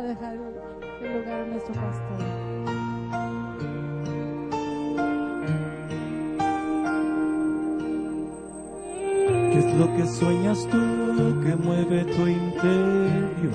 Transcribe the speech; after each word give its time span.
a 0.00 0.02
dejar 0.02 0.32
el 0.32 1.14
lugar 1.14 1.40
a 1.40 1.46
nuestro 1.46 1.74
pastor. 1.74 2.18
¿Qué 9.52 9.58
es 9.58 9.74
lo 9.74 9.96
que 9.96 10.06
sueñas 10.06 10.66
tú 10.70 11.40
que 11.44 11.56
mueve 11.56 12.04
tu 12.04 12.26
interior? 12.26 13.52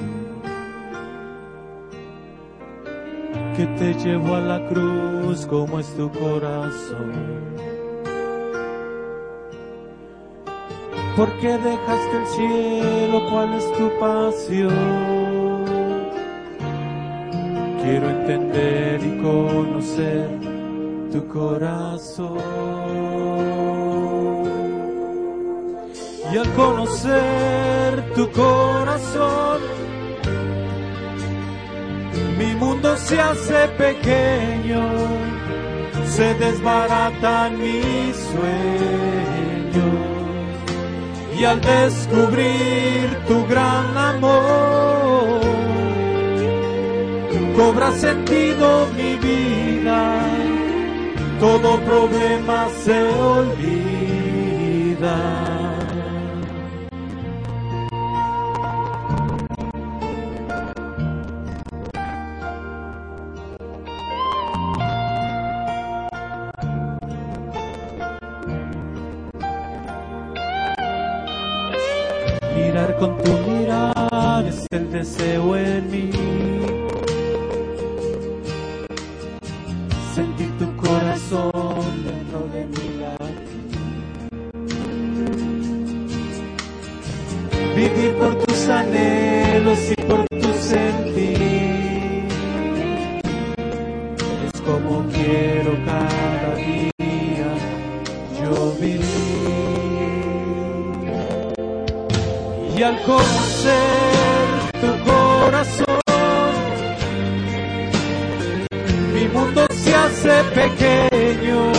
Que 3.58 3.66
te 3.78 3.94
llevó 3.96 4.36
a 4.36 4.42
la 4.42 4.68
cruz 4.68 5.48
como 5.48 5.80
es 5.80 5.88
tu 5.96 6.12
corazón. 6.12 7.56
¿Por 11.16 11.32
qué 11.40 11.58
dejaste 11.58 12.18
el 12.18 12.28
cielo? 12.28 13.22
¿Cuál 13.32 13.54
es 13.54 13.72
tu 13.74 13.90
pasión? 14.00 15.15
Quiero 17.86 18.10
entender 18.10 19.00
y 19.04 19.22
conocer 19.22 20.28
tu 21.12 21.28
corazón. 21.28 22.40
Y 26.34 26.36
al 26.36 26.52
conocer 26.54 28.14
tu 28.16 28.32
corazón, 28.32 29.60
mi 32.40 32.56
mundo 32.56 32.98
se 32.98 33.22
hace 33.22 33.68
pequeño, 33.78 34.90
se 36.08 36.34
desbaratan 36.34 37.60
mis 37.60 38.16
sueños. 38.32 39.86
Y 41.40 41.46
al 41.46 41.62
descubrir 41.62 43.16
tu 43.28 43.46
gran 43.46 43.96
amor, 43.96 45.05
cobra 47.56 47.92
sentido 47.94 48.88
mi 48.96 49.16
vida, 49.16 50.20
todo 51.40 51.80
problema 51.82 52.68
se 52.84 53.04
olvida. 53.32 54.36
Al 102.86 103.02
conocer 103.02 104.46
tu 104.82 104.92
corazón, 105.10 106.02
mi 109.14 109.28
mundo 109.28 109.66
se 109.72 109.96
hace 109.96 110.36
pequeño, 110.60 111.72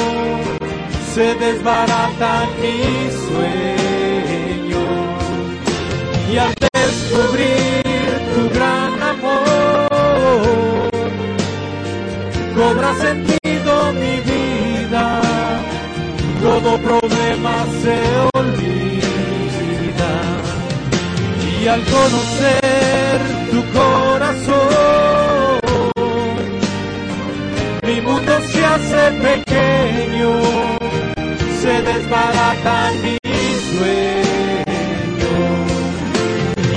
se 1.15 1.27
desbaratan 1.37 2.49
mis 2.61 3.12
sueños. 3.28 4.87
Y 6.33 6.39
al 6.39 6.55
descubrir 6.75 7.83
tu 8.34 8.43
gran 8.56 8.93
amor, 9.15 10.91
cobra 12.56 12.91
sentido 13.06 13.93
mi 14.03 14.16
vida, 14.33 15.05
todo 16.43 16.78
problema 16.78 17.55
se 17.83 17.97
olvida. 18.34 19.25
Y 21.66 21.69
al 21.69 21.82
conocer 21.82 23.21
tu 23.50 23.60
corazón, 23.77 25.59
mi 27.82 28.00
mundo 28.03 28.32
se 28.53 28.65
hace 28.65 29.10
pequeño, 29.21 30.31
se 31.60 31.82
desbaratan 31.82 32.93
mis 33.03 33.56
sueños. 33.72 35.27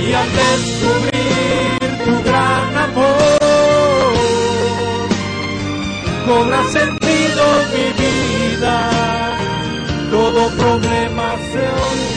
Y 0.02 0.12
al 0.12 0.28
descubrir 0.42 1.78
tu 2.04 2.14
gran 2.28 2.76
amor, 2.88 3.42
cobra 6.26 6.60
sentido 6.64 7.42
mi 7.74 7.86
vida, 8.02 8.74
todo 10.10 10.48
problema 10.56 11.36
se 11.52 11.60
olvida. 11.60 12.09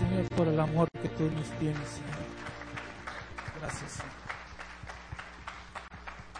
Señor, 0.00 0.26
por 0.30 0.48
el 0.48 0.58
amor 0.58 0.88
que 1.02 1.10
tú 1.10 1.24
nos 1.24 1.46
tienes, 1.58 1.86
Señor. 1.88 2.16
Gracias. 3.60 3.98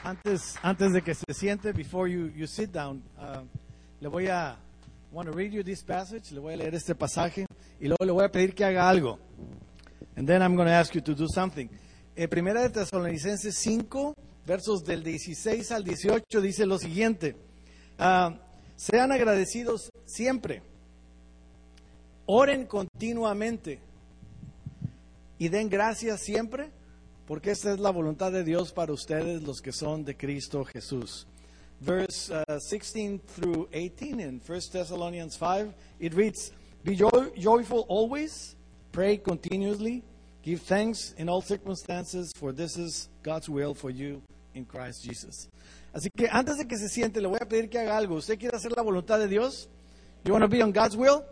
Antes, 0.02 0.54
antes 0.62 0.92
de 0.94 1.02
que 1.02 1.14
se 1.14 1.34
siente, 1.34 1.72
before 1.72 2.10
you, 2.10 2.30
you 2.34 2.46
sit 2.46 2.70
down, 2.70 3.02
uh, 3.18 3.44
le 4.00 4.08
voy 4.08 4.28
a 4.28 4.56
want 5.12 5.28
to 5.28 5.36
read 5.36 5.52
you 5.52 5.62
this 5.62 5.82
passage, 5.82 6.32
le 6.32 6.40
voy 6.40 6.54
a 6.54 6.56
leer 6.56 6.74
este 6.74 6.94
pasaje 6.94 7.44
y 7.78 7.88
luego 7.88 8.02
le 8.06 8.12
voy 8.12 8.24
a 8.24 8.32
pedir 8.32 8.54
que 8.54 8.64
haga 8.64 8.88
algo. 8.88 9.18
And 10.16 10.26
then 10.26 10.40
I'm 10.40 10.56
going 10.56 10.68
to 10.68 10.74
ask 10.74 10.94
you 10.94 11.02
to 11.02 11.14
do 11.14 11.26
something. 11.28 11.68
Eh, 12.16 12.28
primera 12.28 12.62
de 12.62 12.70
Tesalonicenses 12.70 13.54
5, 13.56 14.14
versos 14.46 14.84
del 14.84 15.02
16 15.02 15.70
al 15.72 15.84
18 15.84 16.40
dice 16.40 16.64
lo 16.64 16.78
siguiente: 16.78 17.36
ah, 17.98 18.38
Sean 18.76 19.12
agradecidos 19.12 19.90
siempre, 20.06 20.62
oren 22.32 22.64
continuamente 22.66 23.80
y 25.36 25.48
den 25.48 25.68
gracias 25.68 26.20
siempre, 26.20 26.70
porque 27.26 27.50
esta 27.50 27.72
es 27.72 27.80
la 27.80 27.90
voluntad 27.90 28.30
de 28.30 28.44
Dios 28.44 28.72
para 28.72 28.92
ustedes, 28.92 29.42
los 29.42 29.60
que 29.60 29.72
son 29.72 30.04
de 30.04 30.16
Cristo 30.16 30.64
Jesús. 30.64 31.26
Verse 31.80 32.30
uh, 32.32 32.60
16 32.60 33.20
through 33.34 33.68
18 33.72 34.20
in 34.20 34.40
1 34.46 34.60
Thessalonians 34.70 35.36
5, 35.36 35.72
it 35.98 36.14
reads, 36.14 36.52
Be 36.84 36.94
joy- 36.94 37.32
joyful 37.36 37.84
always, 37.88 38.54
pray 38.92 39.16
continuously, 39.16 40.04
give 40.44 40.60
thanks 40.60 41.14
in 41.18 41.28
all 41.28 41.42
circumstances, 41.42 42.30
for 42.36 42.52
this 42.52 42.76
is 42.76 43.08
God's 43.24 43.48
will 43.48 43.74
for 43.74 43.90
you 43.90 44.22
in 44.54 44.64
Christ 44.64 45.02
Jesus. 45.02 45.48
Así 45.92 46.10
que 46.16 46.28
antes 46.30 46.58
de 46.58 46.66
que 46.66 46.76
se 46.76 46.88
siente, 46.88 47.20
le 47.20 47.26
voy 47.28 47.38
a 47.40 47.46
pedir 47.48 47.68
que 47.68 47.78
haga 47.78 47.96
algo. 47.96 48.16
¿Usted 48.16 48.38
quiere 48.38 48.56
hacer 48.56 48.70
la 48.76 48.82
voluntad 48.82 49.18
de 49.18 49.26
Dios? 49.26 49.68
You 50.24 50.32
want 50.32 50.44
to 50.44 50.48
be 50.48 50.62
on 50.62 50.70
God's 50.70 50.96
will? 50.96 51.24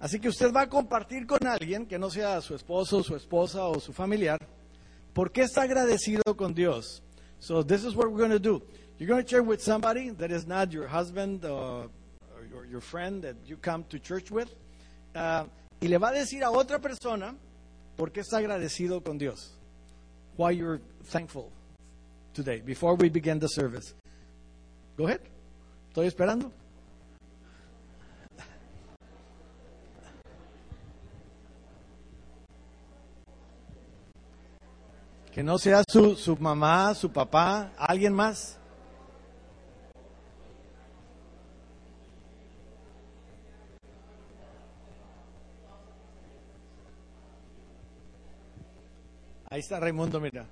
Así 0.00 0.18
que 0.18 0.28
usted 0.28 0.50
va 0.52 0.62
a 0.62 0.68
compartir 0.68 1.26
con 1.26 1.46
alguien 1.46 1.86
que 1.86 1.98
no 1.98 2.10
sea 2.10 2.40
su 2.40 2.54
esposo, 2.54 3.02
su 3.02 3.14
esposa 3.14 3.66
o 3.66 3.78
su 3.78 3.92
familiar, 3.92 4.38
por 5.12 5.30
qué 5.30 5.42
está 5.42 5.62
agradecido 5.62 6.22
con 6.36 6.54
Dios. 6.54 7.02
So 7.38 7.62
this 7.62 7.84
is 7.84 7.94
what 7.94 8.08
we're 8.08 8.18
going 8.18 8.30
to 8.30 8.38
do. 8.38 8.62
You're 8.98 9.08
going 9.08 9.22
to 9.22 9.28
share 9.28 9.42
with 9.42 9.60
somebody 9.62 10.10
that 10.10 10.30
is 10.30 10.46
not 10.46 10.72
your 10.72 10.88
husband 10.88 11.44
uh, 11.44 11.86
or 12.54 12.66
your, 12.66 12.80
friend 12.80 13.22
that 13.22 13.36
you 13.46 13.56
come 13.56 13.84
to 13.90 13.98
church 13.98 14.30
with. 14.30 14.48
uh, 15.14 15.44
y 15.80 15.88
le 15.88 15.98
va 15.98 16.08
a 16.08 16.12
decir 16.12 16.44
a 16.44 16.50
otra 16.50 16.78
persona 16.78 17.34
por 17.96 18.12
qué 18.12 18.20
está 18.20 18.38
agradecido 18.38 19.02
con 19.02 19.18
Dios. 19.18 19.52
Why 20.36 20.52
you're 20.52 20.80
thankful 21.10 21.50
today, 22.34 22.60
before 22.60 22.94
we 22.94 23.08
begin 23.08 23.38
the 23.38 23.48
service. 23.48 23.94
Go 24.96 25.06
ahead. 25.06 25.20
Estoy 25.88 26.06
esperando. 26.06 26.52
Que 35.40 35.44
no 35.44 35.56
sea 35.56 35.82
su, 35.88 36.16
su 36.16 36.36
mamá, 36.36 36.94
su 36.94 37.10
papá, 37.10 37.72
alguien 37.78 38.12
más. 38.12 38.58
Ahí 49.48 49.60
está 49.60 49.80
Raimundo, 49.80 50.20
mira. 50.20 50.44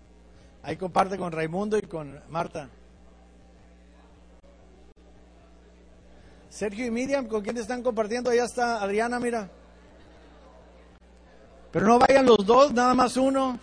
Ahí 0.62 0.78
comparte 0.78 1.18
con 1.18 1.32
Raimundo 1.32 1.76
y 1.76 1.82
con 1.82 2.22
Marta. 2.30 2.70
Sergio 6.48 6.86
y 6.86 6.90
Miriam, 6.90 7.26
¿con 7.26 7.42
quién 7.42 7.58
están 7.58 7.82
compartiendo? 7.82 8.30
Allá 8.30 8.46
está 8.46 8.82
Adriana, 8.82 9.20
mira. 9.20 9.50
Pero 11.72 11.86
no 11.86 11.98
vayan 11.98 12.24
los 12.24 12.46
dos, 12.46 12.72
nada 12.72 12.94
más 12.94 13.18
uno. 13.18 13.60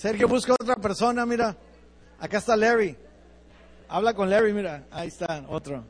Sergio 0.00 0.26
busca 0.28 0.54
otra 0.54 0.76
persona, 0.76 1.26
mira. 1.26 1.54
Acá 2.18 2.38
está 2.38 2.56
Larry. 2.56 2.96
Habla 3.86 4.14
con 4.14 4.30
Larry, 4.30 4.54
mira. 4.54 4.86
Ahí 4.90 5.08
está, 5.08 5.44
otro. 5.46 5.84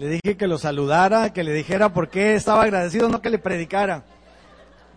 Le 0.00 0.08
dije 0.08 0.34
que 0.34 0.46
lo 0.46 0.56
saludara, 0.56 1.30
que 1.30 1.44
le 1.44 1.52
dijera 1.52 1.92
por 1.92 2.08
qué 2.08 2.34
estaba 2.34 2.62
agradecido, 2.62 3.10
no 3.10 3.20
que 3.20 3.28
le 3.28 3.38
predicara. 3.38 4.02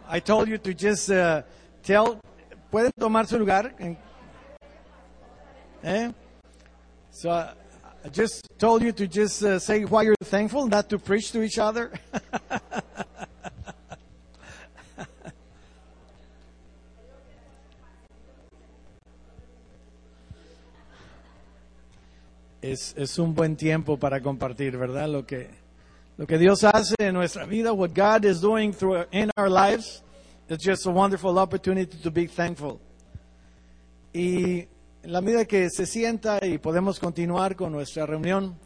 I 0.09 0.21
told 0.21 0.47
you 0.47 0.57
to 0.57 0.71
just 0.71 1.09
uh, 1.09 1.41
tell. 1.81 2.21
¿Pueden 2.71 2.89
tomar 2.97 3.27
su 3.27 3.37
lugar? 3.37 3.75
¿Eh? 5.83 6.09
So 7.11 7.31
uh, 7.31 7.53
I 8.05 8.09
just 8.17 8.47
told 8.57 8.81
you 8.81 8.93
to 8.93 9.05
just 9.05 9.43
uh, 9.43 9.59
say 9.59 9.83
why 9.83 10.03
you're 10.03 10.15
thankful, 10.23 10.67
not 10.67 10.87
to 10.87 10.97
preach 10.97 11.33
to 11.33 11.43
each 11.43 11.59
other. 11.59 11.91
es, 22.73 22.93
es 22.97 23.17
un 23.17 23.33
buen 23.33 23.55
tiempo 23.55 23.97
para 23.97 24.21
compartir, 24.21 24.77
¿verdad? 24.77 25.07
Lo 25.07 25.25
que, 25.25 25.49
lo 26.17 26.27
que 26.27 26.37
Dios 26.37 26.63
hace 26.63 26.95
en 26.99 27.13
nuestra 27.13 27.45
vida, 27.45 27.71
what 27.71 27.91
God 27.95 28.25
is 28.25 28.41
doing 28.41 28.73
through 28.73 29.05
in 29.11 29.29
our 29.37 29.49
lives, 29.49 30.03
it's 30.49 30.65
just 30.65 30.85
a 30.85 30.91
wonderful 30.91 31.37
opportunity 31.37 31.97
to 31.97 32.11
be 32.11 32.27
thankful. 32.27 32.79
Y 34.11 34.67
en 35.03 35.11
la 35.11 35.21
medida 35.21 35.45
que 35.45 35.69
se 35.69 35.85
sienta 35.85 36.39
y 36.45 36.57
podemos 36.57 36.99
continuar 36.99 37.55
con 37.55 37.71
nuestra 37.71 38.05
reunión, 38.05 38.57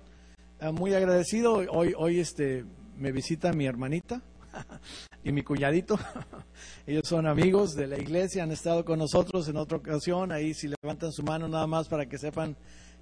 eh, 0.59 0.71
muy 0.71 0.94
agradecido. 0.94 1.63
Hoy, 1.69 1.94
hoy 1.98 2.19
este, 2.19 2.65
me 2.98 3.12
visita 3.12 3.54
mi 3.54 3.65
hermanita 3.65 4.21
y 5.24 5.31
mi 5.31 5.44
cuñadito. 5.44 5.98
Ellos 6.88 7.07
son 7.07 7.27
amigos 7.27 7.75
de 7.75 7.88
la 7.88 7.98
iglesia, 7.98 8.44
han 8.44 8.51
estado 8.51 8.83
con 8.83 9.00
nosotros 9.00 9.48
en 9.48 9.57
otra 9.57 9.77
ocasión. 9.77 10.31
Ahí 10.31 10.54
si 10.54 10.68
levantan 10.81 11.12
su 11.12 11.24
mano 11.24 11.48
nada 11.48 11.68
más 11.68 11.88
para 11.88 12.07
que 12.07 12.18
sepan 12.18 12.56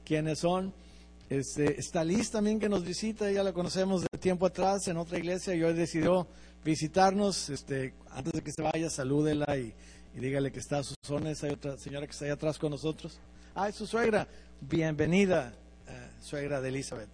quiénes 0.06 0.40
son. 0.40 0.74
Este, 1.30 1.80
está 1.80 2.04
Liz 2.04 2.30
también 2.30 2.60
que 2.60 2.70
nos 2.70 2.86
visita, 2.86 3.32
ya 3.32 3.42
la 3.42 3.52
conocemos 3.52 4.04
de 4.04 4.20
tiempo 4.20 4.46
atrás 4.46 4.88
en 4.88 4.98
otra 4.98 5.18
iglesia 5.18 5.56
y 5.56 5.64
hoy 5.64 5.74
decidió 5.74 6.28
visitarnos. 6.64 7.50
Este, 7.50 7.96
antes 8.12 8.34
de 8.34 8.42
que 8.42 8.52
se 8.52 8.62
vaya, 8.62 8.90
salúdela 8.92 9.58
y, 9.58 9.74
y 10.16 10.20
dígale 10.20 10.52
que 10.52 10.60
está 10.60 10.80
a 10.80 10.84
sus 10.84 10.96
zonas. 11.04 11.44
Hay 11.44 11.52
otra 11.52 11.78
señora 11.78 12.06
que 12.06 12.12
está 12.12 12.26
ahí 12.26 12.32
atrás 12.32 12.60
con 12.60 12.70
nosotros. 12.70 13.20
Ah, 13.56 13.70
es 13.70 13.76
su 13.76 13.88
suegra. 13.88 14.28
Bienvenida, 14.62 15.54
eh, 15.88 16.10
suegra 16.22 16.62
de 16.62 16.70
Elizabeth. 16.70 17.10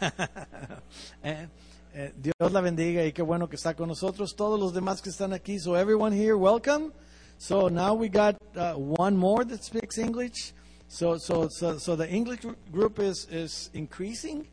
Eh, 1.22 1.46
eh, 1.92 2.14
Dios 2.16 2.52
la 2.52 2.60
bendiga 2.60 3.04
y 3.04 3.12
qué 3.12 3.20
bueno 3.20 3.48
que 3.48 3.56
está 3.56 3.74
con 3.74 3.88
nosotros. 3.88 4.34
Todos 4.36 4.58
los 4.58 4.72
demás 4.72 5.02
que 5.02 5.10
están 5.10 5.32
aquí. 5.32 5.58
So 5.58 5.76
everyone 5.76 6.16
here, 6.16 6.34
welcome. 6.34 6.92
So 7.36 7.68
now 7.68 7.94
we 7.94 8.08
got 8.08 8.36
uh, 8.54 8.74
one 8.74 9.16
more 9.16 9.44
that 9.44 9.62
speaks 9.62 9.98
English. 9.98 10.54
So, 10.92 11.18
so, 11.18 11.48
so, 11.48 11.78
so 11.78 11.94
the 11.94 12.08
English 12.10 12.40
group 12.72 12.98
is, 12.98 13.28
is 13.30 13.70
increasing. 13.74 14.48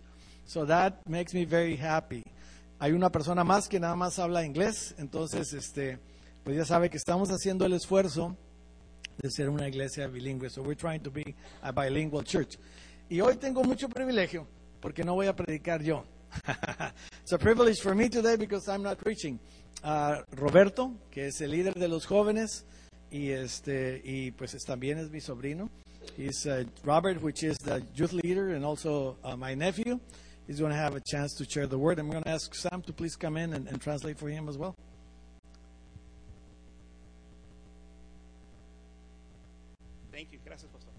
So 0.45 0.66
that 0.66 1.01
makes 1.10 1.34
me 1.34 1.45
very 1.45 1.75
happy. 1.75 2.24
Hay 2.80 2.92
una 2.92 3.10
persona 3.10 3.44
más 3.44 3.68
que 3.68 3.80
nada 3.80 3.95
más 3.95 4.19
habla 4.19 4.45
inglés. 4.45 4.94
Entonces, 5.00 5.51
este, 5.54 5.98
pues 6.44 6.56
ya 6.56 6.63
sabe 6.63 6.92
que 6.92 6.98
estamos 6.98 7.30
haciendo 7.30 7.66
el 7.66 7.74
esfuerzo 7.74 8.38
de 9.18 9.31
ser 9.31 9.50
una 9.50 9.68
iglesia 9.68 10.07
bilingüe. 10.07 10.51
So 10.51 10.62
we're 10.62 10.75
trying 10.75 11.01
to 11.01 11.10
be 11.10 11.36
a 11.63 11.72
bilingual 11.72 12.24
church. 12.24 12.60
Y 13.10 13.19
hoy 13.19 13.38
tengo 13.38 13.63
mucho 13.63 13.89
privilegio 13.89 14.45
porque 14.80 15.04
no 15.04 15.16
voy 15.16 15.25
a 15.25 15.36
predicar 15.36 15.81
yo. 15.81 16.04
It's 17.24 17.34
a 17.34 17.39
privilege 17.39 17.81
for 17.81 17.95
me 17.95 18.10
today 18.10 18.38
because 18.38 18.69
I'm 18.69 18.84
not 18.84 19.00
preaching. 19.00 19.39
Uh, 19.84 20.18
Roberto, 20.36 20.94
que 21.10 21.30
es 21.30 21.42
el 21.42 21.50
líder 21.50 21.74
de 21.74 21.88
los 21.88 22.06
jóvenes 22.06 22.63
y 23.10 23.31
este 23.31 24.04
y 24.04 24.30
pues 24.31 24.54
es, 24.54 24.63
también 24.66 25.00
es 25.00 25.10
mi 25.10 25.19
sobrino. 25.19 25.72
He's 26.15 26.48
uh, 26.48 26.63
Robert, 26.83 27.21
which 27.21 27.44
is 27.44 27.57
the 27.57 27.83
youth 27.95 28.13
leader 28.13 28.50
and 28.50 28.65
also 28.65 29.18
uh, 29.24 29.36
my 29.36 29.54
nephew. 29.54 30.00
He's 30.48 30.59
going 30.59 30.71
to 30.71 30.77
have 30.77 30.95
a 30.95 31.01
chance 31.01 31.33
to 31.36 31.45
share 31.45 31.68
the 31.68 31.77
word. 31.77 32.00
I'm 32.00 32.09
going 32.09 32.24
to 32.24 32.30
ask 32.30 32.56
Sam 32.56 32.81
to 32.83 32.94
please 32.94 33.15
come 33.15 33.36
in 33.36 33.54
and, 33.54 33.68
and 33.68 33.81
translate 33.81 34.18
for 34.18 34.30
him 34.30 34.48
as 34.48 34.57
well. 34.57 34.74
Thank 40.12 40.31
you. 40.31 40.39
Gracias, 40.45 40.69
pastor. 40.71 40.92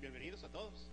Bienvenidos 0.00 0.44
a 0.44 0.48
todos. 0.48 0.87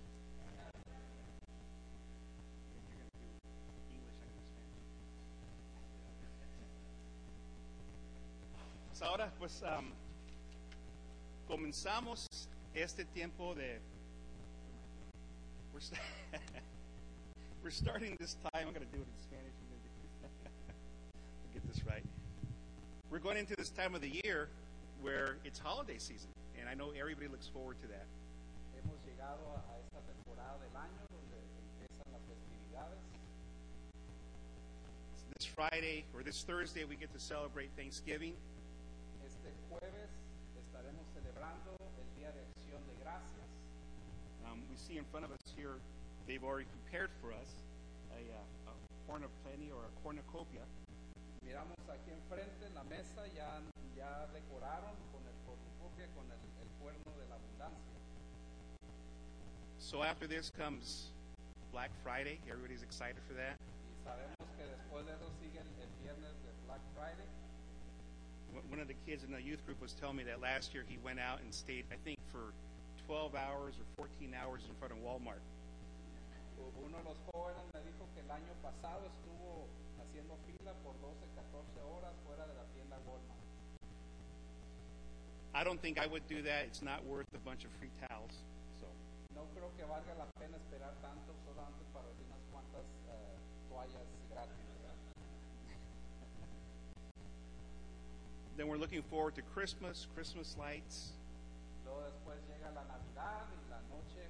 Ahora, 9.06 9.32
pues 9.40 9.62
am, 9.64 9.92
comenzamos 11.48 12.28
este 12.74 13.06
tiempo 13.14 13.54
de 13.54 13.80
we're, 15.74 15.80
st- 15.80 16.00
we're 17.64 17.70
starting 17.70 18.16
this 18.20 18.36
time. 18.36 18.68
I'm 18.68 18.74
going 18.74 18.86
to 18.86 18.96
do 18.96 19.02
it 19.02 19.08
in 19.08 19.20
Spanish. 19.22 19.54
I'm 19.60 19.68
gonna 19.70 19.84
do- 19.84 20.28
I'll 21.44 21.54
get 21.54 21.68
this 21.68 21.86
right. 21.86 22.04
We're 23.12 23.20
going 23.20 23.38
into 23.38 23.56
this 23.58 23.70
time 23.70 23.94
of 23.96 24.02
the 24.02 24.22
year 24.24 24.50
where 25.02 25.38
it's 25.44 25.60
holiday 25.60 25.98
season, 25.98 26.30
and 26.60 26.68
I 26.70 26.74
know 26.74 26.92
everybody 26.98 27.28
looks 27.28 27.48
forward 27.48 27.78
to 27.82 27.88
that. 27.88 28.06
Hemos 28.76 29.00
llegado 29.06 29.44
a, 29.54 29.60
a 29.60 29.76
esta 29.84 30.00
temporada 30.08 30.58
del 30.60 30.76
año 30.80 31.04
donde 31.12 31.38
empiezan 31.80 32.12
las 32.12 32.22
festividades. 32.24 33.00
This 35.38 35.46
Friday 35.46 36.06
or 36.16 36.24
this 36.24 36.44
Thursday, 36.44 36.86
we 36.86 36.96
get 36.96 37.12
to 37.14 37.20
celebrate 37.20 37.70
Thanksgiving. 37.76 38.34
Este 39.46 39.54
jueves 39.70 40.10
estaremos 40.58 41.06
celebrando 41.14 41.78
el 42.02 42.10
Día 42.18 42.32
de 42.32 42.42
Acción 42.50 42.82
de 42.88 42.96
Gracias. 42.98 43.46
Um, 44.42 44.66
we 44.72 44.76
see 44.76 44.98
in 44.98 45.06
front 45.06 45.24
of 45.24 45.30
us 45.30 45.54
here, 45.56 45.78
they've 46.26 46.44
already 46.44 46.66
prepared 46.66 47.12
for 47.22 47.30
us 47.32 47.62
a, 48.18 48.26
uh, 48.26 48.72
a 48.72 48.74
corn 49.06 49.24
of 49.24 49.30
plenty 49.46 49.70
or 49.70 49.86
a 49.86 49.94
cornucopia. 50.02 50.66
Miramos 51.46 51.78
aquí 51.94 52.10
enfrente 52.10 52.66
en 52.66 52.74
la 52.74 52.84
mesa 52.90 53.22
ya, 53.38 53.62
ya 53.96 54.26
decoraron 54.34 54.98
con 55.14 55.22
el 55.30 55.38
cornucopia, 55.46 56.10
con 56.18 56.26
el, 56.26 56.42
el 56.66 56.70
cuerno 56.82 57.14
de 57.14 57.30
la 57.30 57.36
abundancia. 57.38 58.02
So 59.78 60.02
after 60.02 60.26
this 60.26 60.50
comes 60.50 61.14
Black 61.72 61.92
Friday. 62.02 62.40
Everybody's 62.50 62.82
excited 62.82 63.22
for 63.28 63.36
that. 63.36 63.62
Y 63.62 63.94
sabemos 64.02 64.50
que 64.58 64.66
después 64.66 65.06
de 65.06 65.14
eso 65.14 65.30
sigue 65.38 65.62
el, 65.62 65.70
el 65.86 65.94
viernes 66.02 66.34
de 66.42 66.50
Black 66.66 66.82
Friday. 66.98 67.30
One- 68.56 68.80
of 68.80 68.88
the 68.88 68.96
kids 69.06 69.24
in 69.24 69.32
the 69.32 69.42
youth 69.42 69.66
group 69.66 69.82
was 69.82 69.94
telling 69.94 70.16
me 70.16 70.24
that 70.24 70.40
last 70.40 70.74
year 70.74 70.84
he 70.88 70.98
went 71.04 71.20
out 71.20 71.42
and 71.42 71.54
stayed, 71.54 71.86
I 71.92 71.98
think, 72.04 72.20
for 72.32 72.54
12 73.08 73.36
hours 73.36 73.76
or 73.80 73.86
14 73.98 74.34
hours 74.34 74.64
in 74.68 74.76
front 74.76 74.94
of 74.94 75.00
Walmart. 75.00 75.44
Uno 76.58 76.98
de 76.98 77.04
los 77.04 77.18
jóvenes 77.34 77.64
me 77.74 77.82
dijo 77.84 78.08
que 78.16 78.22
el 78.22 78.32
año 78.32 78.54
pasado 78.64 79.04
estuvo 79.06 79.68
haciendo 80.00 80.38
fila 80.48 80.74
por 80.84 80.94
12, 81.02 81.28
14 81.36 81.82
horas 81.84 82.14
fuera 82.26 82.48
de 82.48 82.54
la 82.56 82.64
tienda 82.74 82.96
Walmart. 83.06 83.44
I 85.54 85.64
don't 85.64 85.82
think 85.82 86.00
I 86.00 86.08
would 86.08 86.26
do 86.28 86.42
that. 86.44 86.66
It's 86.66 86.82
not 86.82 87.04
worth 87.06 87.28
a 87.36 87.40
bunch 87.40 87.66
of 87.66 87.72
free 87.80 87.92
towels. 88.08 88.44
So, 88.80 88.88
No 89.34 89.44
creo 89.56 89.72
que 89.76 89.84
valga 89.86 90.16
la 90.16 90.28
pena 90.40 90.58
esperar 90.58 90.94
tanto 91.02 91.34
solamente 91.46 91.84
para 91.94 92.08
unas 92.08 92.42
cuantas 92.52 92.86
eh, 93.08 93.36
toallas 93.70 94.08
gratis. 94.30 94.65
Then 98.58 98.68
we're 98.68 98.78
looking 98.78 99.02
forward 99.04 99.36
to 99.36 99.42
Christmas, 99.42 100.08
Christmas 100.16 100.56
lights. 100.60 101.12
Luego 101.86 102.02
después 102.10 102.38
llega 102.48 102.72
la 102.74 102.84
Navidad 102.84 103.46
y 103.52 103.70
la 103.70 103.80
noche. 103.90 104.26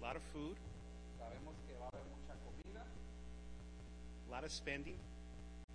A 0.00 0.02
lot 0.04 0.16
of 0.16 0.22
food. 0.32 0.56
Sabemos 1.18 1.54
que 1.66 1.74
va 1.78 1.86
a 1.86 1.88
haber 1.92 2.04
mucha 2.10 2.34
comida. 2.44 2.84
a 4.28 4.30
lot 4.30 4.44
of 4.44 4.52
spending, 4.52 4.96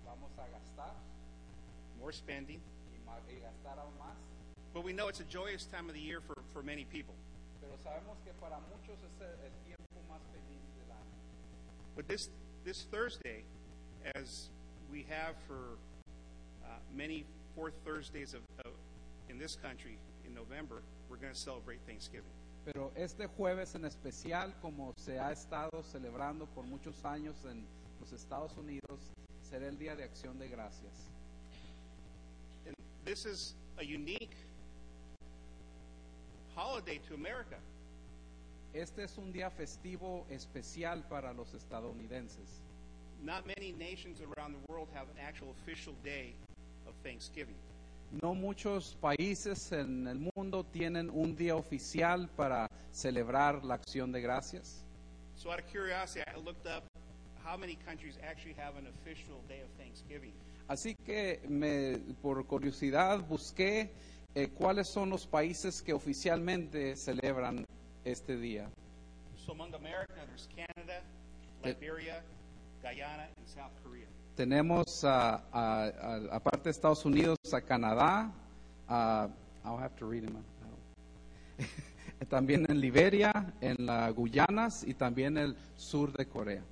vamos 0.04 0.30
a 0.38 0.46
gastar 0.50 0.90
more 2.00 2.12
spending. 2.12 2.60
y, 2.92 2.98
ma- 3.04 3.20
y 3.28 3.38
gastar 3.40 3.78
aún 3.78 3.92
más. 3.98 4.16
But 4.74 4.84
we 4.84 4.92
know 4.92 5.08
it's 5.08 5.20
a 5.20 5.24
joyous 5.24 5.66
time 5.66 5.88
of 5.88 5.94
the 5.94 6.00
year 6.00 6.20
for, 6.20 6.34
for 6.52 6.62
many 6.62 6.84
people. 6.84 7.14
Pero 7.60 7.72
sabemos 7.82 8.16
que 8.24 8.32
para 8.40 8.58
muchos 8.70 8.98
es 9.02 9.20
el, 9.20 9.26
el 9.44 9.52
tiempo 9.64 9.98
más 10.08 10.20
feliz 10.32 10.62
del 10.78 10.90
año. 10.94 11.16
But 11.94 12.08
this, 12.08 12.28
this 12.64 12.82
Thursday, 12.90 13.44
as 14.14 14.50
we 14.90 15.06
have 15.08 15.34
for 15.46 15.78
uh, 16.66 16.78
many 16.94 17.24
fourth 17.54 17.74
Thursdays 17.84 18.34
of, 18.34 18.40
of, 18.64 18.72
in 19.30 19.38
this 19.38 19.56
country 19.56 19.98
in 20.26 20.34
November, 20.34 20.82
we're 21.08 21.16
going 21.16 21.32
to 21.32 21.38
celebrate 21.38 21.80
Thanksgiving. 21.86 22.30
Pero 22.64 22.90
este 22.96 23.28
jueves 23.38 23.74
en 23.76 23.84
especial, 23.84 24.52
como 24.60 24.92
se 24.98 25.18
ha 25.18 25.30
estado 25.30 25.82
celebrando 25.84 26.48
por 26.52 26.64
muchos 26.64 27.04
años 27.04 27.36
en 27.48 27.64
los 28.00 28.12
Estados 28.12 28.56
Unidos, 28.56 29.12
será 29.40 29.68
el 29.68 29.76
Día 29.76 29.94
de 29.94 30.02
Acción 30.02 30.38
de 30.38 30.48
Gracias. 30.48 31.08
And 32.66 32.74
this 33.04 33.24
is 33.24 33.54
a 33.78 33.84
unique 33.84 34.34
holiday 36.56 36.98
to 37.08 37.14
America. 37.14 37.56
Este 38.74 39.04
es 39.04 39.16
un 39.16 39.32
día 39.32 39.48
festivo 39.50 40.26
especial 40.30 41.04
para 41.08 41.32
los 41.32 41.54
estadounidenses. 41.54 42.60
Not 43.22 43.46
many 43.46 43.72
nations 43.72 44.20
around 44.20 44.54
the 44.54 44.72
world 44.72 44.88
have 44.92 45.06
an 45.08 45.24
actual 45.24 45.54
official 45.62 45.94
day 46.04 46.34
Thanksgiving. 47.02 47.56
No 48.22 48.34
muchos 48.34 48.96
países 49.00 49.72
en 49.72 50.06
el 50.06 50.30
mundo 50.34 50.64
tienen 50.64 51.10
un 51.10 51.34
día 51.36 51.56
oficial 51.56 52.28
para 52.36 52.68
celebrar 52.92 53.64
la 53.64 53.74
acción 53.74 54.12
de 54.12 54.20
gracias. 54.20 54.84
So, 55.36 55.50
out 55.50 55.58
of 55.58 55.66
curiosity, 55.66 56.22
I 56.26 56.38
looked 56.38 56.66
up 56.66 56.84
how 57.44 57.56
many 57.56 57.76
countries 57.76 58.16
actually 58.22 58.54
have 58.54 58.76
an 58.78 58.86
official 58.86 59.42
day 59.48 59.60
of 59.60 59.68
Thanksgiving. 59.76 60.32
Así 60.68 60.94
que 61.04 61.40
me, 61.48 61.98
por 62.22 62.44
curiosidad 62.46 63.20
busqué 63.28 63.90
eh, 64.34 64.48
cuáles 64.48 64.88
son 64.88 65.10
los 65.10 65.26
países 65.26 65.82
que 65.82 65.92
oficialmente 65.92 66.96
celebran 66.96 67.64
este 68.04 68.36
día. 68.36 68.68
So, 69.36 69.52
among 69.52 69.74
America, 69.74 70.14
there's 70.26 70.48
Canada, 70.48 71.02
Eh. 71.62 71.68
Liberia, 71.68 72.22
Guyana, 72.82 73.28
and 73.36 73.46
South 73.48 73.72
Korea. 73.82 74.06
Tenemos, 74.36 75.02
aparte 75.04 76.64
de 76.64 76.70
Estados 76.70 77.04
Unidos, 77.06 77.38
a 77.52 77.60
Canadá, 77.62 78.30
a- 78.88 79.28
I'll 79.64 79.78
have 79.78 79.96
to 79.96 80.06
read 80.08 80.24
them. 80.24 80.36
también 82.28 82.66
en 82.68 82.80
Liberia, 82.80 83.52
en 83.60 83.86
las 83.86 84.14
Guyanas 84.14 84.84
y 84.84 84.94
también 84.94 85.38
el 85.38 85.56
sur 85.76 86.12
de 86.12 86.26
Corea. 86.26 86.62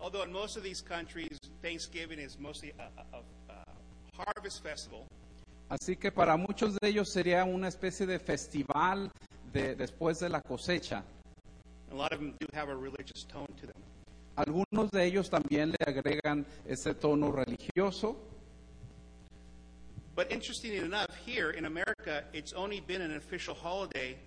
Although 0.00 0.24
in 0.24 0.32
most 0.32 0.56
of 0.56 0.64
these 0.64 0.82
countries, 0.82 1.38
Thanksgiving 1.62 2.18
is 2.18 2.36
mostly 2.38 2.72
a, 2.78 2.90
a, 3.00 3.18
a, 3.18 3.52
a 3.52 3.64
harvest 4.34 4.62
festival, 4.62 5.06
Así 5.68 5.96
que 5.96 6.10
para 6.12 6.36
muchos 6.36 6.74
de 6.74 6.88
ellos 6.88 7.08
sería 7.08 7.44
una 7.44 7.68
especie 7.68 8.04
de 8.04 8.18
festival 8.18 9.10
de, 9.52 9.74
después 9.76 10.18
de 10.20 10.28
la 10.28 10.40
cosecha. 10.42 11.02
a 11.90 11.94
lot 11.94 12.12
of 12.12 12.18
them 12.18 12.34
do 12.40 12.46
have 12.52 12.68
a 12.70 12.74
religious 12.74 13.24
tone 13.26 13.46
to 13.60 13.66
them. 13.66 13.81
Algunos 14.36 14.90
de 14.90 15.04
ellos 15.04 15.28
también 15.28 15.70
le 15.70 15.76
agregan 15.86 16.46
ese 16.66 16.94
tono 16.94 17.30
religioso, 17.32 18.16
But 20.14 20.30
interestingly 20.30 20.76
enough, 20.78 21.08
here 21.24 21.52
in 21.52 21.64
America, 21.64 22.24
it's 22.34 22.52
only 22.52 22.80
been 22.80 23.00
an 23.00 23.16
official 23.16 23.54
holiday 23.54 24.18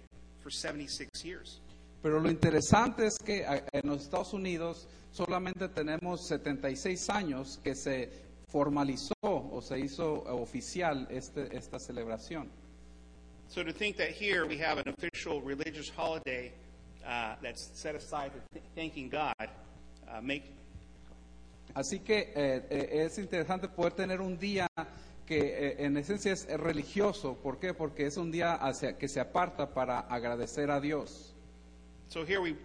for 0.42 0.50
76 0.50 1.24
years. 1.24 1.60
pero 2.02 2.20
lo 2.20 2.30
interesante 2.30 3.06
es 3.06 3.18
que 3.18 3.44
en 3.46 3.88
los 3.90 4.04
Estados 4.04 4.34
Unidos 4.34 4.88
solamente 5.12 5.68
tenemos 5.70 6.28
76 6.28 7.10
años 7.10 7.60
que 7.64 7.76
se 7.76 8.10
formalizó 8.52 9.14
o 9.24 9.60
se 9.62 9.80
hizo 9.80 10.24
oficial 10.28 11.08
este, 11.10 11.56
esta 11.56 11.80
celebración. 11.80 12.50
So 13.48 13.64
to 13.64 13.72
think 13.72 13.96
that 13.98 14.10
here 14.10 14.46
we 14.48 14.58
have 14.58 14.80
an 14.80 14.88
official 14.90 15.40
religious 15.42 15.88
holiday 15.90 16.52
uh, 17.06 17.36
that's 17.44 17.70
set 17.74 17.94
aside 17.96 18.32
for 18.32 18.42
th- 18.54 18.66
thanking 18.76 19.10
God, 19.10 19.50
uh, 20.08 20.22
make 20.22 20.44
Así 21.74 22.00
que 22.00 22.32
eh, 22.36 22.66
eh, 22.70 23.04
es 23.06 23.18
interesante 23.18 23.68
poder 23.68 23.92
tener 23.94 24.22
un 24.22 24.38
día 24.40 24.66
que 25.26 25.40
eh, 25.40 25.76
en 25.86 25.98
esencia 25.98 26.32
es 26.32 26.48
religioso. 26.58 27.36
¿Por 27.36 27.60
qué? 27.60 27.74
Porque 27.74 28.06
es 28.06 28.16
un 28.16 28.32
día 28.32 28.54
hacia- 28.54 28.98
que 28.98 29.10
se 29.10 29.20
aparta 29.20 29.74
para 29.74 30.00
agradecer 30.00 30.72
a 30.72 30.80
Dios. 30.80 31.34
so 32.08 32.24
here 32.24 32.40
we 32.40 32.56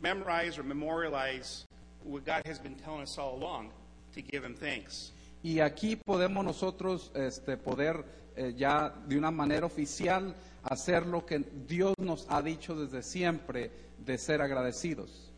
memorize 0.00 0.58
or 0.58 0.64
memorialize 0.64 1.66
what 2.04 2.24
God 2.24 2.42
has 2.46 2.58
been 2.62 2.76
telling 2.76 3.02
us 3.02 3.18
all 3.18 3.34
along 3.36 3.70
to 4.14 4.22
give 4.22 4.44
Him 4.46 4.54
thanks. 4.54 5.12
Y 5.42 5.60
aquí 5.60 5.96
podemos 5.96 6.42
nosotros 6.42 7.10
este, 7.14 7.58
poder 7.58 8.02
eh, 8.34 8.54
ya 8.56 8.94
de 9.06 9.18
una 9.18 9.30
manera 9.30 9.66
oficial 9.66 10.34
hacer 10.62 11.04
lo 11.06 11.26
que 11.26 11.40
Dios 11.68 11.92
nos 11.98 12.24
ha 12.30 12.40
dicho 12.40 12.74
desde 12.74 13.02
siempre 13.02 13.70
de 13.98 14.16
ser 14.16 14.40
agradecidos. 14.40 15.32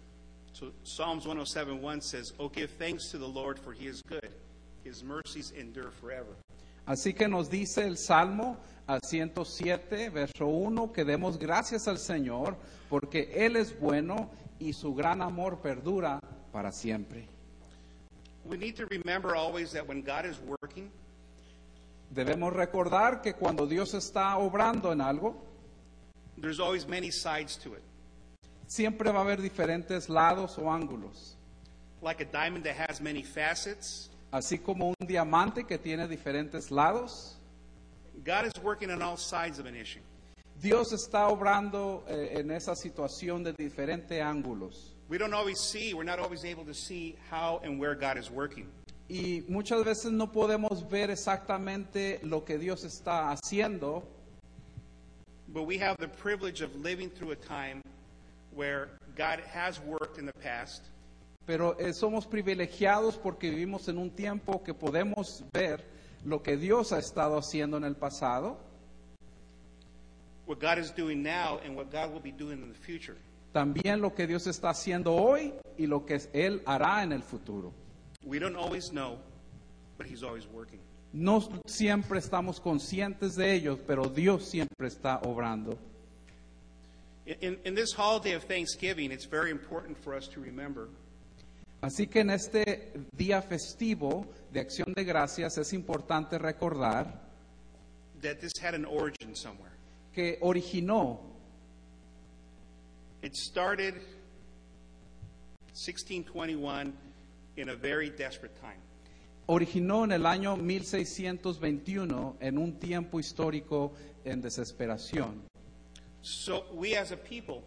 So 0.58 0.72
Psalms 0.84 1.26
107:1 1.26 2.00
says, 2.00 2.32
"Oh, 2.38 2.48
give 2.48 2.70
thanks 2.78 3.10
to 3.10 3.18
the 3.18 3.28
Lord, 3.28 3.58
for 3.58 3.75
He 3.75 3.86
is 3.86 4.00
good; 4.08 4.32
His 4.84 5.04
mercies 5.04 5.50
endure 5.50 5.90
forever." 5.90 6.34
Así 6.86 7.14
que 7.14 7.28
nos 7.28 7.50
dice 7.50 7.86
el 7.86 7.98
Salmo 7.98 8.56
al 8.86 9.02
107, 9.02 10.08
verso 10.08 10.46
1, 10.46 10.94
que 10.94 11.04
demos 11.04 11.36
gracias 11.36 11.86
al 11.88 11.98
Señor 11.98 12.56
porque 12.88 13.32
Él 13.34 13.56
es 13.56 13.78
bueno 13.78 14.30
y 14.58 14.72
su 14.72 14.94
gran 14.94 15.20
amor 15.20 15.60
perdura 15.60 16.20
para 16.52 16.72
siempre. 16.72 17.28
We 18.46 18.56
need 18.56 18.76
to 18.76 18.86
remember 18.86 19.36
always 19.36 19.72
that 19.72 19.86
when 19.86 20.00
God 20.00 20.25
is 20.25 20.40
working, 20.40 20.90
Debemos 22.08 22.54
recordar 22.54 23.20
que 23.20 23.34
cuando 23.34 23.66
Dios 23.66 23.92
está 23.92 24.38
obrando 24.38 24.90
en 24.90 25.02
algo, 25.02 25.36
there's 26.40 26.60
always 26.60 26.86
many 26.86 27.10
sides 27.10 27.58
to 27.58 27.75
it. 27.75 27.82
Siempre 28.66 29.11
va 29.11 29.18
a 29.18 29.23
haber 29.23 29.40
diferentes 29.40 30.08
lados 30.08 30.58
o 30.58 30.70
ángulos. 30.70 31.37
Like 32.02 32.23
a 32.23 32.26
diamond 32.26 32.64
that 32.64 32.76
has 32.76 33.00
many 33.00 33.23
facets, 33.23 34.11
Así 34.32 34.58
como 34.58 34.88
un 34.88 35.06
diamante 35.06 35.64
que 35.64 35.78
tiene 35.78 36.06
diferentes 36.08 36.70
lados, 36.70 37.37
God 38.25 38.46
is 38.46 38.62
working 38.62 38.90
on 38.90 39.00
all 39.00 39.16
sides 39.16 39.58
of 39.58 39.66
an 39.66 39.75
issue. 39.75 40.00
Dios 40.61 40.92
está 40.92 41.28
obrando 41.28 42.04
eh, 42.08 42.38
en 42.40 42.50
esa 42.50 42.75
situación 42.75 43.44
de 43.44 43.52
diferentes 43.52 44.20
ángulos. 44.20 44.94
We 45.08 45.18
don't 45.18 45.35
always 45.35 45.61
see, 45.61 45.94
we're 45.94 46.04
not 46.04 46.18
always 46.18 46.44
able 46.44 46.64
to 46.64 46.75
see 46.75 47.16
how 47.30 47.61
and 47.62 47.78
where 47.78 47.94
God 47.94 48.18
is 48.18 48.30
working. 48.30 48.66
Y 49.08 49.44
muchas 49.49 49.85
veces 49.85 50.11
no 50.11 50.32
podemos 50.32 50.82
ver 50.90 51.11
exactamente 51.11 52.18
lo 52.25 52.44
que 52.44 52.58
Dios 52.58 52.85
está 52.85 53.30
haciendo, 53.30 54.02
But 55.49 55.62
we 55.62 55.78
have 55.78 55.96
the 55.99 56.08
privilege 56.08 56.61
of 56.61 56.75
living 56.75 57.08
through 57.08 57.30
a 57.30 57.37
time 57.37 57.80
where 58.56 58.88
God 59.14 59.40
has 59.54 59.78
worked 59.80 60.18
in 60.18 60.26
the 60.26 60.32
past, 60.42 60.90
pero 61.46 61.76
eh, 61.78 61.92
somos 61.92 62.26
privilegiados 62.26 63.16
porque 63.16 63.50
vivimos 63.50 63.88
en 63.88 63.98
un 63.98 64.10
tiempo 64.10 64.62
que 64.64 64.75
podemos 64.75 65.44
ver 65.52 65.84
lo 66.25 66.42
que 66.42 66.56
Dios 66.56 66.92
ha 66.92 66.98
estado 66.98 67.38
haciendo 67.38 67.76
en 67.76 67.84
el 67.84 67.94
pasado, 67.94 68.58
what 70.46 70.58
God 70.58 70.78
is 70.78 70.90
doing 70.90 71.22
now, 71.22 71.60
and 71.64 71.76
what 71.76 71.90
God 71.90 72.12
will 72.12 72.22
be 72.22 72.32
doing 72.32 72.62
in 72.62 72.72
the 72.72 72.78
future. 72.78 73.16
también 73.52 74.00
lo 74.00 74.14
que 74.14 74.26
Dios 74.26 74.46
está 74.46 74.70
haciendo 74.70 75.14
hoy 75.14 75.54
y 75.78 75.86
lo 75.86 76.04
que 76.04 76.20
Él 76.32 76.62
hará 76.66 77.02
en 77.02 77.12
el 77.12 77.22
futuro. 77.22 77.72
We 78.22 78.38
don't 78.38 78.56
always 78.56 78.90
know, 78.90 79.18
but 79.96 80.06
He's 80.06 80.22
always 80.22 80.46
working. 80.52 80.80
No 81.12 81.40
siempre 81.64 82.18
estamos 82.18 82.60
conscientes 82.60 83.36
de 83.36 83.54
ellos, 83.54 83.78
pero 83.86 84.08
Dios 84.10 84.44
siempre 84.44 84.88
está 84.88 85.20
obrando. 85.25 85.78
In, 87.26 87.59
in, 87.64 87.75
this 87.75 87.92
holiday 87.92 88.33
of 88.35 88.45
Thanksgiving, 88.45 89.11
it's 89.11 89.25
very 89.25 89.50
important 89.50 89.99
for 89.99 90.14
us 90.14 90.28
to 90.28 90.40
remember 90.40 90.88
Así 91.83 92.06
que 92.09 92.21
en 92.21 92.30
este 92.30 92.92
día 93.16 93.42
festivo 93.42 94.26
de 94.52 94.61
acción 94.61 94.95
de 94.95 95.04
gracias 95.04 95.59
es 95.59 95.73
importante 95.73 96.38
recordar 96.38 97.21
that 98.23 98.40
this 98.40 98.52
had 98.62 98.75
an 98.75 98.85
origin 98.85 99.35
somewhere. 99.35 99.73
que 100.14 100.38
originó, 100.40 101.18
It 103.23 103.35
started 103.35 103.95
1621 105.75 106.92
in 107.56 107.68
a 107.71 107.75
very 107.75 108.09
desperate 108.11 108.54
time. 108.61 108.80
originó 109.49 110.04
en 110.04 110.12
el 110.12 110.26
año 110.26 110.56
1621 110.56 112.37
en 112.40 112.56
un 112.59 112.78
tiempo 112.78 113.18
histórico 113.18 113.92
en 114.25 114.40
desesperación. 114.40 115.42
So 116.26 116.64
we 116.75 116.97
as 116.97 117.12
a 117.12 117.16
people 117.16 117.62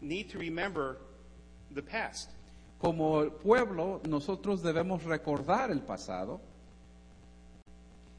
need 0.00 0.28
to 0.30 0.38
remember 0.38 0.96
the 1.70 1.82
past. 1.82 2.30
Como 2.80 3.30
pueblo, 3.30 4.00
nosotros 4.08 4.60
debemos 4.60 5.04
recordar 5.04 5.70
el 5.70 5.82
pasado. 5.82 6.40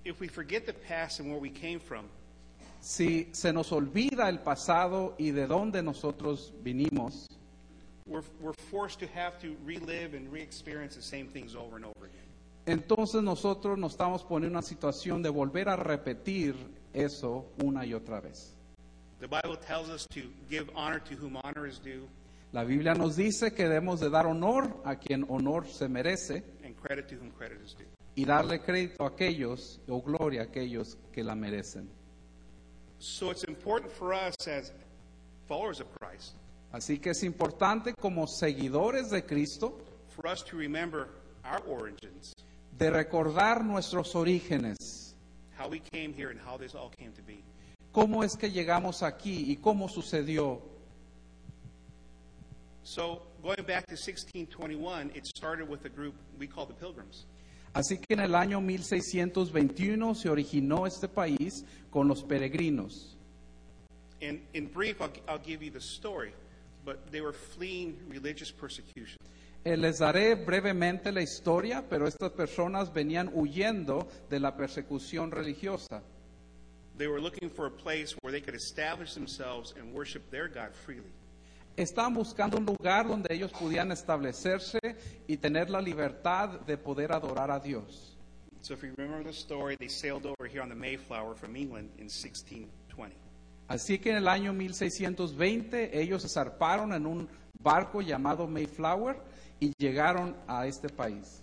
If 0.06 0.22
we 0.22 0.30
forget 0.30 0.66
the 0.66 0.72
past 0.72 1.20
and 1.20 1.30
where 1.30 1.38
we 1.38 1.50
came 1.50 1.80
from, 1.80 2.06
Si 2.80 3.28
se 3.34 3.52
nos 3.52 3.72
olvida 3.74 4.30
el 4.30 4.40
pasado 4.40 5.16
y 5.18 5.32
de 5.32 5.48
dónde 5.48 5.84
nosotros 5.84 6.54
vinimos, 6.64 7.28
we're, 8.08 8.24
we're 8.40 8.54
forced 8.72 9.00
to 9.00 9.08
have 9.08 9.38
to 9.42 9.54
relive 9.66 10.14
and 10.14 10.32
re-experience 10.32 10.96
the 10.96 11.02
same 11.02 11.28
things 11.28 11.56
over 11.56 11.76
and 11.76 11.84
over 11.84 12.06
again. 12.06 12.24
Entonces 12.66 13.22
nosotros 13.22 13.78
nos 13.78 13.92
estamos 13.92 14.24
poniendo 14.24 14.48
en 14.48 14.54
una 14.54 14.62
situación 14.62 15.22
de 15.22 15.30
volver 15.30 15.68
a 15.68 15.76
repetir 15.76 16.56
eso 16.94 17.48
una 17.62 17.86
y 17.86 17.94
otra 17.94 18.22
vez. 18.22 18.56
The 19.20 19.28
Bible 19.28 19.56
tells 19.56 19.90
us 19.90 20.06
to 20.12 20.22
give 20.50 20.70
honor 20.76 21.00
to 21.00 21.16
whom 21.16 21.38
honor 21.44 21.66
is 21.68 21.80
due 21.80 22.08
La 22.52 22.64
Biblia 22.64 22.94
nos 22.94 23.16
dice 23.16 23.52
que 23.56 23.66
debemos 23.68 24.00
de 24.00 24.10
dar 24.10 24.28
honor 24.28 24.72
a 24.86 24.96
quien 24.96 25.26
honor 25.30 25.66
se 25.66 25.88
merece 25.88 26.44
and 26.64 26.76
credit 26.76 27.08
to 27.08 27.16
whom 27.16 27.32
credit 27.32 27.60
is 27.66 27.74
due. 27.74 27.86
y 28.16 28.26
darle 28.26 28.60
crédito 28.62 29.04
a 29.04 29.08
aquellos 29.08 29.80
o 29.88 30.02
gloria 30.02 30.42
a 30.42 30.44
aquellos 30.46 30.98
que 31.12 31.24
la 31.24 31.34
merecen. 31.36 31.88
So 33.00 33.32
it's 33.32 33.44
important 33.46 33.92
for 33.92 34.14
us 34.14 34.36
as 34.48 34.72
followers 35.48 35.80
of 35.80 35.88
Christ 36.00 36.36
Así 36.74 37.00
que 37.00 37.12
es 37.12 37.24
importante 37.24 37.94
como 37.94 38.26
seguidores 38.28 39.12
de 39.12 39.24
Cristo 39.24 39.78
for 40.10 40.28
us 40.28 40.44
to 40.44 40.58
remember 40.58 41.10
our 41.44 41.62
origins, 41.68 42.34
de 42.78 42.90
recordar 42.90 43.64
nuestros 43.64 44.16
orígenes, 44.16 45.16
how 45.58 45.68
we 45.70 45.80
came 45.92 46.14
here 46.14 46.30
and 46.32 46.40
how 46.40 46.58
this 46.58 46.74
all 46.74 46.90
came 46.98 47.12
to 47.14 47.22
be. 47.22 47.44
Cómo 47.94 48.24
es 48.24 48.36
que 48.36 48.52
llegamos 48.52 49.04
aquí 49.04 49.46
y 49.50 49.56
cómo 49.56 49.88
sucedió. 49.88 50.62
So 52.84 53.22
going 53.42 53.64
back 53.66 53.86
to 53.88 53.96
1621, 53.96 55.12
it 55.16 55.26
started 55.26 55.70
with 55.70 55.86
a 55.86 55.90
group 55.90 56.16
we 56.38 56.48
call 56.48 56.66
the 56.66 56.74
Pilgrims. 56.74 57.26
Así 57.74 57.98
que 57.98 58.14
en 58.14 58.20
el 58.20 58.36
año 58.36 58.60
1621 58.60 60.16
se 60.16 60.30
originó 60.30 60.86
este 60.86 61.08
país 61.08 61.64
con 61.90 62.08
los 62.08 62.24
peregrinos. 62.24 63.16
And 64.22 64.42
in 64.54 64.68
brief, 64.68 65.02
I'll, 65.02 65.12
I'll 65.28 65.42
give 65.44 65.64
you 65.64 65.72
the 65.72 65.82
story, 65.82 66.34
but 66.86 67.12
they 67.12 67.22
were 67.22 67.34
fleeing 67.34 67.98
religious 68.10 68.52
persecution. 68.52 69.18
Eh, 69.66 69.78
les 69.78 70.00
daré 70.00 70.36
brevemente 70.36 71.12
la 71.12 71.22
historia, 71.22 71.86
pero 71.90 72.06
estas 72.06 72.32
personas 72.32 72.94
venían 72.94 73.32
huyendo 73.34 74.08
de 74.30 74.40
la 74.40 74.56
persecución 74.56 75.32
religiosa. 75.32 76.04
They 76.98 77.08
were 77.08 77.20
looking 77.20 77.50
for 77.50 77.66
a 77.66 77.72
place 77.72 78.16
where 78.22 78.32
they 78.32 78.42
could 78.42 78.56
establish 78.56 79.14
themselves 79.14 79.74
and 79.78 79.94
worship 79.94 80.30
their 80.30 80.48
God 80.48 80.74
freely. 80.86 81.12
Estaban 81.76 82.14
buscando 82.14 82.58
un 82.58 82.66
lugar 82.66 83.08
donde 83.08 83.28
ellos 83.32 83.52
pudieran 83.52 83.92
establecerse 83.92 84.80
y 85.28 85.38
tener 85.38 85.72
la 85.72 85.82
libertad 85.82 86.60
de 86.68 86.78
poder 86.78 87.12
adorar 87.12 87.50
a 87.50 87.60
Dios. 87.60 88.16
So 88.62 88.76
if 88.76 88.84
you 88.84 88.94
remember 88.96 89.24
the 89.24 89.34
story, 89.34 89.76
they 89.76 89.88
sailed 89.88 90.26
over 90.26 90.48
here 90.48 90.62
on 90.62 90.70
the 90.70 90.76
Mayflower 90.76 91.36
from 91.36 91.56
England 91.56 91.90
in 91.98 92.06
1620. 92.06 93.16
Así 93.68 94.00
que 94.00 94.12
en 94.12 94.18
el 94.18 94.28
año 94.28 94.54
1620 94.54 96.00
ellos 96.00 96.22
se 96.22 96.30
zarparon 96.30 96.94
en 96.94 97.08
un 97.08 97.28
barco 97.60 98.02
llamado 98.02 98.48
Mayflower 98.48 99.18
y 99.60 99.74
llegaron 99.80 100.36
a 100.48 100.68
este 100.68 100.90
país. 100.90 101.42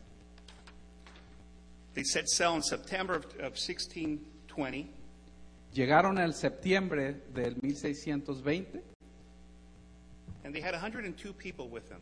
They 1.94 2.04
set 2.04 2.28
sail 2.28 2.54
in 2.54 2.62
September 2.62 3.16
of, 3.16 3.24
of 3.40 3.56
1620, 3.56 4.88
Llegaron 5.72 6.18
en 6.18 6.24
el 6.24 6.34
septiembre 6.34 7.14
del 7.32 7.56
1620 7.62 8.82
and 10.44 10.54
they 10.54 10.60
had 10.60 10.72
102 10.74 11.32
people 11.34 11.68
with 11.68 11.88
them. 11.88 12.00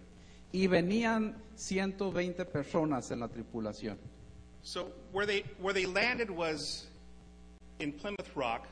y 0.53 0.67
venían 0.67 1.37
120 1.57 2.45
personas 2.47 3.11
en 3.11 3.21
la 3.21 3.29
tripulación. 3.29 3.99
So 4.63 4.91
where 5.13 5.27
they 5.27 5.45
where 5.61 5.75
they 5.75 5.87
landed 5.87 6.31
was 6.31 6.87
in 7.81 7.93
Plymouth 7.93 8.35
Rock, 8.35 8.67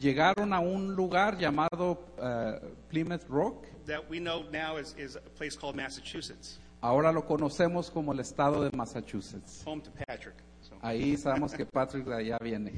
Llegaron 0.00 0.52
a 0.52 0.60
un 0.60 0.94
lugar 0.94 1.38
llamado 1.38 1.98
eh, 2.22 2.60
Plymouth 2.90 3.24
Rock, 3.28 3.66
that 3.86 4.08
we 4.08 4.20
know 4.20 4.44
now 4.52 4.76
is, 4.76 4.94
is 4.98 5.16
a 5.16 5.20
place 5.36 5.56
called 5.56 5.74
Massachusetts, 5.74 6.58
ahora 6.82 7.10
lo 7.10 7.22
conocemos 7.22 7.90
como 7.90 8.12
el 8.12 8.20
estado 8.20 8.62
de 8.62 8.76
Massachusetts. 8.76 9.62
home 9.64 9.80
to 9.80 9.90
Patrick. 10.06 10.36
So, 10.60 10.76
Ahí 10.82 11.16
sabemos 11.16 11.52
que 11.56 11.64
Patrick 11.64 12.04
de 12.04 12.14
allá 12.14 12.38
viene. 12.40 12.72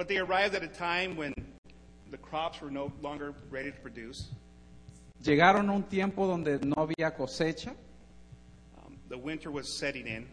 But 0.00 0.08
they 0.08 0.16
arrived 0.16 0.54
at 0.54 0.62
a 0.62 0.66
time 0.66 1.14
when 1.14 1.34
the 2.10 2.16
crops 2.16 2.62
were 2.62 2.70
no 2.70 2.90
longer 3.02 3.34
ready 3.50 3.70
to 3.70 3.76
produce. 3.80 4.30
Llegaron 5.22 5.68
a 5.68 5.74
un 5.74 5.82
tiempo 5.82 6.26
donde 6.26 6.58
no 6.64 6.74
había 6.76 7.14
cosecha, 7.14 7.74
Um, 8.78 8.96
the 9.10 9.18
winter 9.18 9.50
was 9.50 9.76
setting 9.78 10.06
in, 10.06 10.26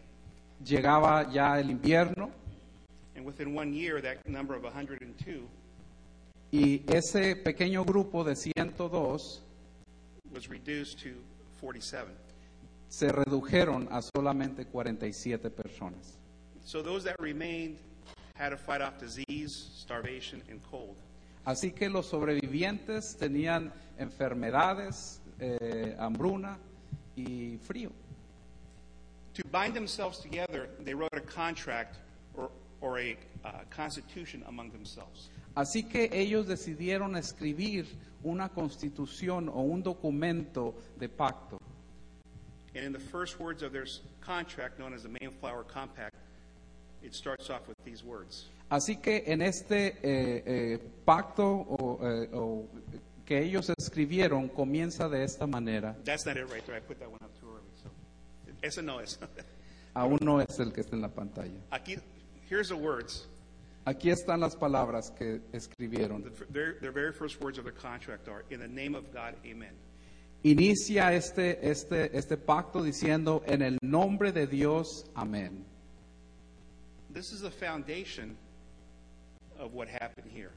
llegaba 0.64 1.30
ya 1.30 1.58
el 1.58 1.68
invierno 1.68 2.30
and 3.14 3.26
within 3.26 3.52
one 3.54 3.74
year, 3.74 4.00
that 4.00 4.26
number 4.26 4.54
of 4.54 4.62
102 4.64 5.46
y 6.50 6.82
ese 6.88 7.36
pequeño 7.36 7.84
grupo 7.84 8.24
de 8.24 8.34
102 8.34 9.42
was 10.32 10.48
reduced 10.48 10.98
to 10.98 11.10
47. 11.60 12.08
se 12.88 13.08
redujeron 13.12 13.86
a 13.90 14.00
solamente 14.00 14.64
47 14.64 15.50
personas. 15.50 16.16
So 16.64 16.80
those 16.80 17.04
that 17.04 17.16
remained 17.20 17.76
had 18.38 18.50
to 18.50 18.56
fight 18.56 18.80
off 18.80 18.98
disease, 18.98 19.70
starvation, 19.76 20.42
and 20.48 20.60
cold. 20.70 20.96
Así 21.44 21.74
que 21.74 21.88
los 21.88 22.10
sobrevivientes 22.10 23.16
tenían 23.16 23.72
enfermedades, 23.98 25.20
eh, 25.40 25.96
hambruna 25.98 26.58
y 27.16 27.58
frío. 27.66 27.90
To 29.34 29.42
bind 29.50 29.74
themselves 29.74 30.18
together, 30.18 30.68
they 30.80 30.94
wrote 30.94 31.12
a 31.14 31.20
contract 31.20 31.96
or, 32.36 32.50
or 32.80 32.98
a 32.98 33.16
uh, 33.44 33.50
constitution 33.70 34.44
among 34.48 34.70
themselves. 34.70 35.30
Así 35.56 35.88
que 35.88 36.08
ellos 36.12 36.46
decidieron 36.46 37.16
escribir 37.16 37.86
una 38.24 38.48
constitución 38.48 39.48
o 39.48 39.62
un 39.62 39.82
documento 39.82 40.74
de 40.98 41.08
pacto. 41.08 41.58
And 42.74 42.84
in 42.84 42.92
the 42.92 42.98
first 43.00 43.40
words 43.40 43.62
of 43.62 43.72
their 43.72 43.84
s- 43.84 44.00
contract, 44.20 44.78
known 44.78 44.92
as 44.92 45.02
the 45.02 45.08
Mayflower 45.20 45.64
Compact, 45.64 46.14
it 47.08 47.14
starts 47.14 47.50
off 47.50 47.66
with 47.66 47.76
these 47.84 48.04
words 48.04 48.50
Así 48.70 48.96
que 49.00 49.24
en 49.26 49.40
este 49.40 49.96
eh, 50.02 50.42
eh, 50.44 50.78
pacto 51.04 51.46
o, 51.46 51.98
eh, 52.02 52.28
o 52.34 52.68
que 53.24 53.42
ellos 53.42 53.70
escribieron 53.78 54.48
comienza 54.48 55.08
de 55.08 55.24
esta 55.24 55.46
manera. 55.46 55.96
That's 56.04 56.26
not 56.26 56.36
it 56.36 56.50
right 56.52 56.64
there. 56.66 56.76
I 56.76 56.80
put 56.80 56.98
that 56.98 57.08
one 57.08 57.18
up 57.22 57.34
too 57.40 57.46
early. 57.46 57.70
So, 57.82 57.90
ese 58.62 58.82
no 58.82 59.00
es. 59.00 59.18
Aún 59.94 60.18
no 60.20 60.40
es 60.40 60.58
el 60.60 60.72
que 60.72 60.82
está 60.82 60.96
en 60.96 61.02
la 61.02 61.08
pantalla. 61.08 61.58
Aquí, 61.70 61.96
here's 62.48 62.68
the 62.68 62.74
words. 62.74 63.26
Aquí 63.86 64.10
están 64.10 64.40
las 64.40 64.54
palabras 64.54 65.10
que 65.10 65.40
escribieron. 65.52 66.22
The, 66.22 66.44
their, 66.52 66.78
their 66.80 66.92
very 66.92 67.12
first 67.12 67.40
words 67.40 67.58
of 67.58 67.64
their 67.64 67.74
contract 67.74 68.28
are, 68.28 68.44
"In 68.50 68.60
the 68.60 68.68
name 68.68 68.94
of 68.94 69.04
God, 69.14 69.34
Amen." 69.46 69.74
Inicia 70.42 71.14
este, 71.14 71.68
este, 71.68 72.16
este 72.16 72.36
pacto 72.36 72.82
diciendo, 72.82 73.42
en 73.46 73.62
el 73.62 73.78
nombre 73.82 74.30
de 74.30 74.46
Dios, 74.46 75.04
amén. 75.14 75.64
This 77.12 77.32
is 77.32 77.40
the 77.40 77.50
foundation 77.50 78.36
of 79.58 79.74
what 79.74 79.88
happened 79.88 80.30
here. 80.32 80.50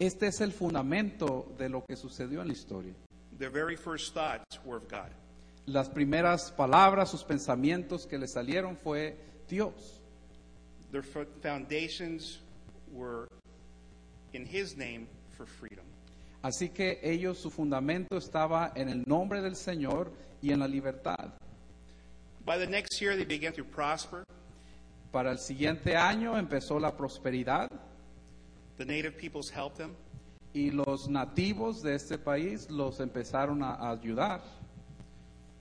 Este 0.00 0.22
es 0.28 0.40
el 0.40 0.52
fundamento 0.52 1.46
de 1.58 1.68
lo 1.68 1.84
que 1.84 1.96
sucedió 1.96 2.40
en 2.40 2.48
la 2.48 2.54
historia. 2.54 2.94
Their 3.38 3.50
very 3.50 3.76
first 3.76 4.14
thoughts 4.14 4.58
were 4.64 4.76
of 4.76 4.88
God. 4.88 5.10
Las 5.66 5.88
primeras 5.88 6.50
palabras, 6.52 7.10
sus 7.10 7.24
pensamientos 7.24 8.06
que 8.06 8.16
le 8.18 8.26
salieron 8.26 8.76
fue 8.76 9.16
Dios. 9.48 10.00
Their 10.92 11.02
fo- 11.02 11.26
foundations 11.42 12.38
were 12.92 13.28
in 14.32 14.46
His 14.46 14.76
name 14.76 15.08
for 15.36 15.46
freedom. 15.46 15.84
Así 16.42 16.68
que 16.72 17.00
ellos, 17.02 17.38
su 17.38 17.50
fundamento 17.50 18.16
estaba 18.16 18.72
en 18.76 18.88
el 18.88 19.02
nombre 19.06 19.42
del 19.42 19.56
Señor 19.56 20.10
y 20.40 20.52
en 20.52 20.60
la 20.60 20.68
libertad. 20.68 21.32
By 22.46 22.56
the 22.58 22.66
next 22.66 23.00
year, 23.02 23.16
they 23.16 23.24
began 23.26 23.52
to 23.54 23.64
prosper. 23.64 24.24
Para 25.12 25.32
el 25.32 25.38
siguiente 25.38 25.96
año 25.96 26.36
empezó 26.36 26.78
la 26.78 26.96
prosperidad 26.96 27.70
The 28.76 28.84
native 28.84 29.12
peoples 29.12 29.50
helped 29.50 29.76
them. 29.78 29.94
y 30.54 30.70
los 30.70 31.08
nativos 31.08 31.82
de 31.82 31.94
este 31.94 32.18
país 32.18 32.70
los 32.70 33.00
empezaron 33.00 33.62
a 33.62 33.74
a 33.74 33.90
ayudar 33.92 34.40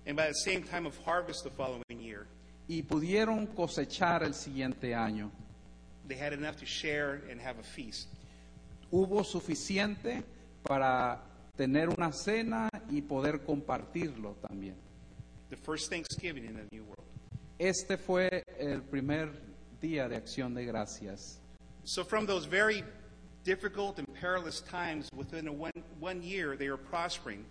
And 0.05 0.15
by 0.15 0.27
the 0.27 0.33
same 0.36 0.62
time 0.62 0.86
of 0.88 0.95
harvest 1.05 1.43
the 1.43 1.49
following 1.49 1.99
year, 2.01 2.27
y 2.69 2.81
pudieron 2.83 3.45
cosechar 3.47 4.23
el 4.23 4.33
siguiente 4.33 4.93
año. 4.95 5.31
they 6.07 6.17
had 6.17 6.31
enough 6.33 6.55
to 6.57 6.65
share 6.65 7.21
and 7.29 7.41
have 7.41 7.60
a 7.60 7.63
feast. 7.63 8.07
Hubo 8.91 9.23
suficiente 9.25 10.23
para 10.63 11.21
tener 11.57 11.89
una 11.89 12.12
cena 12.13 12.69
y 12.89 13.01
poder 13.01 13.41
compartirlo 13.43 14.36
también. 14.47 14.75
The 15.49 15.57
first 15.57 15.89
Thanksgiving 15.89 16.45
in 16.45 16.55
the 16.55 16.67
New 16.71 16.83
World. 16.86 17.06
Este 17.59 17.97
fue 17.97 18.43
el 18.59 18.83
primer 18.83 19.31
día 19.81 20.07
de 20.07 20.15
acción 20.15 20.53
de 20.53 20.65
gracias. 20.65 21.39
So, 21.83 22.03
from 22.03 22.25
those 22.25 22.45
very 22.45 22.83
difficult 23.43 23.97
and 23.97 24.07
perilous 24.13 24.61
times, 24.61 25.09
within 25.15 25.47
a 25.47 25.51
one, 25.51 25.71
one 25.99 26.21
year, 26.21 26.55
they 26.55 26.69
were 26.69 26.77
prospering. 26.77 27.45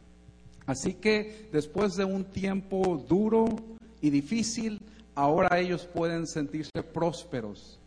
Así 0.66 0.94
que 0.94 1.48
después 1.52 1.96
de 1.96 2.04
un 2.04 2.24
tiempo 2.24 3.04
duro 3.08 3.46
y 4.00 4.10
difícil, 4.10 4.80
ahora 5.16 5.58
ellos 5.58 5.86
pueden 5.86 6.26
sentirse 6.26 6.82
prósperos. 6.92 7.78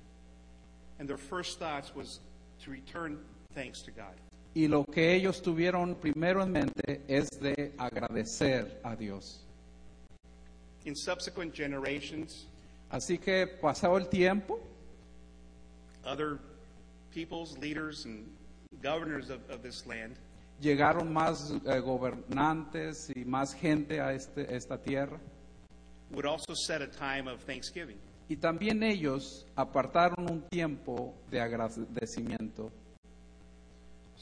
And 1.00 1.08
their 1.08 1.18
first 1.18 1.60
thoughts 1.60 1.96
was 1.96 2.20
to 2.64 2.72
return 2.72 3.20
thanks 3.54 3.82
to 3.84 3.92
God. 3.92 4.16
Y 4.54 4.68
lo 4.68 4.84
que 4.84 5.14
ellos 5.14 5.42
tuvieron 5.42 5.96
primero 5.96 6.42
en 6.44 6.52
mente 6.52 7.02
es 7.08 7.30
de 7.40 7.74
agradecer 7.78 8.80
a 8.84 8.96
Dios. 8.96 9.46
In 10.90 10.96
subsequent 10.96 11.54
generations, 11.54 12.48
Así 12.90 13.20
que 13.20 13.46
pasado 13.46 13.96
el 14.00 14.08
tiempo, 14.10 14.60
other 16.04 16.40
peoples, 17.14 17.56
leaders, 17.60 18.06
and 18.06 18.26
governors 18.82 19.30
of, 19.30 19.40
of 19.52 19.62
this 19.62 19.86
land 19.86 20.16
llegaron 20.60 21.14
más 21.14 21.54
eh, 21.68 21.80
gobernantes 21.80 23.12
y 23.16 23.24
más 23.24 23.54
gente 23.54 24.02
a 24.02 24.14
este- 24.14 24.52
esta 24.56 24.80
tierra. 24.82 25.20
would 26.12 26.26
also 26.26 26.56
set 26.56 26.82
a 26.82 26.88
time 26.88 27.28
of 27.30 27.40
thanksgiving. 27.46 28.00
Y 28.28 28.36
también 28.38 28.82
ellos 28.82 29.46
apartaron 29.56 30.28
un 30.28 30.42
tiempo 30.50 31.14
de 31.30 31.40
agradecimiento. 31.40 32.72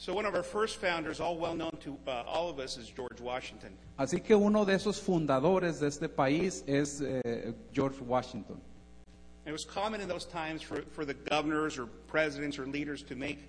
So, 0.00 0.14
one 0.14 0.26
of 0.26 0.34
our 0.36 0.44
first 0.44 0.76
founders, 0.76 1.18
all 1.18 1.36
well 1.36 1.56
known 1.56 1.76
to 1.80 1.98
uh, 2.06 2.22
all 2.24 2.48
of 2.48 2.60
us, 2.60 2.78
is 2.78 2.88
George 2.88 3.20
Washington. 3.20 3.76
Así 3.98 4.22
que 4.22 4.36
uno 4.36 4.64
de 4.64 4.74
esos 4.74 5.00
fundadores 5.00 5.80
de 5.80 5.88
este 5.88 6.08
país 6.08 6.62
es 6.68 7.00
eh, 7.00 7.52
George 7.72 8.00
Washington. 8.00 8.60
It 9.44 9.50
was 9.50 9.64
common 9.64 10.00
in 10.00 10.08
those 10.08 10.24
times 10.24 10.62
for, 10.62 10.82
for 10.92 11.04
the 11.04 11.14
governors 11.14 11.78
or 11.78 11.86
presidents 12.06 12.60
or 12.60 12.66
leaders 12.68 13.02
to 13.02 13.16
make 13.16 13.48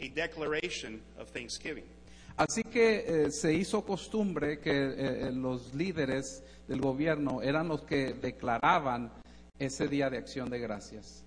a 0.00 0.08
declaration 0.08 1.02
of 1.18 1.28
thanksgiving. 1.28 1.84
Así 2.38 2.64
que 2.64 3.04
eh, 3.06 3.30
se 3.30 3.52
hizo 3.52 3.82
costumbre 3.84 4.60
que 4.60 4.70
eh, 4.70 5.26
eh, 5.28 5.30
los 5.30 5.74
líderes 5.74 6.42
del 6.66 6.80
gobierno 6.80 7.42
eran 7.42 7.68
los 7.68 7.82
que 7.82 8.14
declaraban 8.14 9.12
ese 9.58 9.88
día 9.88 10.08
de 10.08 10.16
acción 10.16 10.48
de 10.48 10.58
gracias. 10.58 11.22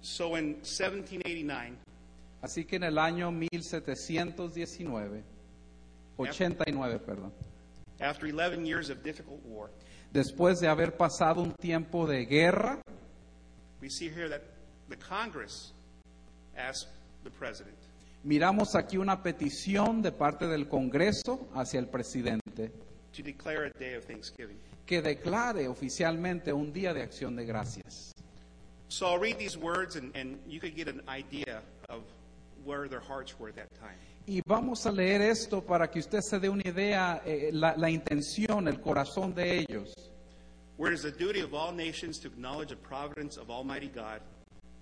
So, 0.00 0.36
in 0.36 0.60
1789, 0.62 1.78
Así 2.44 2.66
que 2.66 2.76
en 2.76 2.82
el 2.82 2.98
año 2.98 3.32
1719, 3.32 5.24
89, 6.18 6.98
perdón, 6.98 7.32
after 8.00 8.28
11 8.28 8.66
years 8.66 8.90
of 8.90 9.02
difficult 9.02 9.40
war, 9.46 9.70
después 10.12 10.60
de 10.60 10.68
haber 10.68 10.94
pasado 10.94 11.40
un 11.40 11.54
tiempo 11.54 12.06
de 12.06 12.26
guerra, 12.26 12.82
we 13.80 13.88
see 13.88 14.10
here 14.10 14.28
that 14.28 14.42
the 14.90 14.96
Congress 14.96 15.72
asked 16.54 16.90
the 17.22 17.30
president 17.30 17.78
miramos 18.24 18.74
aquí 18.74 18.98
una 18.98 19.22
petición 19.22 20.02
de 20.02 20.12
parte 20.12 20.46
del 20.46 20.68
Congreso 20.68 21.48
hacia 21.54 21.80
el 21.80 21.88
presidente 21.88 22.70
to 23.16 23.22
declare 23.22 23.68
a 23.68 23.78
day 23.78 23.94
of 23.94 24.04
thanksgiving. 24.04 24.58
que 24.84 25.00
declare 25.00 25.66
oficialmente 25.66 26.52
un 26.52 26.74
día 26.74 26.92
de 26.92 27.00
acción 27.00 27.36
de 27.36 27.46
gracias. 27.46 28.12
So 28.88 29.06
I'll 29.06 29.18
read 29.18 29.38
these 29.38 29.56
words, 29.56 29.96
and, 29.96 30.14
and 30.14 30.38
you 30.46 30.60
could 30.60 30.76
get 30.76 30.88
an 30.88 31.00
idea 31.08 31.62
where 32.64 32.88
their 32.88 33.00
hearts 33.00 33.38
were 33.38 33.48
at 33.48 33.56
that 33.56 33.68
time. 33.80 33.98
Y 34.26 34.40
vamos 34.46 34.86
a 34.86 34.90
leer 34.90 35.20
esto 35.20 35.60
para 35.60 35.90
que 35.90 36.00
usted 36.00 36.20
se 36.22 36.38
dé 36.38 36.48
una 36.48 36.62
idea, 36.64 37.22
eh, 37.26 37.50
la, 37.52 37.74
la 37.76 37.90
intención, 37.90 38.68
el 38.68 38.80
corazón 38.80 39.34
de 39.34 39.58
ellos. 39.58 39.92
Where 40.76 40.90
it 40.90 40.94
is 40.94 41.02
the 41.02 41.10
duty 41.10 41.40
of 41.40 41.52
all 41.54 41.72
nations 41.72 42.18
to 42.20 42.28
acknowledge 42.28 42.70
the 42.70 42.76
providence 42.76 43.36
of 43.36 43.50
Almighty 43.50 43.88
God, 43.88 44.22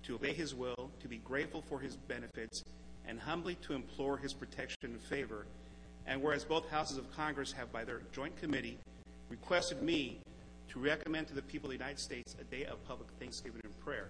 to 0.03 0.15
obey 0.15 0.33
His 0.33 0.55
will, 0.55 0.89
to 0.99 1.07
be 1.07 1.17
grateful 1.17 1.61
for 1.61 1.79
His 1.79 1.97
benefits, 1.97 2.63
and 3.05 3.19
humbly 3.19 3.55
to 3.67 3.73
implore 3.73 4.17
His 4.17 4.33
protection 4.33 4.77
and 4.83 5.01
favor. 5.01 5.45
And 6.07 6.21
whereas 6.21 6.45
both 6.45 6.69
houses 6.69 6.97
of 6.97 7.11
Congress 7.15 7.51
have, 7.51 7.71
by 7.71 7.83
their 7.83 8.01
joint 8.13 8.35
committee, 8.37 8.79
requested 9.29 9.81
me 9.81 10.19
to 10.69 10.79
recommend 10.79 11.27
to 11.27 11.33
the 11.33 11.41
people 11.41 11.67
of 11.67 11.77
the 11.77 11.83
United 11.83 11.99
States 11.99 12.35
a 12.39 12.43
day 12.45 12.65
of 12.65 12.83
public 12.85 13.09
thanksgiving 13.19 13.61
and 13.63 13.79
prayer, 13.79 14.09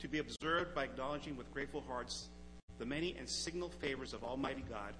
to 0.00 0.08
be 0.08 0.18
observed 0.18 0.74
by 0.74 0.84
acknowledging 0.84 1.36
with 1.36 1.50
grateful 1.52 1.82
hearts 1.88 2.28
the 2.78 2.86
many 2.86 3.16
and 3.18 3.28
signal 3.28 3.70
favors 3.80 4.14
of 4.14 4.22
Almighty 4.22 4.64
God, 4.68 4.94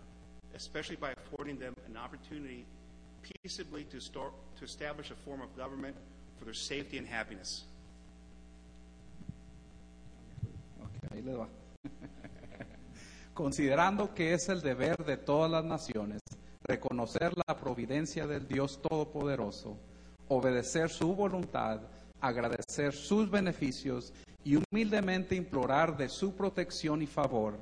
especially 0.55 0.97
by 0.97 1.13
affording 1.25 1.59
them 1.59 1.75
an 1.87 1.97
opportunity 1.97 2.65
peaceably 3.43 3.85
to, 3.85 4.01
store, 4.01 4.33
to 4.59 4.65
establish 4.65 5.11
a 5.11 5.15
form 5.15 5.41
of 5.41 5.57
government 5.57 5.97
for 6.39 6.45
their 6.45 6.55
safety 6.55 6.99
and 6.99 7.07
happiness. 7.07 7.65
Ok, 10.83 11.13
ahí 11.13 11.23
le 11.23 11.35
va. 11.35 11.49
Considerando 13.35 14.15
que 14.15 14.33
es 14.33 14.49
el 14.49 14.61
deber 14.61 15.05
de 15.05 15.17
todas 15.17 15.51
las 15.51 15.65
naciones 15.65 16.21
reconocer 16.69 17.33
la 17.47 17.57
providencia 17.57 18.27
del 18.27 18.47
Dios 18.47 18.81
Todopoderoso, 18.83 19.79
obedecer 20.29 20.91
su 20.91 21.15
voluntad, 21.15 21.81
agradecer 22.21 22.93
sus 22.93 23.31
beneficios 23.31 24.13
y 24.45 24.57
humildemente 24.57 25.35
implorar 25.35 25.97
de 25.97 26.09
su 26.09 26.35
protección 26.35 27.01
y 27.01 27.07
favor, 27.07 27.59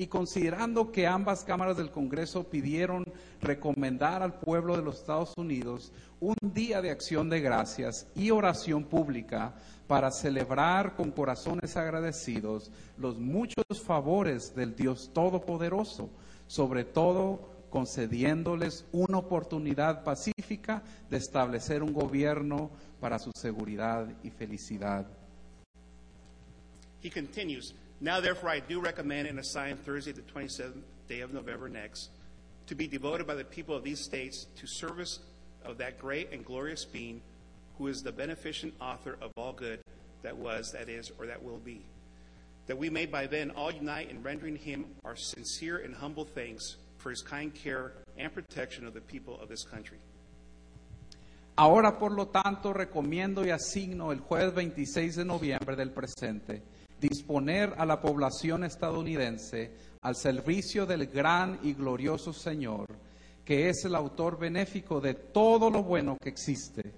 y 0.00 0.06
considerando 0.06 0.90
que 0.90 1.06
ambas 1.06 1.44
cámaras 1.44 1.76
del 1.76 1.90
Congreso 1.90 2.44
pidieron 2.44 3.04
recomendar 3.42 4.22
al 4.22 4.40
pueblo 4.40 4.74
de 4.74 4.82
los 4.82 5.00
Estados 5.00 5.34
Unidos 5.36 5.92
un 6.20 6.36
día 6.54 6.80
de 6.80 6.90
acción 6.90 7.28
de 7.28 7.42
gracias 7.42 8.06
y 8.14 8.30
oración 8.30 8.84
pública 8.84 9.52
para 9.86 10.10
celebrar 10.10 10.96
con 10.96 11.10
corazones 11.10 11.76
agradecidos 11.76 12.70
los 12.96 13.18
muchos 13.18 13.62
favores 13.84 14.54
del 14.56 14.74
Dios 14.74 15.10
Todopoderoso, 15.12 16.08
sobre 16.46 16.84
todo 16.84 17.50
concediéndoles 17.68 18.86
una 18.92 19.18
oportunidad 19.18 20.02
pacífica 20.02 20.82
de 21.10 21.18
establecer 21.18 21.82
un 21.82 21.92
gobierno 21.92 22.70
para 23.00 23.18
su 23.18 23.32
seguridad 23.36 24.08
y 24.22 24.30
felicidad. 24.30 25.06
He 27.02 27.10
continues, 27.10 27.74
Now 28.02 28.20
therefore 28.20 28.48
I 28.48 28.60
do 28.60 28.80
recommend 28.80 29.28
and 29.28 29.38
assign 29.38 29.76
Thursday, 29.76 30.12
the 30.12 30.22
27th 30.22 30.80
day 31.06 31.20
of 31.20 31.34
November 31.34 31.68
next, 31.68 32.08
to 32.66 32.74
be 32.74 32.86
devoted 32.86 33.26
by 33.26 33.34
the 33.34 33.44
people 33.44 33.76
of 33.76 33.84
these 33.84 34.00
states 34.00 34.46
to 34.56 34.66
service 34.66 35.18
of 35.66 35.76
that 35.78 35.98
great 35.98 36.32
and 36.32 36.42
glorious 36.42 36.86
being 36.86 37.20
who 37.76 37.88
is 37.88 38.00
the 38.00 38.12
beneficent 38.12 38.72
author 38.80 39.18
of 39.20 39.30
all 39.36 39.52
good 39.52 39.80
that 40.22 40.34
was, 40.34 40.72
that 40.72 40.88
is, 40.88 41.12
or 41.18 41.26
that 41.26 41.42
will 41.42 41.58
be. 41.58 41.82
That 42.68 42.78
we 42.78 42.88
may 42.88 43.04
by 43.04 43.26
then 43.26 43.50
all 43.50 43.70
unite 43.70 44.10
in 44.10 44.22
rendering 44.22 44.56
him 44.56 44.86
our 45.04 45.16
sincere 45.16 45.78
and 45.78 45.94
humble 45.94 46.24
thanks 46.24 46.76
for 46.96 47.10
his 47.10 47.20
kind 47.20 47.54
care 47.54 47.92
and 48.16 48.32
protection 48.32 48.86
of 48.86 48.94
the 48.94 49.00
people 49.02 49.38
of 49.40 49.48
this 49.48 49.64
country. 49.64 49.98
Ahora, 51.58 51.98
por 51.98 52.12
lo 52.12 52.26
tanto, 52.26 52.72
recomiendo 52.72 53.44
y 53.44 53.50
asigno 53.50 54.12
el 54.12 54.20
jueves 54.20 54.54
26 54.54 55.16
de 55.16 55.24
noviembre 55.26 55.76
del 55.76 55.90
presente 55.90 56.62
disponer 57.00 57.74
a 57.78 57.86
la 57.86 58.00
población 58.00 58.64
estadounidense 58.64 59.72
al 60.02 60.14
servicio 60.16 60.86
del 60.86 61.06
gran 61.06 61.58
y 61.62 61.72
glorioso 61.72 62.32
Señor, 62.32 62.86
que 63.44 63.68
es 63.68 63.84
el 63.84 63.94
autor 63.94 64.38
benéfico 64.38 65.00
de 65.00 65.14
todo 65.14 65.70
lo 65.70 65.82
bueno 65.82 66.16
que 66.22 66.28
existe, 66.28 66.92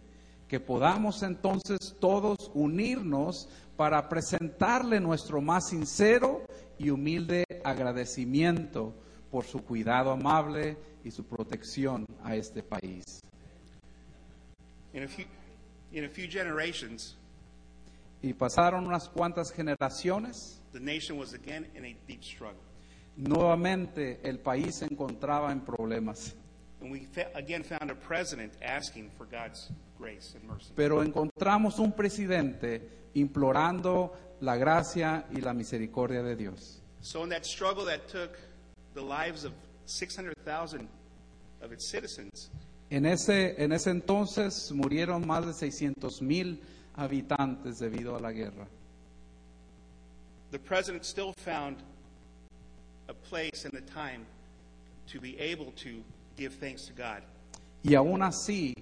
que 0.49 0.61
podamos 0.61 1.23
entonces 1.23 1.97
todos 2.01 2.51
unirnos 2.55 3.49
para 3.77 4.09
presentarle 4.09 5.01
nuestro 5.01 5.41
más 5.41 5.69
sincero 5.69 6.45
y 6.79 6.91
humilde 6.91 7.45
agradecimiento 7.65 8.95
por 9.31 9.45
su 9.45 9.65
cuidado 9.65 10.11
amable 10.11 10.77
y 11.05 11.11
su 11.11 11.25
protección 11.25 12.05
a 12.23 12.37
este 12.37 12.63
país. 12.63 13.21
A 14.95 15.09
few, 15.09 15.25
Y 18.23 18.33
pasaron 18.35 18.87
unas 18.87 19.09
cuantas 19.09 19.51
generaciones, 19.53 20.61
the 20.73 20.81
nation 20.81 21.19
was 21.19 21.35
again 21.35 21.67
in 21.75 21.85
a 21.85 21.97
deep 22.07 22.23
struggle. 22.23 22.61
nuevamente 23.17 24.21
el 24.23 24.39
país 24.39 24.77
se 24.77 24.87
encontraba 24.87 25.53
en 25.53 25.61
problemas, 25.61 26.35
And 26.81 26.91
we 26.91 27.07
again 27.35 27.63
found 27.63 27.91
a 27.91 27.95
president 27.95 28.53
asking 28.63 29.11
for 29.17 29.27
God's 29.27 29.71
grace 29.99 30.35
and 30.37 30.45
mercy. 30.49 30.73
pero 30.75 31.03
encontramos 31.03 31.79
un 31.79 31.93
presidente 31.93 32.89
implorando 33.15 34.13
la 34.41 34.57
gracia 34.57 35.27
y 35.31 35.41
la 35.41 35.53
misericordia 35.55 36.23
de 36.23 36.35
Dios. 36.35 36.81
So, 37.01 37.23
in 37.25 37.29
that 37.31 37.45
struggle 37.45 37.85
that 37.87 38.09
took 38.09 38.37
the 38.95 39.01
lives 39.03 39.45
of 39.45 39.53
600,000 39.87 40.89
of 41.63 41.73
its 41.73 41.89
citizens, 41.91 42.51
En 42.91 43.07
ese, 43.07 43.55
en 43.63 43.73
ese 43.73 43.91
entonces 43.91 44.71
murieron 44.73 45.27
más 45.27 45.47
de 45.47 45.55
600 45.55 46.21
mil 46.21 46.61
habitantes 46.97 47.79
debido 47.79 48.17
a 48.17 48.21
la 48.21 48.33
guerra. 48.33 48.67
the 50.53 50.59
president 50.59 51.05
still 51.05 51.33
found 51.39 51.83
a 53.09 53.15
place 53.15 53.65
and 53.65 53.75
a 53.75 53.81
time 53.81 54.25
to 55.09 55.19
be 55.19 55.37
able 55.41 55.73
to 55.73 56.05
give 56.37 56.55
thanks 56.55 56.87
to 56.87 56.93
God. 56.93 57.25
Y 57.83 57.95
aún 57.95 58.23
así 58.23 58.73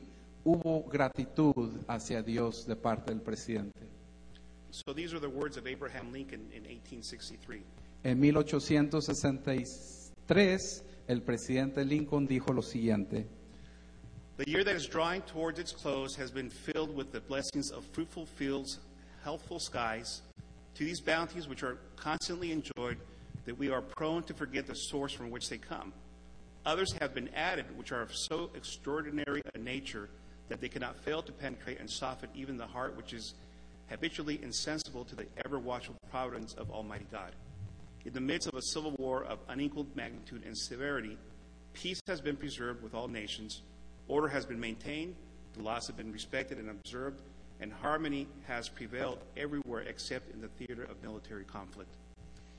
hubo 0.44 0.82
gratitud 0.90 1.82
hacia 1.88 2.22
Dios 2.22 2.66
de 2.66 2.76
parte 2.76 3.12
del 3.12 3.22
presidente. 3.22 3.80
So, 4.72 4.92
these 4.92 5.14
are 5.14 5.20
the 5.20 5.28
words 5.28 5.56
of 5.56 5.66
Abraham 5.66 6.12
Lincoln 6.12 6.50
in 6.52 6.64
1863. 6.64 7.62
En 8.04 8.20
1863 8.20 10.84
el 11.08 11.22
presidente 11.22 11.84
Lincoln 11.84 12.26
dijo 12.26 12.52
lo 12.52 12.62
siguiente. 12.62 13.26
The 14.40 14.50
year 14.50 14.64
that 14.64 14.74
is 14.74 14.86
drawing 14.86 15.20
towards 15.20 15.58
its 15.58 15.70
close 15.70 16.16
has 16.16 16.30
been 16.30 16.48
filled 16.48 16.96
with 16.96 17.12
the 17.12 17.20
blessings 17.20 17.70
of 17.70 17.84
fruitful 17.92 18.24
fields, 18.24 18.78
healthful 19.22 19.60
skies. 19.60 20.22
To 20.76 20.82
these 20.82 20.98
bounties, 20.98 21.46
which 21.46 21.62
are 21.62 21.76
constantly 21.96 22.50
enjoyed, 22.50 22.96
that 23.44 23.58
we 23.58 23.68
are 23.68 23.82
prone 23.82 24.22
to 24.22 24.32
forget 24.32 24.66
the 24.66 24.74
source 24.74 25.12
from 25.12 25.30
which 25.30 25.50
they 25.50 25.58
come. 25.58 25.92
Others 26.64 26.94
have 27.02 27.12
been 27.12 27.28
added, 27.34 27.66
which 27.76 27.92
are 27.92 28.00
of 28.00 28.16
so 28.16 28.48
extraordinary 28.54 29.42
a 29.54 29.58
nature 29.58 30.08
that 30.48 30.62
they 30.62 30.70
cannot 30.70 30.96
fail 30.96 31.20
to 31.20 31.32
penetrate 31.32 31.78
and 31.78 31.90
soften 31.90 32.30
even 32.34 32.56
the 32.56 32.66
heart 32.66 32.96
which 32.96 33.12
is 33.12 33.34
habitually 33.90 34.40
insensible 34.42 35.04
to 35.04 35.14
the 35.16 35.26
ever 35.44 35.58
watchful 35.58 35.96
providence 36.10 36.54
of 36.54 36.70
Almighty 36.70 37.06
God. 37.12 37.32
In 38.06 38.14
the 38.14 38.22
midst 38.22 38.48
of 38.48 38.54
a 38.54 38.62
civil 38.62 38.92
war 38.92 39.22
of 39.22 39.38
unequaled 39.50 39.94
magnitude 39.94 40.44
and 40.46 40.56
severity, 40.56 41.18
peace 41.74 42.00
has 42.06 42.22
been 42.22 42.36
preserved 42.36 42.82
with 42.82 42.94
all 42.94 43.06
nations, 43.06 43.60
order 44.10 44.28
has 44.28 44.44
been 44.44 44.60
maintained, 44.60 45.14
the 45.54 45.62
laws 45.62 45.86
have 45.86 45.96
been 45.96 46.12
respected 46.12 46.58
and 46.58 46.68
observed, 46.68 47.22
and 47.60 47.72
harmony 47.72 48.26
has 48.46 48.68
prevailed 48.68 49.18
everywhere 49.36 49.82
except 49.82 50.32
in 50.34 50.40
the 50.40 50.48
theater 50.58 50.82
of 50.84 51.02
military 51.02 51.44
conflict. 51.44 51.90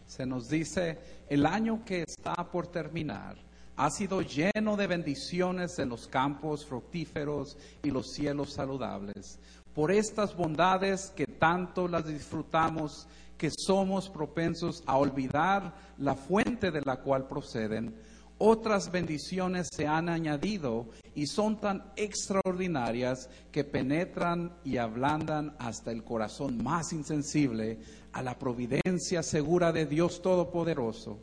Se 0.07 0.25
nos 0.25 0.49
dice, 0.49 0.97
el 1.29 1.45
año 1.45 1.85
que 1.85 2.03
está 2.03 2.49
por 2.51 2.67
terminar 2.67 3.35
ha 3.77 3.89
sido 3.89 4.21
lleno 4.21 4.75
de 4.75 4.87
bendiciones 4.87 5.79
en 5.79 5.89
los 5.89 6.07
campos 6.07 6.65
fructíferos 6.65 7.57
y 7.83 7.91
los 7.91 8.13
cielos 8.13 8.53
saludables. 8.53 9.39
Por 9.73 9.91
estas 9.91 10.35
bondades 10.35 11.11
que 11.15 11.25
tanto 11.25 11.87
las 11.87 12.05
disfrutamos, 12.05 13.07
que 13.37 13.49
somos 13.49 14.09
propensos 14.09 14.83
a 14.85 14.97
olvidar 14.97 15.73
la 15.97 16.15
fuente 16.15 16.71
de 16.71 16.81
la 16.81 16.97
cual 16.97 17.27
proceden, 17.27 17.95
otras 18.41 18.91
bendiciones 18.91 19.69
se 19.71 19.85
han 19.85 20.09
añadido 20.09 20.87
y 21.13 21.27
son 21.27 21.61
tan 21.61 21.91
extraordinarias 21.95 23.29
que 23.51 23.63
penetran 23.63 24.51
y 24.65 24.77
ablandan 24.77 25.55
hasta 25.59 25.91
el 25.91 26.03
corazón 26.03 26.61
más 26.63 26.91
insensible 26.91 27.77
a 28.11 28.23
la 28.23 28.39
providencia 28.39 29.21
segura 29.21 29.71
de 29.71 29.85
Dios 29.85 30.23
Todopoderoso. 30.23 31.19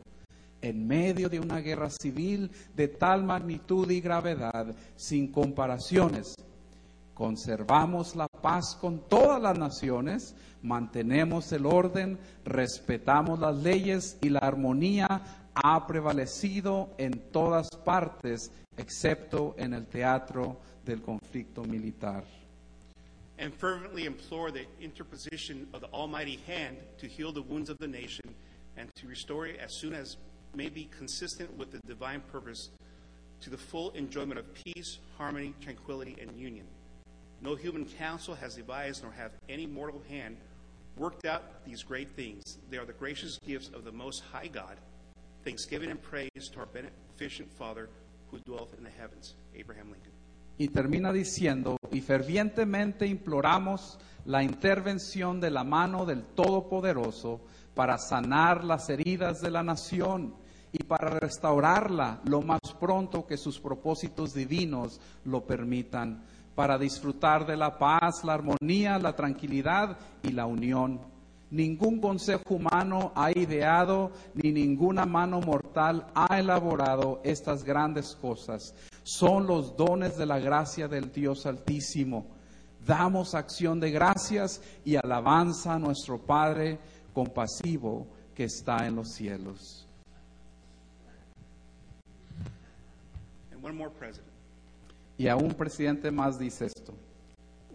En 0.61 0.87
medio 0.87 1.27
de 1.27 1.41
una 1.41 1.59
guerra 1.59 1.89
civil 1.89 2.51
de 2.73 2.87
tal 2.87 3.23
magnitud 3.23 3.89
y 3.91 3.99
gravedad, 3.99 4.73
sin 4.95 5.29
comparaciones, 5.29 6.35
conservamos 7.13 8.15
la 8.15 8.27
paz 8.29 8.77
con 8.79 9.09
todas 9.09 9.41
las 9.41 9.59
naciones, 9.59 10.35
mantenemos 10.61 11.51
el 11.51 11.65
orden, 11.65 12.17
respetamos 12.45 13.39
las 13.39 13.57
leyes 13.57 14.17
y 14.21 14.29
la 14.29 14.39
armonía 14.39 15.38
ha 15.55 15.85
prevalecido 15.87 16.89
en 16.97 17.11
todas 17.31 17.69
partes, 17.85 18.51
excepto 18.77 19.55
en 19.57 19.73
el 19.73 19.85
teatro 19.87 20.57
del 20.85 21.01
conflicto 21.01 21.63
militar. 21.63 22.23
and 23.41 23.53
fervently 23.53 24.03
implore 24.05 24.51
the 24.51 24.65
interposition 24.81 25.65
of 25.73 25.79
the 25.79 25.87
Almighty 25.93 26.39
hand 26.45 26.75
to 26.97 27.07
heal 27.07 27.31
the 27.31 27.41
wounds 27.41 27.69
of 27.69 27.77
the 27.77 27.87
nation 27.87 28.35
and 28.75 28.93
to 28.95 29.07
restore 29.07 29.47
it 29.47 29.57
as 29.61 29.73
soon 29.79 29.93
as 29.93 30.17
may 30.53 30.67
be 30.67 30.89
consistent 30.97 31.55
with 31.57 31.71
the 31.71 31.79
divine 31.87 32.19
purpose 32.33 32.69
to 33.39 33.49
the 33.49 33.57
full 33.57 33.91
enjoyment 33.91 34.37
of 34.37 34.53
peace, 34.53 34.97
harmony, 35.17 35.53
tranquility, 35.61 36.17
and 36.19 36.35
union. 36.35 36.65
No 37.41 37.55
human 37.55 37.85
counsel 37.85 38.35
has 38.35 38.55
devised 38.55 39.03
nor 39.03 39.13
have 39.13 39.31
any 39.47 39.65
mortal 39.65 40.01
hand 40.09 40.35
worked 40.97 41.25
out 41.25 41.63
these 41.65 41.81
great 41.81 42.09
things. 42.17 42.57
They 42.69 42.75
are 42.77 42.83
the 42.85 42.91
gracious 42.91 43.39
gifts 43.47 43.69
of 43.73 43.85
the 43.85 43.91
Most 43.93 44.21
High 44.33 44.47
God. 44.47 44.75
Thanksgiving 45.43 45.91
and 45.91 46.01
praise 46.01 46.49
to 46.53 46.59
our 46.59 46.67
beneficent 46.67 47.51
Father 47.57 47.89
who 48.31 48.39
dwelleth 48.45 48.73
in 48.77 48.83
the 48.83 48.91
heavens. 48.91 49.35
Abraham 49.55 49.91
Lincoln. 49.91 50.13
Y 50.57 50.67
termina 50.67 51.13
diciendo, 51.13 51.77
y 51.89 52.01
fervientemente 52.01 53.07
imploramos 53.07 53.97
la 54.25 54.43
intervención 54.43 55.39
de 55.39 55.51
la 55.51 55.63
mano 55.63 56.05
del 56.05 56.23
Todopoderoso 56.35 57.41
para 57.73 57.97
sanar 57.97 58.65
las 58.65 58.89
heridas 58.89 59.39
de 59.39 59.51
la 59.51 59.63
nación 59.63 60.35
y 60.71 60.83
para 60.83 61.11
restaurarla 61.11 62.21
lo 62.25 62.41
más 62.41 62.59
pronto 62.79 63.25
que 63.25 63.37
sus 63.37 63.59
propósitos 63.59 64.33
divinos 64.33 64.99
lo 65.23 65.45
permitan, 65.45 66.23
para 66.55 66.77
disfrutar 66.77 67.45
de 67.45 67.55
la 67.55 67.77
paz, 67.77 68.23
la 68.25 68.33
armonía, 68.33 68.99
la 68.99 69.15
tranquilidad 69.15 69.97
y 70.23 70.31
la 70.33 70.45
unión. 70.45 70.99
Ningún 71.51 71.99
consejo 71.99 72.43
humano 72.55 73.11
ha 73.15 73.31
ideado, 73.31 74.11
ni 74.35 74.51
ninguna 74.51 75.05
mano 75.05 75.41
mortal 75.41 76.05
ha 76.13 76.39
elaborado 76.39 77.21
estas 77.23 77.63
grandes 77.63 78.15
cosas. 78.15 78.75
Son 79.03 79.47
los 79.47 79.75
dones 79.75 80.17
de 80.17 80.25
la 80.25 80.39
gracia 80.39 80.87
del 80.87 81.11
Dios 81.11 81.45
Altísimo. 81.45 82.27
Damos 82.85 83.33
acción 83.33 83.79
de 83.79 83.91
gracias 83.91 84.61
y 84.85 84.95
alabanza 84.95 85.73
a 85.73 85.79
nuestro 85.79 86.19
Padre 86.19 86.79
compasivo 87.13 88.07
que 88.35 88.43
está 88.45 88.85
en 88.85 88.95
los 88.95 89.09
cielos. 89.09 89.87
And 93.51 93.63
one 93.63 93.75
more 93.75 93.91
president. 93.91 94.29
Y 95.17 95.27
a 95.27 95.35
un 95.35 95.53
presidente 95.53 96.11
más 96.11 96.39
dice 96.39 96.67
esto. 96.67 96.93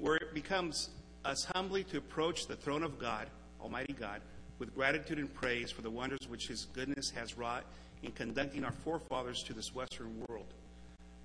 where 0.05 0.17
it 0.17 0.35
becomes 0.35 0.91
us 1.25 1.47
humbly 1.55 1.83
to 1.85 1.97
approach 1.97 2.47
the 2.47 2.57
throne 2.57 2.83
of 2.83 2.99
God, 2.99 3.27
Almighty 3.65 3.95
God, 3.95 4.21
with 4.59 4.75
gratitude 4.75 5.19
and 5.19 5.33
praise 5.33 5.71
for 5.71 5.81
the 5.81 5.91
wonders 5.91 6.21
which 6.29 6.49
His 6.49 6.67
goodness 6.75 7.11
has 7.11 7.39
wrought 7.39 7.65
in 8.03 8.13
conducting 8.13 8.63
our 8.63 8.73
forefathers 8.85 9.43
to 9.45 9.55
this 9.55 9.75
Western 9.75 10.23
world, 10.29 10.53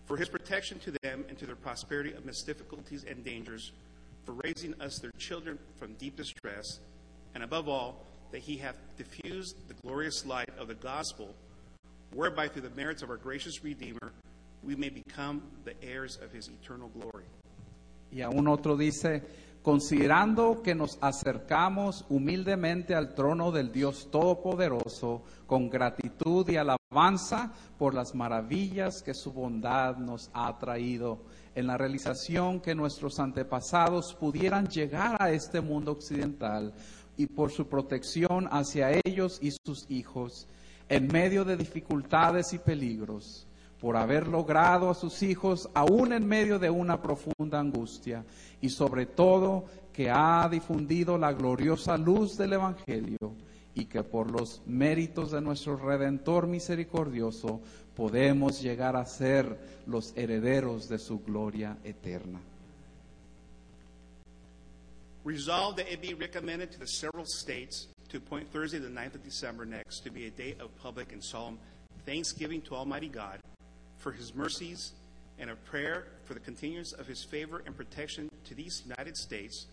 for 0.05 0.15
His 0.15 0.29
protection 0.29 0.79
to 0.79 0.93
them 1.03 1.25
and 1.27 1.37
to 1.37 1.45
their 1.45 1.57
prosperity 1.57 2.13
amidst 2.13 2.45
difficulties 2.45 3.03
and 3.03 3.25
dangers, 3.25 3.73
for 4.25 4.35
raising 4.43 4.73
us 4.79 4.99
their 4.99 5.11
children 5.17 5.59
from 5.77 5.93
deep 5.95 6.15
distress, 6.15 6.79
and 7.35 7.43
above 7.43 7.67
all, 7.67 8.05
that 8.31 8.39
He 8.39 8.55
hath 8.55 8.77
diffused 8.97 9.67
the 9.67 9.73
glorious 9.85 10.25
light 10.25 10.49
of 10.57 10.69
the 10.69 10.75
gospel, 10.75 11.35
whereby 12.13 12.47
through 12.47 12.61
the 12.61 12.69
merits 12.69 13.03
of 13.03 13.09
our 13.09 13.17
gracious 13.17 13.65
Redeemer, 13.65 14.13
we 14.63 14.75
may 14.75 14.89
become 14.89 15.43
the 15.65 15.73
heirs 15.83 16.17
of 16.23 16.31
His 16.31 16.47
eternal 16.47 16.87
glory. 16.87 17.25
Y 18.11 18.21
aún 18.21 18.47
otro 18.47 18.77
dice, 18.77 19.21
considerando 19.61 20.61
que 20.61 20.73
nos 20.73 20.97
acercamos 21.01 22.05
humildemente 22.09 22.95
al 22.95 23.13
trono 23.13 23.51
del 23.51 23.71
Dios 23.71 24.09
Todopoderoso 24.09 25.23
con 25.45 25.69
gratitud 25.69 26.47
y 26.49 26.55
alabanza 26.55 27.51
por 27.77 27.93
las 27.93 28.15
maravillas 28.15 29.03
que 29.03 29.13
su 29.13 29.33
bondad 29.33 29.97
nos 29.97 30.29
ha 30.33 30.57
traído 30.57 31.19
en 31.55 31.67
la 31.67 31.77
realización 31.77 32.61
que 32.61 32.73
nuestros 32.73 33.19
antepasados 33.19 34.13
pudieran 34.13 34.67
llegar 34.67 35.21
a 35.21 35.31
este 35.31 35.59
mundo 35.59 35.91
occidental 35.91 36.73
y 37.17 37.27
por 37.27 37.51
su 37.51 37.67
protección 37.67 38.47
hacia 38.51 38.91
ellos 39.05 39.39
y 39.41 39.51
sus 39.65 39.89
hijos 39.91 40.47
en 40.87 41.07
medio 41.07 41.43
de 41.43 41.57
dificultades 41.57 42.53
y 42.53 42.59
peligros 42.59 43.45
por 43.79 43.97
haber 43.97 44.27
logrado 44.27 44.89
a 44.89 44.95
sus 44.95 45.23
hijos 45.23 45.69
aún 45.73 46.13
en 46.13 46.27
medio 46.27 46.59
de 46.59 46.69
una 46.69 47.01
profunda 47.01 47.59
angustia 47.59 48.25
y 48.61 48.69
sobre 48.69 49.05
todo 49.05 49.65
que 49.93 50.09
ha 50.09 50.47
difundido 50.49 51.17
la 51.17 51.33
gloriosa 51.33 51.97
luz 51.97 52.37
del 52.37 52.53
Evangelio 52.53 53.35
y 53.75 53.85
que 53.85 54.03
por 54.03 54.31
los 54.31 54.61
méritos 54.65 55.31
de 55.31 55.41
nuestro 55.41 55.77
Redentor 55.77 56.47
misericordioso 56.47 57.61
podemos 57.95 58.61
llegar 58.61 58.95
a 58.95 59.05
ser 59.05 59.57
los 59.85 60.13
herederos 60.15 60.87
de 60.89 60.99
su 60.99 61.19
gloria 61.19 61.77
eterna. 61.83 62.39
Resolved 65.25 65.77
that 65.77 65.91
it 65.91 66.01
be 66.01 66.13
recommended 66.13 66.71
to 66.71 66.79
the 66.79 66.87
several 66.87 67.25
states 67.25 67.89
to 68.07 68.17
appoint 68.17 68.49
Thursday, 68.51 68.79
the 68.79 68.89
9th 68.89 69.15
of 69.15 69.23
December 69.23 69.65
next, 69.65 70.03
to 70.03 70.09
be 70.09 70.25
a 70.25 70.31
day 70.31 70.55
of 70.59 70.75
public 70.81 71.11
and 71.11 71.21
solemn 71.23 71.59
thanksgiving 72.05 72.61
to 72.61 72.73
Almighty 72.73 73.09
God 73.09 73.39
for 73.97 74.11
his 74.11 74.33
mercies 74.33 74.93
and 75.39 75.49
a 75.49 75.55
prayer 75.55 76.07
for 76.25 76.33
the 76.33 76.39
continuance 76.39 76.91
of 76.91 77.07
his 77.07 77.23
favor 77.23 77.63
and 77.65 77.75
protection 77.75 78.29
to 78.45 78.53
these 78.53 78.83
United 78.85 79.15
States, 79.15 79.67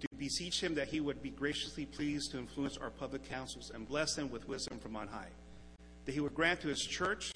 to 0.00 0.06
beseech 0.18 0.62
him 0.62 0.74
that 0.74 0.88
he 0.88 1.00
would 1.00 1.22
be 1.22 1.30
graciously 1.30 1.86
pleased 1.86 2.32
to 2.32 2.38
influence 2.38 2.76
our 2.76 2.90
public 2.90 3.28
councils 3.28 3.70
and 3.74 3.88
bless 3.88 4.14
them 4.14 4.30
with 4.30 4.48
wisdom 4.48 4.78
from 4.78 4.96
on 4.96 5.08
high, 5.08 5.28
that 6.04 6.12
he 6.12 6.20
would 6.20 6.34
grant 6.34 6.60
to 6.60 6.68
his 6.68 6.80
church 6.80 7.32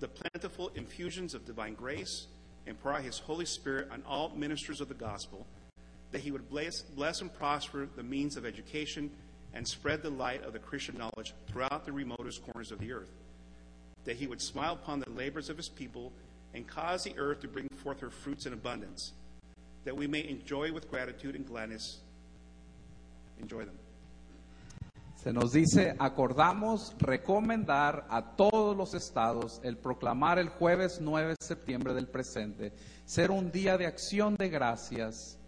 the 0.00 0.08
plentiful 0.08 0.70
infusions 0.74 1.34
of 1.34 1.46
divine 1.46 1.74
grace 1.74 2.26
and 2.66 2.80
pour 2.80 2.92
out 2.92 3.02
his 3.02 3.18
Holy 3.18 3.44
Spirit 3.44 3.88
on 3.90 4.02
all 4.06 4.30
ministers 4.34 4.80
of 4.80 4.88
the 4.88 4.94
gospel, 4.94 5.46
that 6.10 6.20
he 6.20 6.30
would 6.30 6.48
bless, 6.48 6.82
bless 6.82 7.20
and 7.20 7.32
prosper 7.32 7.88
the 7.96 8.02
means 8.02 8.36
of 8.36 8.44
education 8.44 9.10
and 9.54 9.66
spread 9.66 10.02
the 10.02 10.10
light 10.10 10.42
of 10.44 10.52
the 10.52 10.58
Christian 10.58 10.96
knowledge 10.98 11.34
throughout 11.46 11.84
the 11.84 11.92
remotest 11.92 12.42
corners 12.42 12.72
of 12.72 12.78
the 12.78 12.92
earth. 12.92 13.10
That 14.04 14.16
he 14.16 14.26
would 14.26 14.40
smile 14.40 14.72
upon 14.72 15.00
the 15.00 15.10
labors 15.10 15.48
of 15.48 15.56
his 15.56 15.68
people 15.68 16.12
and 16.54 16.66
cause 16.66 17.04
the 17.04 17.14
earth 17.18 17.40
to 17.40 17.48
bring 17.48 17.68
forth 17.76 18.00
her 18.00 18.10
fruits 18.10 18.46
in 18.46 18.52
abundance, 18.52 19.12
that 19.84 19.96
we 19.96 20.06
may 20.06 20.26
enjoy 20.28 20.72
with 20.72 20.90
gratitude 20.90 21.34
and 21.34 21.46
gladness, 21.46 22.00
enjoy 23.40 23.64
them. 23.64 23.78
Se 25.22 25.32
nos 25.32 25.52
dice, 25.52 25.94
acordamos 26.00 26.96
recomendar 26.98 28.06
a 28.10 28.34
todos 28.34 28.76
los 28.76 28.92
estados 28.92 29.60
el 29.62 29.76
proclamar 29.76 30.40
el 30.40 30.48
jueves 30.48 31.00
9 31.00 31.36
de 31.38 31.46
septiembre 31.46 31.94
del 31.94 32.08
presente 32.08 32.72
ser 33.04 33.30
un 33.30 33.52
día 33.52 33.78
de 33.78 33.86
acción 33.86 34.34
de 34.34 34.48
gracias 34.48 35.38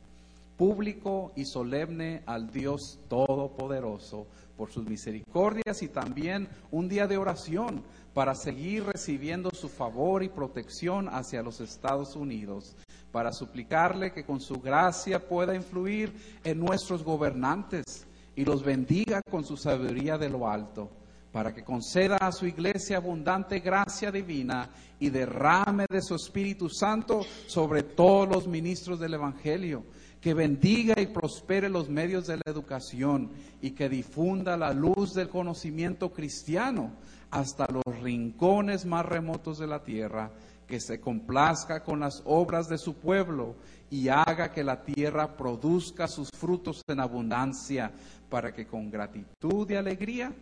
público 0.57 1.33
y 1.35 1.45
solemne 1.45 2.23
al 2.27 2.53
Dios 2.53 3.01
Todopoderoso 3.09 4.29
por 4.57 4.71
sus 4.71 4.85
misericordias 4.85 5.83
y 5.83 5.89
también 5.89 6.49
un 6.71 6.89
día 6.89 7.07
de 7.07 7.17
oración 7.17 7.83
para 8.13 8.35
seguir 8.35 8.85
recibiendo 8.85 9.51
su 9.51 9.69
favor 9.69 10.23
y 10.23 10.29
protección 10.29 11.09
hacia 11.09 11.43
los 11.43 11.61
Estados 11.61 12.15
Unidos, 12.15 12.77
para 13.11 13.33
suplicarle 13.33 14.13
que 14.13 14.25
con 14.25 14.41
su 14.41 14.61
gracia 14.61 15.29
pueda 15.29 15.55
influir 15.55 16.13
en 16.45 16.61
nuestros 16.61 17.03
gobernantes 17.03 18.07
y 18.37 18.45
los 18.45 18.63
bendiga 18.65 19.21
con 19.31 19.45
su 19.45 19.57
sabiduría 19.57 20.19
de 20.19 20.29
lo 20.29 20.49
alto, 20.49 20.91
para 21.33 21.53
que 21.53 21.65
conceda 21.65 22.17
a 22.17 22.31
su 22.31 22.47
iglesia 22.47 22.99
abundante 22.99 23.59
gracia 23.59 24.13
divina 24.13 24.71
y 25.01 25.11
derrame 25.11 25.87
de 25.91 26.01
su 26.01 26.15
Espíritu 26.15 26.69
Santo 26.69 27.23
sobre 27.49 27.83
todos 27.83 28.29
los 28.29 28.47
ministros 28.47 29.01
del 29.01 29.15
Evangelio 29.15 29.85
que 30.25 30.33
bendiga 30.33 30.99
y 30.99 31.09
prospere 31.09 31.69
los 31.69 31.91
medios 31.91 32.27
de 32.27 32.39
la 32.39 32.45
educación 32.47 33.31
y 33.61 33.73
que 33.73 33.91
difunda 33.91 34.57
la 34.57 34.73
luz 34.73 35.13
del 35.13 35.29
conocimiento 35.29 36.15
cristiano 36.15 36.93
hasta 37.31 37.67
los 37.71 38.01
rincones 38.01 38.87
más 38.87 39.05
remotos 39.05 39.59
de 39.59 39.67
la 39.67 39.83
tierra, 39.83 40.31
que 40.67 40.81
se 40.81 40.99
complazca 40.99 41.85
con 41.85 42.01
las 42.01 42.23
obras 42.25 42.71
de 42.71 42.79
su 42.79 42.95
pueblo 42.95 43.55
y 43.91 44.09
haga 44.09 44.51
que 44.51 44.65
la 44.65 44.83
tierra 44.83 45.37
produzca 45.37 46.09
sus 46.09 46.31
frutos 46.31 46.81
en 46.89 47.01
abundancia, 47.01 47.93
para 48.31 48.51
que 48.55 48.67
con 48.67 48.91
gratitud 48.91 49.71
y 49.71 49.75
alegría 49.75 50.33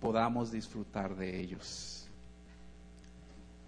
podamos 0.00 0.50
disfrutar 0.50 1.14
de 1.14 1.40
ellos. 1.40 2.08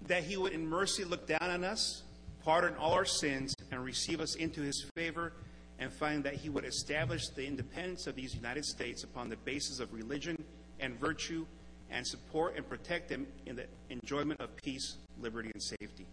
That 0.08 0.24
he 0.28 0.36
would 0.36 0.52
in 0.52 0.68
mercy 0.68 1.04
look 1.04 1.28
down 1.28 1.48
on 1.48 1.62
us, 1.62 2.02
pardon 2.44 2.76
all 2.76 2.92
our 2.92 3.06
sins, 3.06 3.54
and 3.70 3.84
receive 3.84 4.20
us 4.20 4.34
into 4.34 4.62
his 4.62 4.84
favor, 4.96 5.32
and 5.80 5.90
find 5.90 6.22
that 6.24 6.34
he 6.34 6.48
would 6.50 6.64
establish 6.64 7.28
the 7.30 7.46
independence 7.46 8.06
of 8.06 8.14
these 8.14 8.34
United 8.34 8.64
States 8.64 9.02
upon 9.02 9.28
the 9.28 9.36
basis 9.44 9.80
of 9.80 9.92
religion 9.92 10.36
and 10.78 10.98
virtue, 11.00 11.44
and 11.90 12.06
support 12.06 12.56
and 12.56 12.68
protect 12.68 13.08
them 13.08 13.26
in 13.46 13.56
the 13.56 13.66
enjoyment 13.88 14.40
of 14.40 14.54
peace, 14.56 14.96
liberty, 15.20 15.50
and 15.52 15.62
safety. 15.62 16.06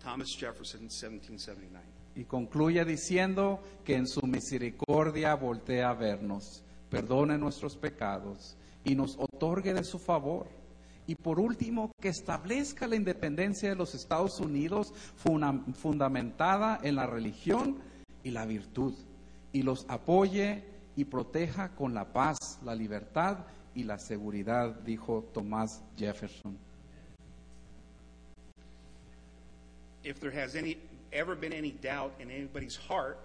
Thomas 0.00 0.28
Jefferson, 0.38 0.82
1779. 0.82 1.82
Y 2.16 2.24
concluye 2.24 2.84
diciendo 2.84 3.60
que 3.84 3.96
en 3.96 4.06
su 4.06 4.24
misericordia 4.26 5.34
voltea 5.34 5.90
a 5.90 5.94
vernos, 5.94 6.62
perdone 6.90 7.38
nuestros 7.38 7.76
pecados 7.76 8.56
y 8.84 8.94
nos 8.94 9.16
otorgue 9.18 9.74
de 9.74 9.82
su 9.82 9.98
favor. 9.98 10.46
Y 11.06 11.16
por 11.16 11.40
último, 11.40 11.90
que 12.00 12.08
establezca 12.08 12.86
la 12.86 12.96
independencia 12.96 13.68
de 13.68 13.74
los 13.74 13.94
Estados 13.94 14.38
Unidos 14.40 14.92
fundamentada 15.74 16.78
en 16.82 16.96
la 16.96 17.06
religión 17.06 17.78
y 18.22 18.30
la 18.30 18.46
virtud, 18.46 18.94
y 19.54 19.62
los 19.62 19.86
apoye 19.88 20.64
y 20.96 21.04
proteja 21.04 21.74
con 21.76 21.94
la 21.94 22.12
paz, 22.12 22.58
la 22.64 22.74
libertad 22.74 23.46
y 23.74 23.84
la 23.84 23.98
seguridad, 23.98 24.80
dijo 24.80 25.30
Thomas 25.32 25.80
Jefferson. 25.96 26.58
If 30.02 30.18
there 30.20 30.32
has 30.32 30.56
any, 30.56 30.76
ever 31.12 31.34
been 31.36 31.52
any 31.52 31.70
doubt 31.70 32.12
in 32.20 32.30
anybody's 32.30 32.76
heart, 32.76 33.16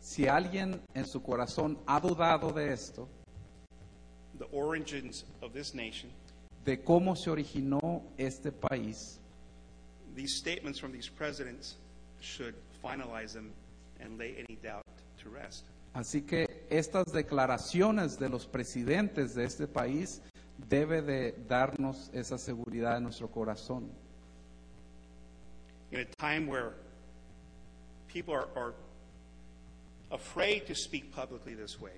Si 0.00 0.26
alguien 0.28 0.82
en 0.94 1.06
su 1.06 1.22
corazón 1.22 1.78
ha 1.86 1.98
dudado 1.98 2.52
de 2.52 2.74
esto, 2.74 3.08
the 4.38 4.46
origins 4.52 5.24
of 5.40 5.54
this 5.54 5.74
nation, 5.74 6.10
de 6.62 6.76
cómo 6.84 7.16
se 7.16 7.30
originó 7.30 8.02
este 8.18 8.52
país, 8.52 9.18
these 10.14 10.36
statements 10.36 10.78
from 10.78 10.92
these 10.92 11.08
presidents 11.08 11.76
should 12.20 12.54
finalize 12.82 13.32
them 13.32 13.50
and 14.00 14.18
lay 14.18 14.36
any 14.48 14.56
doubt 14.62 14.82
to 15.22 15.30
rest. 15.30 15.64
Así 15.94 16.22
que 16.22 16.46
estas 16.70 17.04
declaraciones 17.12 18.18
de 18.18 18.28
los 18.28 18.46
presidentes 18.46 19.34
de 19.34 19.44
este 19.44 19.66
país 19.68 20.20
debe 20.68 21.02
de 21.02 21.32
darnos 21.48 22.10
esa 22.12 22.36
seguridad 22.38 22.96
en 22.96 23.04
nuestro 23.04 23.28
corazón. 23.30 23.90
In 25.92 26.00
a 26.00 26.04
time 26.18 26.48
where 26.48 26.72
people 28.08 28.34
are, 28.34 28.48
are 28.56 28.74
afraid 30.10 30.64
to 30.66 30.74
speak 30.74 31.12
publicly 31.12 31.54
this 31.54 31.80
way, 31.80 31.92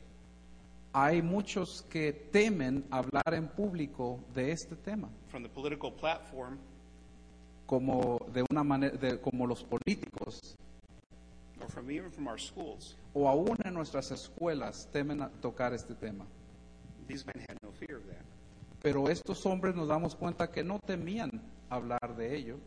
Hay 0.93 1.21
muchos 1.23 1.83
que 1.91 2.13
temen 2.33 2.85
hablar 2.91 3.35
en 3.35 3.49
público 3.49 4.21
de 4.35 4.53
este 4.53 4.77
tema, 4.77 5.09
from 5.29 5.43
the 5.43 5.49
political 5.49 5.93
platform 5.93 6.59
como 7.67 8.19
de 8.33 8.45
una 8.51 8.63
manera, 8.65 8.97
de- 8.97 9.21
como 9.21 9.47
los 9.47 9.63
políticos 9.65 10.55
or 11.61 11.69
from 11.69 11.91
even 11.91 12.11
from 12.11 12.29
our 12.29 12.39
schools, 12.39 12.97
o 13.15 13.27
aún 13.29 13.57
en 13.65 13.75
nuestras 13.75 14.11
escuelas 14.11 14.89
temen 14.93 15.29
tocar 15.41 15.73
este 15.73 15.95
tema. 15.95 16.27
these 17.09 17.25
men 17.27 17.45
had 17.49 17.57
no 17.63 17.71
fear 17.71 17.97
of 17.97 18.07
that. 18.09 18.25
Pero 18.83 19.09
estos 19.09 19.45
hombres 19.45 19.75
nos 19.75 19.89
damos 19.89 20.15
cuenta 20.15 20.51
que 20.53 20.63
no 20.63 20.79
temían 20.87 21.41
hablar 21.71 22.17
de 22.17 22.35
ello. 22.37 22.59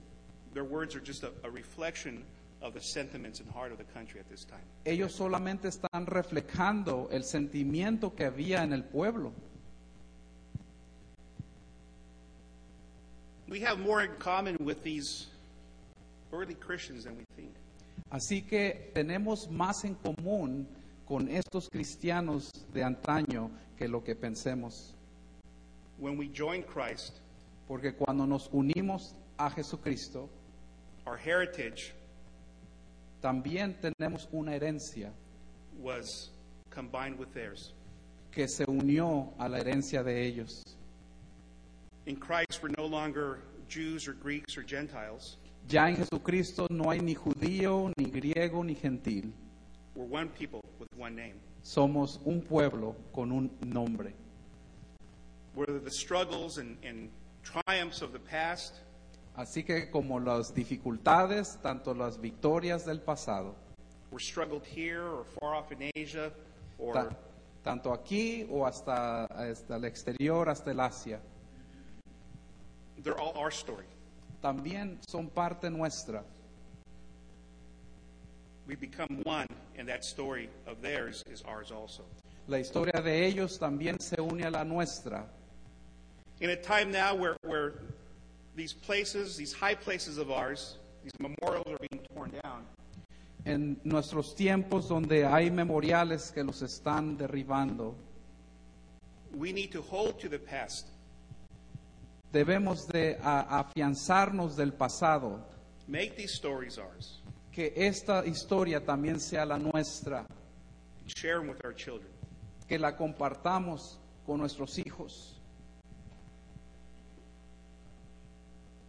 Their 0.53 0.63
words 0.63 0.95
are 0.95 0.99
just 0.99 1.23
a, 1.23 1.31
a 1.43 1.49
reflection 1.49 2.25
of 2.61 2.73
the 2.73 2.81
sentiments 2.81 3.39
and 3.39 3.49
heart 3.51 3.71
of 3.71 3.77
the 3.77 3.83
country 3.85 4.19
at 4.19 4.27
this 4.29 4.43
time. 4.43 4.63
Ellos 4.85 5.13
solamente 5.13 5.67
están 5.67 6.05
reflejando 6.05 7.09
el 7.11 7.23
sentimiento 7.23 8.15
que 8.15 8.25
había 8.25 8.63
en 8.63 8.73
el 8.73 8.83
pueblo. 8.83 9.31
We 13.47 13.59
have 13.61 13.79
more 13.79 14.03
in 14.03 14.11
common 14.19 14.57
with 14.59 14.83
these 14.83 15.27
early 16.31 16.53
Christians 16.55 17.05
than 17.05 17.17
we 17.17 17.25
think. 17.35 17.53
Así 18.09 18.41
que 18.41 18.91
tenemos 18.93 19.49
más 19.49 19.83
en 19.85 19.95
común 19.95 20.67
con 21.05 21.27
estos 21.29 21.69
cristianos 21.69 22.51
de 22.73 22.83
antaño 22.83 23.51
que 23.77 23.87
lo 23.87 24.03
que 24.03 24.15
pensemos. 24.15 24.95
When 25.97 26.17
we 26.17 26.27
join 26.29 26.63
Christ, 26.63 27.19
Porque 27.67 27.93
cuando 27.93 28.25
nos 28.25 28.49
unimos 28.51 29.13
a 29.37 29.49
Jesucristo, 29.51 30.29
our 31.05 31.17
heritage 31.17 31.93
también 33.21 33.75
tenemos 33.79 34.27
una 34.31 34.55
herencia 34.55 35.11
was 35.77 36.29
combined 36.69 37.17
with 37.19 37.31
theirs. 37.33 37.73
que 38.31 38.47
se 38.47 38.63
unió 38.65 39.33
a 39.39 39.47
la 39.49 39.59
herencia 39.59 40.03
de 40.03 40.25
ellos. 40.25 40.63
In 42.05 42.15
Christ, 42.15 42.61
we're 42.63 42.73
no 42.77 42.85
longer 42.85 43.39
Jews 43.67 44.07
or 44.07 44.13
Greeks 44.13 44.57
or 44.57 44.63
Gentiles. 44.63 45.37
Ya 45.69 45.87
en 45.87 45.97
Jesucristo 45.97 46.65
no 46.71 46.89
hay 46.89 46.99
ni 46.99 47.13
judío, 47.13 47.91
ni 47.95 48.05
griego, 48.05 48.63
ni 48.63 48.73
gentil. 48.73 49.31
We're 49.95 50.09
one 50.11 50.29
people 50.29 50.61
with 50.79 50.87
one 50.97 51.15
name. 51.15 51.35
Somos 51.61 52.19
un 52.25 52.41
pueblo 52.41 52.95
con 53.13 53.31
un 53.31 53.51
nombre. 53.63 54.15
Whether 55.53 55.79
the 55.79 55.91
struggles 55.91 56.57
and, 56.57 56.77
and 56.83 57.11
triumphs 57.43 58.01
of 58.01 58.13
the 58.13 58.19
past 58.19 58.81
Así 59.35 59.63
que 59.63 59.89
como 59.91 60.19
las 60.19 60.53
dificultades, 60.53 61.59
tanto 61.61 61.93
las 61.93 62.19
victorias 62.19 62.83
del 62.85 62.99
pasado, 62.99 63.55
were 64.11 64.19
struggled 64.19 64.65
here 64.65 65.03
or 65.03 65.23
far 65.39 65.53
off 65.53 65.71
in 65.71 65.89
Asia 65.95 66.31
or 66.79 66.93
ta- 66.93 67.15
tanto 67.63 67.93
aquí 67.93 68.47
o 68.49 68.65
hasta, 68.65 69.25
hasta 69.25 69.75
el 69.75 69.85
exterior, 69.85 70.49
hasta 70.49 70.71
el 70.71 70.79
Asia, 70.79 71.21
they're 73.03 73.19
all 73.19 73.37
our 73.37 73.51
story. 73.51 73.85
También 74.41 74.97
son 75.07 75.29
parte 75.29 75.69
nuestra. 75.69 76.23
We 78.67 78.75
become 78.75 79.21
one, 79.23 79.47
and 79.77 79.87
that 79.87 80.05
story 80.05 80.49
of 80.67 80.81
theirs 80.81 81.23
is 81.31 81.41
ours 81.43 81.71
also. 81.71 82.03
La 82.47 82.57
historia 82.57 83.01
de 83.01 83.25
ellos 83.25 83.57
también 83.57 83.99
se 83.99 84.21
une 84.21 84.43
a 84.43 84.51
la 84.51 84.63
nuestra. 84.63 85.25
In 86.39 86.51
a 86.51 86.55
time 86.55 86.91
now 86.91 87.15
where, 87.15 87.35
where 87.43 87.73
these 88.55 88.73
places, 88.73 89.35
these 89.35 89.53
high 89.53 89.75
places 89.75 90.17
of 90.17 90.31
ours, 90.31 90.77
these 91.03 91.13
memorials 91.19 91.67
are 91.67 91.77
being 91.89 92.01
torn 92.13 92.31
down, 92.43 92.65
En 93.45 93.79
nuestros 93.83 94.35
tiempos 94.35 94.87
donde 94.89 95.25
hay 95.25 95.49
memoriales 95.49 96.31
que 96.31 96.43
los 96.43 96.61
están 96.61 97.17
derribando, 97.17 97.95
we 99.33 99.51
need 99.51 99.71
to 99.71 99.81
hold 99.81 100.19
to 100.19 100.29
the 100.29 100.39
past 100.39 100.87
debemos 102.31 102.87
de 102.87 103.17
a- 103.21 103.59
afianzarnos 103.59 104.55
del 104.55 104.73
pasado, 104.73 105.45
Make 105.87 106.11
these 106.15 106.33
stories 106.35 106.77
ours. 106.77 107.21
que 107.51 107.73
esta 107.75 108.25
historia 108.25 108.83
también 108.83 109.19
sea 109.19 109.45
la 109.45 109.57
nuestra, 109.57 110.25
Share 111.07 111.39
them 111.39 111.49
with 111.49 111.59
our 111.65 111.73
children. 111.75 112.11
que 112.67 112.77
la 112.77 112.95
compartamos 112.95 113.99
con 114.25 114.39
nuestros 114.39 114.77
hijos. 114.77 115.35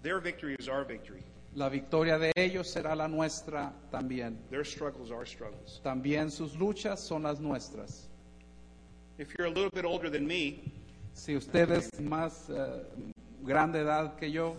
Their 0.02 0.20
victory 0.20 0.56
is 0.58 0.68
our 0.68 0.84
victory. 0.84 1.22
La 1.54 1.68
victoria 1.68 2.16
de 2.18 2.32
ellos 2.36 2.70
será 2.70 2.94
la 2.94 3.08
nuestra 3.08 3.72
también. 3.90 4.38
Their 4.50 4.64
struggles 4.64 5.10
are 5.10 5.26
struggles. 5.26 5.80
También 5.82 6.30
sus 6.30 6.54
luchas 6.56 7.00
son 7.00 7.24
las 7.24 7.40
nuestras. 7.40 8.08
If 9.18 9.34
you're 9.36 9.46
a 9.48 9.50
little 9.52 9.70
bit 9.74 9.84
older 9.84 10.08
than 10.10 10.26
me, 10.26 10.72
Si 11.12 11.34
usted 11.36 11.70
es 11.72 12.00
más 12.00 12.48
eh, 12.48 12.82
grande 13.42 13.80
edad 13.80 14.16
que 14.16 14.30
yo, 14.30 14.56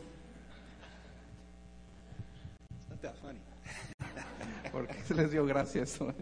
porque 4.72 4.94
se 5.06 5.14
les 5.14 5.32
dio 5.32 5.46
gracia 5.46 5.84
eso. 5.84 6.14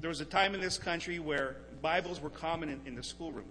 There 0.00 0.08
was 0.08 0.20
a 0.20 0.24
time 0.24 0.54
in 0.54 0.60
this 0.60 0.78
country 0.78 1.18
where 1.20 1.56
Bibles 1.80 2.20
were 2.20 2.30
common 2.30 2.68
in, 2.68 2.80
in 2.86 2.94
the 2.96 3.02
schoolroom. 3.02 3.46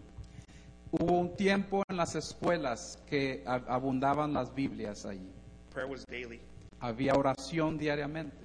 Hubo 0.91 1.19
un 1.21 1.35
tiempo 1.37 1.83
en 1.89 1.95
las 1.95 2.15
escuelas 2.15 2.97
que 3.09 3.41
abundaban 3.45 4.33
las 4.33 4.53
Biblias 4.53 5.05
allí. 5.05 5.29
Prayer 5.69 5.87
was 5.87 6.03
daily. 6.09 6.41
Había 6.81 7.13
oración 7.13 7.77
diariamente. 7.77 8.35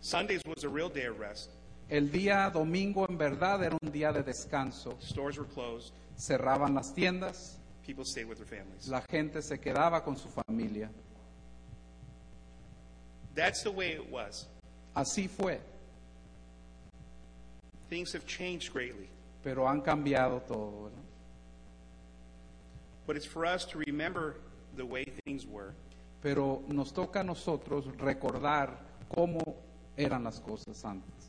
Sundays 0.00 0.40
was 0.46 0.62
a 0.62 0.68
real 0.68 0.88
day 0.88 1.06
of 1.06 1.18
rest. 1.18 1.50
El 1.90 2.10
día 2.12 2.48
domingo 2.50 3.04
en 3.08 3.18
verdad 3.18 3.64
era 3.64 3.76
un 3.82 3.90
día 3.90 4.12
de 4.12 4.22
descanso. 4.22 4.96
Stores 5.02 5.36
were 5.38 5.48
closed. 5.52 5.92
Cerraban 6.16 6.74
las 6.74 6.94
tiendas, 6.94 7.58
People 7.84 8.04
stayed 8.04 8.26
with 8.28 8.36
their 8.36 8.46
families. 8.46 8.86
la 8.88 9.02
gente 9.10 9.42
se 9.42 9.58
quedaba 9.58 10.04
con 10.04 10.16
su 10.16 10.28
familia. 10.28 10.88
That's 13.34 13.62
the 13.62 13.70
way 13.70 13.92
it 13.92 14.08
was. 14.10 14.46
Así 14.94 15.28
fue, 15.28 15.60
Things 17.88 18.12
have 18.14 18.24
changed 18.26 18.72
greatly. 18.72 19.08
pero 19.42 19.66
han 19.68 19.80
cambiado 19.80 20.40
todo. 20.46 20.84
¿verdad? 20.84 21.02
But 23.06 23.16
it's 23.16 23.26
for 23.26 23.44
us 23.44 23.64
to 23.66 23.78
remember 23.78 24.36
the 24.76 24.84
way 24.84 25.04
things 25.24 25.44
were 25.44 25.74
Pero 26.22 26.62
nos 26.68 26.92
toca 26.92 27.20
a 27.20 27.24
nosotros 27.24 27.86
recordar 27.98 28.78
cómo 29.08 29.40
eran 29.96 30.22
las 30.22 30.38
cosas 30.38 30.84
antes. 30.84 31.19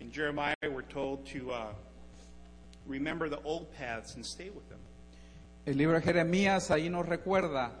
In 0.00 0.10
Jeremiah, 0.10 0.54
we're 0.62 0.82
told 0.82 1.26
to 1.26 1.52
uh, 1.52 1.72
remember 2.86 3.28
the 3.28 3.40
old 3.44 3.72
paths 3.74 4.14
and 4.14 4.24
stay 4.24 4.50
with 4.50 4.66
them. 4.68 4.78
El 5.66 5.74
libro 5.76 6.00
de 6.00 6.00
Jeremías 6.00 6.70
ahí 6.70 6.88
nos 6.90 7.06
recuerda 7.06 7.72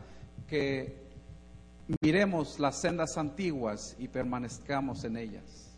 que 0.46 0.94
miremos 2.02 2.58
las 2.58 2.80
sendas 2.80 3.16
antiguas 3.16 3.96
y 3.98 4.06
permanezcamos 4.06 5.04
en 5.04 5.16
ellas. 5.16 5.70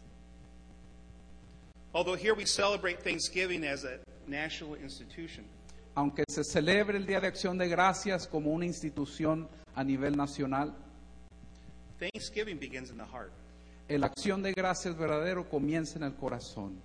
Although 1.94 2.16
here 2.16 2.34
we 2.34 2.44
celebrate 2.44 3.02
Thanksgiving 3.02 3.64
as 3.64 3.84
a 3.84 4.00
national 4.26 4.74
institution, 4.76 5.44
Aunque 5.94 6.24
se 6.26 6.42
celebre 6.42 6.96
el 6.96 7.06
Día 7.06 7.20
de 7.20 7.28
Acción 7.28 7.58
de 7.58 7.68
Gracias 7.68 8.26
como 8.26 8.50
una 8.50 8.64
institución 8.64 9.48
a 9.74 9.84
nivel 9.84 10.16
nacional, 10.16 10.74
Thanksgiving 12.00 12.58
begins 12.58 12.90
in 12.90 12.96
the 12.96 13.04
heart. 13.04 13.30
El 13.88 14.04
Acción 14.04 14.42
de 14.42 14.52
Gracias 14.52 14.96
verdadero 14.96 15.48
comienza 15.48 15.98
en 15.98 16.04
el 16.04 16.14
corazón. 16.14 16.80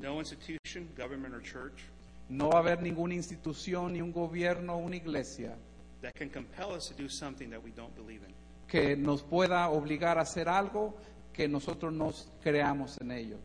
No 0.00 0.18
institution, 0.20 0.88
government, 0.96 1.34
or 1.34 1.42
church 1.42 1.84
No 2.28 2.48
va 2.50 2.58
a 2.58 2.60
haber 2.60 2.82
ninguna 2.82 3.14
institución, 3.14 3.92
ni 3.92 4.00
un 4.00 4.12
gobierno 4.12 4.76
una 4.78 4.96
iglesia 4.96 5.56
that 6.00 6.14
can 6.14 6.30
compel 6.30 6.72
us 6.72 6.88
to 6.88 6.94
do 6.94 7.08
something 7.08 7.50
that 7.50 7.62
we 7.62 7.70
don't 7.72 7.94
believe 7.94 8.22
in. 8.26 8.34
que 8.66 8.96
nos 8.96 9.22
pueda 9.22 9.68
obligar 9.68 10.18
a 10.18 10.22
hacer 10.22 10.48
algo 10.48 10.94
que 11.32 11.46
nosotros 11.46 11.92
no 11.92 12.10
creamos 12.42 12.98
en 13.00 13.10
ello. 13.10 13.36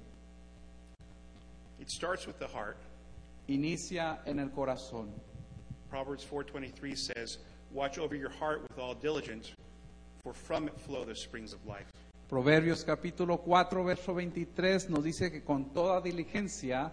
It 1.79 1.89
starts 1.89 2.25
with 2.27 2.37
the 2.39 2.47
heart. 2.47 2.77
Inicia 3.47 4.21
en 4.25 4.39
el 4.39 4.49
corazón. 4.49 5.09
Proverbs 5.89 6.25
4:23 6.25 6.95
says, 6.95 7.39
"Watch 7.71 7.97
over 7.97 8.15
your 8.15 8.31
heart 8.31 8.61
with 8.61 8.79
all 8.79 8.95
diligence, 8.95 9.53
for 10.23 10.33
from 10.33 10.67
it 10.67 10.77
flow 10.79 11.05
the 11.05 11.15
springs 11.15 11.53
of 11.53 11.65
life." 11.65 11.87
Proverbios 12.29 12.83
capítulo 12.83 13.37
4, 13.37 13.83
verso 13.85 14.13
23 14.13 14.89
nos 14.89 15.03
dice 15.03 15.31
que 15.31 15.43
con 15.43 15.71
toda 15.73 16.01
diligencia 16.01 16.91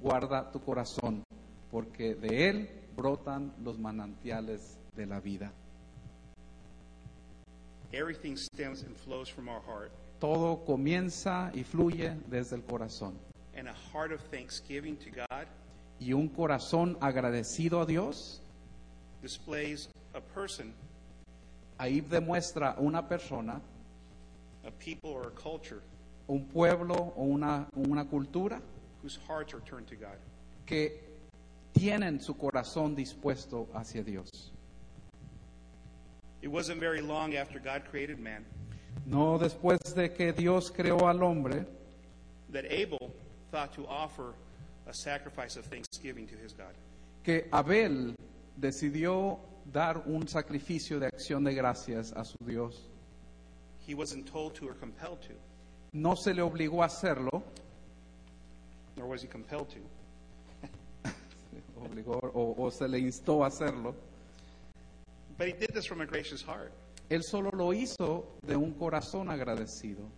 guarda 0.00 0.50
tu 0.52 0.60
corazón, 0.60 1.24
porque 1.72 2.14
de 2.14 2.48
él 2.48 2.70
brotan 2.96 3.52
los 3.64 3.78
manantiales 3.78 4.78
de 4.94 5.06
la 5.06 5.18
vida. 5.20 5.52
Everything 7.92 8.36
stems 8.36 8.84
and 8.84 8.94
flows 8.96 9.28
from 9.28 9.48
our 9.48 9.60
heart, 9.62 9.90
Todo 10.20 10.64
comienza 10.64 11.50
y 11.52 11.64
fluye 11.64 12.14
desde 12.28 12.56
el 12.56 12.62
corazón. 12.62 13.14
and 13.56 13.68
a 13.68 13.74
heart 13.92 14.12
of 14.12 14.20
thanksgiving 14.30 14.96
to 14.96 15.10
God 15.10 15.46
Y 15.98 16.12
un 16.12 16.28
corazón 16.28 16.96
agradecido 17.00 17.80
a 17.80 17.86
Dios, 17.86 18.40
displays 19.22 19.88
a 20.14 20.20
person, 20.20 20.72
ahí 21.78 22.02
demuestra 22.02 22.76
una 22.78 23.08
persona, 23.08 23.62
a 24.66 24.70
people, 24.72 25.10
or 25.10 25.28
a 25.28 25.30
culture 25.30 25.82
un 26.28 26.46
pueblo 26.46 27.14
o 27.16 27.22
una, 27.22 27.68
una 27.76 28.04
cultura 28.04 28.60
whose 29.02 29.18
hearts 29.28 29.54
are 29.54 29.60
turned 29.60 29.86
to 29.86 29.94
God. 29.96 30.16
que 30.66 31.00
tienen 31.72 32.20
su 32.20 32.34
corazón 32.34 32.96
dispuesto 32.96 33.68
hacia 33.74 34.02
Dios. 34.02 34.50
It 36.42 36.48
wasn't 36.48 36.80
very 36.80 37.00
long 37.00 37.36
after 37.36 37.58
God 37.58 37.82
created 37.90 38.18
man 38.18 38.44
No 39.06 39.38
después 39.38 39.78
de 39.94 40.12
que 40.12 40.32
Dios 40.32 40.70
creó 40.70 41.08
al 41.08 41.22
hombre, 41.22 41.64
that 42.50 42.64
Abel 42.68 43.12
thought 43.52 43.72
to 43.74 43.86
offer 43.86 44.34
a 44.88 44.92
sacrifice 44.92 45.56
of 45.56 45.64
thanksgiving 45.66 46.26
to 46.26 46.34
his 46.36 46.52
God. 46.52 46.74
que 47.22 47.48
Abel 47.52 48.14
decidió 48.56 49.38
dar 49.72 50.02
un 50.06 50.26
sacrificio 50.26 50.98
de 50.98 51.06
acción 51.06 51.44
de 51.44 51.54
gracias 51.54 52.12
a 52.12 52.24
su 52.24 52.36
Dios. 52.44 52.88
He 53.86 53.94
wasn't 53.94 54.26
told 54.26 54.54
to 54.56 54.68
or 54.68 54.74
compelled 54.74 55.22
to, 55.22 55.32
No 55.92 56.14
se 56.14 56.32
le 56.32 56.42
obligó 56.42 56.82
a 56.82 56.88
hacerlo, 56.88 57.42
nor 58.96 59.06
was 59.06 59.22
he 59.22 59.28
compelled 59.28 59.68
to. 59.70 61.10
obligó 61.80 62.18
o, 62.34 62.54
o 62.58 62.70
se 62.70 62.88
le 62.88 62.98
instó 62.98 63.44
a 63.44 63.48
hacerlo. 63.48 63.94
But 65.38 65.48
he 65.48 65.52
did 65.52 65.70
this 65.72 65.86
from 65.86 66.00
a 66.00 66.06
gracious 66.06 66.42
heart. 66.42 66.72
Él 67.08 67.22
solo 67.22 67.50
lo 67.52 67.72
hizo 67.72 68.24
de 68.44 68.56
un 68.56 68.72
corazón 68.74 69.30
agradecido. 69.30 70.08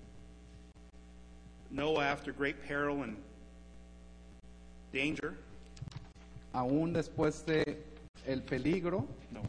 Noah, 1.71 2.05
after 2.05 2.33
great 2.33 2.62
peril 2.66 3.03
and 3.03 3.16
danger, 4.93 5.37
Aún 6.55 6.95
después 6.95 7.45
de 7.45 7.85
el 8.27 8.43
peligro, 8.43 9.07
no. 9.31 9.43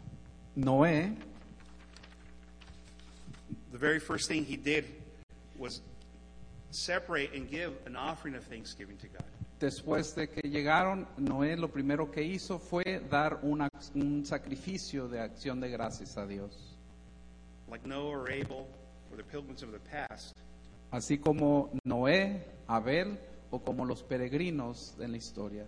Noé, 0.55 1.15
The 3.71 3.77
very 3.77 3.99
first 3.99 4.27
thing 4.27 4.45
he 4.45 4.57
did 4.57 4.85
was 5.57 5.81
separate 6.71 7.33
and 7.35 7.49
give 7.49 7.73
an 7.85 7.95
offering 7.95 8.35
of 8.35 8.43
thanksgiving 8.45 8.97
to 8.97 9.07
God. 9.07 9.23
después 9.59 10.15
de 10.15 10.29
que 10.29 10.49
llegaron, 10.49 11.05
Noé 11.17 11.57
lo 11.57 11.67
primero 11.67 12.09
que 12.09 12.23
hizo 12.23 12.59
fue 12.59 13.01
dar 13.09 13.39
una- 13.43 13.69
un 13.93 14.25
sacrificio 14.25 15.09
de 15.09 15.19
acción 15.19 15.59
de 15.59 15.69
gracias 15.69 16.17
a 16.17 16.25
Dios. 16.25 16.77
Like 17.69 17.85
Noah 17.85 18.07
or 18.21 18.31
Abel 18.31 18.67
or 19.11 19.17
the 19.17 19.23
pilgrims 19.23 19.61
of 19.63 19.71
the 19.71 19.79
past, 19.79 20.33
Así 20.91 21.19
como 21.19 21.69
Noé, 21.85 22.41
Abel 22.67 23.19
o 23.51 23.59
como 23.59 23.83
los 23.85 24.01
peregrinos 24.01 24.95
en 24.99 25.11
la 25.11 25.17
historia. 25.17 25.65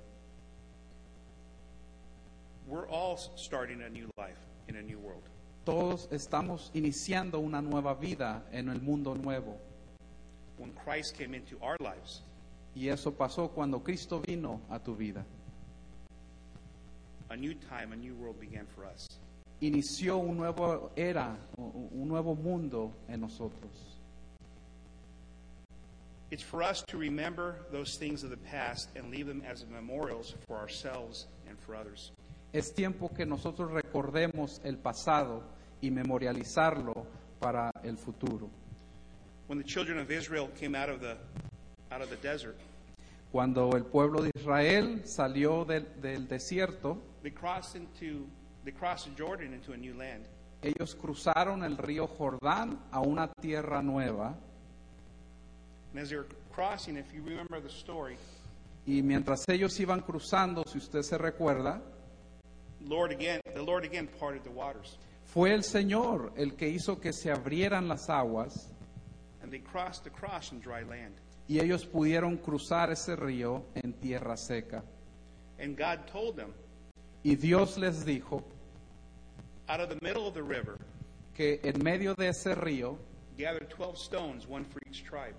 we're 2.68 2.88
all 2.88 3.18
starting 3.36 3.82
a 3.82 3.90
new 3.90 4.10
life 4.18 4.40
in 4.70 4.78
a 4.78 4.82
new 4.82 4.98
world. 5.00 5.24
Todos 5.64 6.08
estamos 6.12 6.72
iniciando 6.74 7.40
una 7.40 7.62
nueva 7.62 7.94
vida 7.94 8.44
en 8.52 8.70
el 8.70 8.82
mundo 8.82 9.16
nuevo. 9.16 9.58
When 10.58 10.74
Christ 10.74 11.16
came 11.18 11.36
into 11.36 11.58
our 11.62 11.78
lives, 11.80 12.22
Y 12.74 12.88
eso 12.88 13.12
pasó 13.12 13.50
cuando 13.50 13.80
Cristo 13.84 14.22
vino 14.22 14.62
a 14.70 14.80
tu 14.80 14.96
vida. 14.96 15.26
a 17.30 17.36
new 17.36 17.54
time, 17.54 17.94
a 17.94 17.96
new 17.96 18.14
world 18.16 18.40
began 18.40 18.66
for 18.76 18.86
us. 18.86 19.08
Inició 19.62 20.18
un 20.18 20.38
nuevo 20.38 20.92
era, 20.98 21.38
un 21.58 22.08
nuevo 22.08 22.36
mundo 22.36 22.92
en 23.08 23.22
nosotros. 23.22 23.72
It's 26.32 26.44
for 26.44 26.64
us 26.64 26.84
to 26.88 26.98
remember 26.98 27.66
those 27.72 27.98
things 27.98 28.24
of 28.24 28.30
the 28.32 28.38
past 28.38 28.90
and 28.96 29.12
leave 29.12 29.28
them 29.28 29.44
as 29.46 29.66
memorials 29.70 30.34
for 30.48 30.58
ourselves 30.58 31.28
and 31.48 31.58
for 31.60 31.76
others. 31.76 32.12
Es 32.54 32.74
tiempo 32.74 33.10
que 33.14 33.26
nosotros 33.26 33.72
recordemos 33.72 34.60
el 34.64 34.78
pasado 34.78 35.44
y 35.80 35.90
memorializarlo 35.90 37.06
para 37.40 37.72
el 37.84 37.98
futuro. 37.98 38.50
When 39.48 39.58
the 39.58 39.66
children 39.66 40.00
of 40.00 40.10
Israel 40.12 40.50
came 40.60 40.78
out 40.78 40.90
of 40.90 41.02
the 41.02 41.18
out 41.92 42.02
of 42.02 42.10
the 42.10 42.18
desert, 42.18 42.58
Cuando 43.32 43.72
el 43.78 43.86
pueblo 43.86 44.22
de 44.22 44.32
Israel 44.36 45.02
salió 45.06 45.64
del, 45.66 45.88
del 46.02 46.28
desierto, 46.28 46.98
they 47.24 47.32
crossed 47.32 47.76
into 47.76 48.28
they 48.66 48.74
crossed 48.74 49.10
Jordan 49.18 49.54
into 49.54 49.72
a 49.74 49.78
new 49.78 49.94
land. 49.96 50.26
ellos 50.62 50.96
cruzaron 50.96 51.64
el 51.64 51.78
río 51.78 52.08
Jordán 52.08 52.80
a 52.92 53.00
una 53.00 53.32
tierra 53.42 53.82
nueva 53.82 54.36
And 55.94 56.00
as 56.02 56.10
they 56.10 56.18
were 56.18 56.28
crossing, 56.54 56.98
if 56.98 57.14
you 57.14 57.22
remember 57.24 57.62
the 57.62 57.70
story, 57.70 58.18
y 58.86 59.02
mientras 59.02 59.48
ellos 59.50 59.78
iban 59.80 60.02
cruzando, 60.02 60.64
si 60.66 60.78
usted 60.78 61.02
se 61.02 61.18
recuerda, 61.18 61.82
Lord 62.88 63.12
again, 63.12 63.40
the 63.54 63.62
Lord 63.62 63.86
again 63.86 64.08
parted 64.20 64.44
the 64.44 64.50
waters, 64.52 64.98
fue 65.26 65.54
el 65.54 65.62
Señor 65.64 66.32
el 66.38 66.52
que 66.56 66.68
hizo 66.68 67.00
que 67.00 67.14
se 67.14 67.32
abrieran 67.32 67.88
las 67.88 68.10
aguas 68.10 68.70
and 69.42 69.52
they 69.52 69.60
crossed 69.60 70.06
across 70.08 70.52
in 70.52 70.60
dry 70.60 70.84
land. 70.84 71.14
y 71.48 71.60
ellos 71.60 71.86
pudieron 71.86 72.38
cruzar 72.38 72.92
ese 72.92 73.16
río 73.16 73.64
en 73.76 73.94
tierra 73.94 74.38
seca. 74.38 74.84
And 75.60 75.78
God 75.78 76.08
told 76.12 76.36
them, 76.38 76.54
Y 77.24 77.36
Dios 77.36 77.78
les 77.78 78.04
dijo 78.06 78.44
out 79.68 79.80
of 79.80 79.90
the 79.90 79.98
middle 80.02 80.28
of 80.28 80.34
the 80.34 80.44
river, 80.44 80.78
que 81.36 81.60
en 81.64 81.82
medio 81.84 82.14
de 82.16 82.30
ese 82.30 82.56
río 82.56 82.98
gather 83.38 83.66
12 83.68 83.98
stones, 83.98 84.48
one 84.48 84.66
for 84.66 84.80
each 84.90 85.04
tribe. 85.04 85.36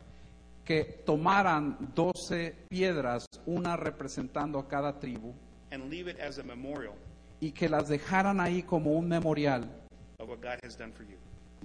que 0.64 0.84
tomaran 1.04 1.92
doce 1.94 2.54
piedras, 2.70 3.26
una 3.46 3.76
representando 3.76 4.58
a 4.60 4.68
cada 4.68 4.98
tribu, 5.00 5.34
and 5.72 5.90
leave 5.90 6.08
it 6.08 6.18
as 6.20 6.38
a 6.38 6.42
memorial 6.44 6.94
y 7.42 7.50
que 7.50 7.68
las 7.68 7.88
dejaran 7.88 8.38
ahí 8.38 8.62
como 8.62 8.92
un 8.92 9.08
memorial 9.08 9.68
of 10.20 10.28
what 10.28 10.40
God 10.40 10.60
has 10.62 10.76
done 10.76 10.92
for 10.92 11.02
you. 11.04 11.16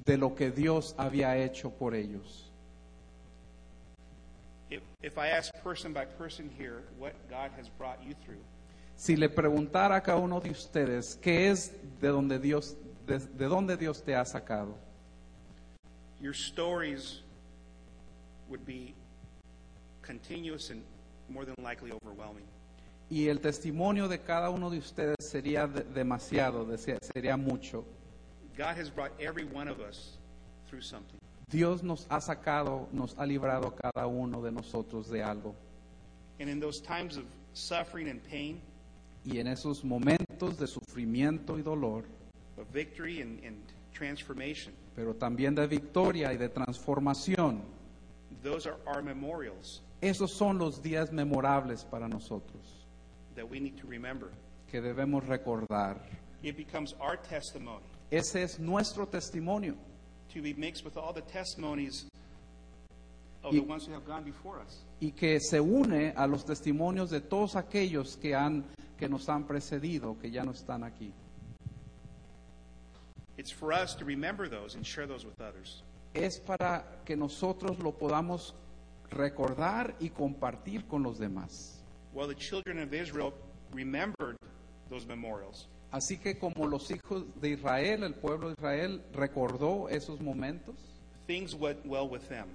de 0.06 0.18
lo 0.18 0.34
que 0.34 0.50
Dios 0.50 0.96
había 0.98 1.38
hecho 1.38 1.70
por 1.70 1.94
ellos. 1.94 2.52
If, 4.72 4.82
if 5.04 5.18
I 5.20 5.28
ask 5.30 5.54
person 5.64 5.94
by 5.94 6.06
person 6.06 6.50
here 6.58 6.82
what 6.98 7.14
God 7.30 7.52
has 7.58 7.70
brought 7.70 8.04
you 8.04 8.16
through, 8.26 8.42
Si 8.96 9.16
le 9.16 9.30
preguntara 9.30 9.98
a 9.98 10.02
cada 10.02 10.18
uno 10.18 10.40
de 10.40 10.50
ustedes 10.50 11.16
qué 11.22 11.52
es 11.52 11.72
de 12.02 12.08
donde 12.08 12.40
Dios, 12.40 12.76
de, 13.06 13.20
de 13.20 13.46
dónde 13.46 13.78
Dios 13.78 14.02
te 14.04 14.16
ha 14.16 14.26
sacado, 14.26 14.76
your 16.20 16.34
stories 16.34 17.22
would 18.50 18.66
be 18.66 18.96
continuous 20.02 20.72
and 20.72 20.82
more 21.30 21.46
than 21.46 21.54
likely 21.64 21.92
overwhelming. 21.92 22.48
Y 23.10 23.28
el 23.28 23.40
testimonio 23.40 24.08
de 24.08 24.20
cada 24.20 24.50
uno 24.50 24.70
de 24.70 24.78
ustedes 24.80 25.16
sería 25.20 25.68
de- 25.68 25.84
demasiado, 25.84 26.68
sería 26.78 27.38
mucho. 27.38 27.86
God 28.58 28.76
has 28.78 28.90
brought 28.90 29.12
every 29.20 29.46
one 29.46 29.70
of 29.70 29.80
us 29.80 30.18
through 30.68 30.82
something. 30.82 31.18
Dios 31.50 31.84
nos 31.84 32.06
ha 32.10 32.20
sacado, 32.20 32.90
nos 32.92 33.16
ha 33.18 33.26
librado 33.26 33.68
a 33.68 33.76
cada 33.76 34.08
uno 34.08 34.42
de 34.42 34.52
nosotros 34.52 35.10
de 35.10 35.24
algo. 35.24 35.56
And 36.40 36.50
in 36.50 36.60
those 36.60 36.82
times 36.82 37.18
of 37.18 37.24
suffering 37.54 38.10
and 38.10 38.22
pain, 38.30 38.62
Y 39.26 39.40
en 39.40 39.48
esos 39.48 39.84
momentos 39.84 40.58
de 40.58 40.68
sufrimiento 40.68 41.58
y 41.58 41.62
dolor, 41.62 42.04
of 42.58 42.68
victory 42.74 43.22
and, 43.22 43.44
and 43.46 43.58
transformation, 43.94 44.74
pero 44.96 45.14
también 45.16 45.56
de 45.56 45.68
victoria 45.68 46.34
y 46.34 46.38
de 46.38 46.50
transformación, 46.50 47.62
those 48.44 48.68
are 48.68 48.78
our 48.86 49.02
memorials 49.02 49.82
esos 50.02 50.32
son 50.32 50.58
los 50.60 50.82
días 50.82 51.12
memorables 51.12 51.84
para 51.86 52.08
nosotros 52.08 52.86
that 53.38 53.50
we 53.50 53.60
need 53.62 53.78
to 53.80 53.88
remember. 53.88 54.30
que 54.70 54.82
debemos 54.82 55.24
recordar. 55.26 55.98
It 56.44 56.58
becomes 56.58 56.94
our 57.00 57.16
testimony 57.18 57.84
Ese 58.12 58.44
es 58.44 58.60
nuestro 58.60 59.06
testimonio 59.08 59.76
to 60.34 60.42
be 60.42 60.54
mixed 60.54 60.84
with 60.84 60.98
all 60.98 61.14
the 61.14 61.22
testimonies 61.22 62.06
of 63.44 63.54
Y- 63.54 63.60
the 63.60 63.66
ones 63.66 63.86
who 63.88 63.94
have 63.94 64.06
gone 64.06 64.24
before 64.26 64.60
us. 64.60 64.84
y 65.00 65.12
que 65.12 65.40
se 65.40 65.60
une 65.62 66.14
a 66.18 66.28
los 66.28 66.44
testimonios 66.44 67.10
de 67.10 67.22
todos 67.22 67.56
aquellos 67.56 68.18
que 68.18 68.36
han 68.36 68.66
que 68.98 69.08
nos 69.08 69.30
han 69.30 69.46
precedido, 69.46 70.18
que 70.20 70.30
ya 70.32 70.44
no 70.44 70.52
están 70.52 70.84
aquí. 70.84 71.14
It's 73.38 73.52
for 73.52 73.72
us 73.72 73.96
to 73.96 74.06
remember 74.06 74.50
those 74.50 74.76
and 74.76 74.84
share 74.86 75.06
those 75.08 75.24
with 75.26 75.40
others. 75.40 75.84
Es 76.16 76.40
para 76.40 76.84
que 77.06 77.16
nosotros 77.16 77.78
lo 77.80 77.92
podamos 77.92 78.56
recordar 79.12 79.96
y 80.00 80.10
compartir 80.10 80.88
con 80.88 81.04
los 81.04 81.20
demás. 81.20 81.77
Well, 82.18 82.28
the 82.28 82.34
children 82.34 82.80
of 82.80 82.96
Israel 82.96 83.32
remembered 83.72 84.38
those 84.90 85.06
memorials. 85.06 85.68
Así 85.92 86.18
que 86.18 86.40
como 86.40 86.66
los 86.68 86.90
hijos 86.90 87.26
de 87.40 87.52
Israel, 87.52 88.04
el 88.04 88.16
pueblo 88.16 88.48
de 88.48 88.56
Israel 88.58 89.04
recordó 89.14 89.88
esos 89.88 90.20
momentos 90.20 90.74
Things 91.28 91.54
went 91.54 91.86
well 91.86 92.10
with 92.10 92.28
them. 92.28 92.48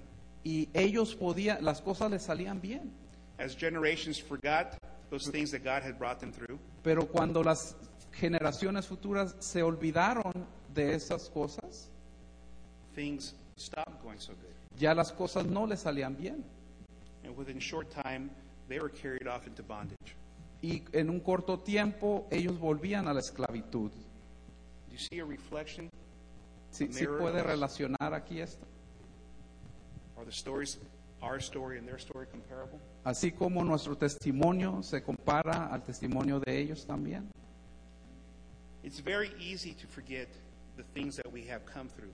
y 0.42 0.68
ellos 0.74 1.14
podían, 1.14 1.62
las 1.64 1.80
cosas 1.80 2.10
les 2.10 2.24
salían 2.24 2.60
bien. 2.60 2.90
As 3.38 3.54
generations 3.56 4.18
forgot 4.18 4.76
those 5.10 5.30
things 5.30 5.52
that 5.52 5.62
God 5.62 5.84
had 5.84 5.96
brought 5.96 6.18
them 6.18 6.32
through, 6.32 6.58
Pero 6.82 7.06
cuando 7.06 7.44
las 7.44 7.76
generaciones 8.10 8.88
futuras 8.88 9.36
se 9.38 9.62
olvidaron 9.62 10.44
de 10.74 10.94
esas 10.94 11.30
cosas, 11.30 11.88
things 12.96 13.36
stopped 13.56 14.02
going 14.02 14.18
so 14.18 14.32
good. 14.32 14.50
ya 14.76 14.92
las 14.92 15.12
cosas 15.12 15.46
no 15.46 15.66
les 15.66 15.78
salían 15.84 16.16
bien. 16.16 16.44
And 17.24 17.36
within 17.36 17.58
a 17.58 17.60
short 17.60 17.88
time, 17.90 18.28
they 18.72 18.80
were 18.80 18.88
carried 18.88 19.26
off 19.28 19.46
into 19.46 19.62
bondage. 19.62 20.16
Y 20.62 20.82
en 20.92 21.10
un 21.10 21.20
corto 21.20 21.58
tiempo 21.58 22.26
ellos 22.30 22.58
volvían 22.58 23.06
a 23.06 23.12
la 23.12 23.20
esclavitud. 23.20 23.90
Do 23.90 24.92
you 24.92 24.98
see 24.98 25.20
a 25.20 25.24
reflection? 25.24 25.90
¿Sí, 26.70 26.86
sí 26.90 27.00
Mirror 27.00 27.18
puede 27.18 27.40
of- 27.40 27.46
relacionar 27.46 28.14
aquí 28.14 28.40
esto? 28.40 28.64
Are 30.16 30.24
the 30.24 30.32
stories, 30.32 30.78
our 31.20 31.38
story 31.40 31.76
and 31.78 31.86
their 31.86 31.98
story, 31.98 32.26
comparable? 32.28 32.78
Así 33.04 33.32
como 33.32 33.62
nuestro 33.64 33.96
testimonio 33.96 34.82
se 34.82 35.02
compara 35.02 35.66
al 35.66 35.82
testimonio 35.82 36.40
de 36.40 36.58
ellos 36.58 36.86
también. 36.86 37.30
It's 38.82 39.00
very 39.02 39.32
easy 39.38 39.74
to 39.74 39.86
forget 39.88 40.28
the 40.76 40.84
things 40.94 41.16
that 41.16 41.30
we 41.30 41.46
have 41.50 41.64
come 41.66 41.88
through. 41.90 42.12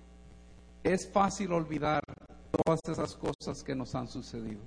Es 0.84 1.06
fácil 1.06 1.52
olvidar 1.52 2.02
todas 2.64 2.80
esas 2.88 3.14
cosas 3.16 3.62
que 3.62 3.74
nos 3.74 3.94
han 3.94 4.08
sucedido. 4.08 4.60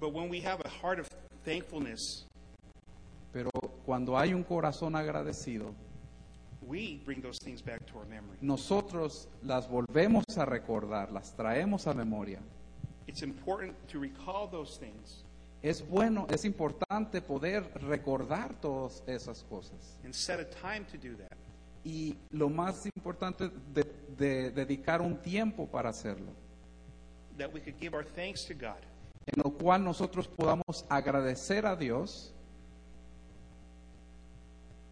But 0.00 0.12
when 0.12 0.28
we 0.28 0.40
have 0.40 0.60
a 0.64 0.68
heart 0.68 0.98
of 1.00 1.08
thankfulness, 1.44 2.24
Pero 3.32 3.50
cuando 3.84 4.16
hay 4.16 4.32
un 4.32 4.42
corazón 4.42 4.94
agradecido, 4.96 5.74
we 6.62 7.00
bring 7.04 7.20
those 7.20 7.38
things 7.38 7.62
back 7.62 7.84
to 7.86 7.98
our 7.98 8.06
memory. 8.06 8.38
nosotros 8.40 9.28
las 9.42 9.68
volvemos 9.68 10.24
a 10.36 10.44
recordar, 10.44 11.10
las 11.12 11.34
traemos 11.36 11.86
a 11.86 11.94
memoria. 11.94 12.40
It's 13.06 13.22
important 13.22 13.74
to 13.88 13.98
recall 13.98 14.48
those 14.50 14.76
things 14.78 15.24
Es 15.62 15.82
bueno, 15.82 16.26
es 16.30 16.44
importante 16.44 17.20
poder 17.20 17.64
recordar 17.82 18.54
todas 18.60 19.02
esas 19.06 19.42
cosas. 19.48 19.96
and 20.04 20.14
set 20.14 20.38
a 20.38 20.44
time 20.44 20.84
to 20.90 20.96
do 20.96 21.16
that. 21.16 21.36
Y 21.84 22.16
lo 22.30 22.48
más 22.48 22.86
importante 22.96 23.50
de, 23.74 23.84
de 24.16 24.50
dedicar 24.52 25.00
un 25.00 25.16
tiempo 25.16 25.66
para 25.66 25.90
hacerlo, 25.90 26.32
That 27.38 27.52
we 27.52 27.60
could 27.60 27.78
give 27.80 27.94
our 27.94 28.04
thanks 28.04 28.44
to 28.46 28.54
God 28.54 28.78
en 29.28 29.42
lo 29.42 29.50
cual 29.50 29.84
nosotros 29.84 30.28
podamos 30.28 30.84
agradecer 30.88 31.66
a 31.66 31.76
Dios 31.76 32.32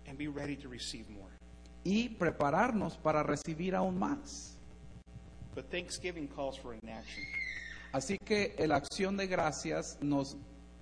and 0.06 0.16
be 0.16 0.28
ready 0.28 0.56
to 0.56 0.68
receive 0.68 1.08
more. 1.10 1.36
y 1.84 2.08
prepararnos 2.08 2.96
para 2.96 3.22
recibir 3.22 3.76
aún 3.76 3.96
más. 3.96 4.58
But 5.54 5.70
Thanksgiving 5.70 6.26
calls 6.26 6.58
for 6.58 6.72
an 6.72 6.88
action. 6.88 7.24
Así 7.92 8.18
que 8.18 8.54
la 8.66 8.76
acción 8.76 9.16
de 9.16 9.28
gracias 9.28 9.96
nos 10.02 10.36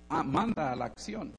ah, 0.08 0.22
manda 0.22 0.72
a 0.72 0.76
la 0.76 0.86
acción. 0.86 1.34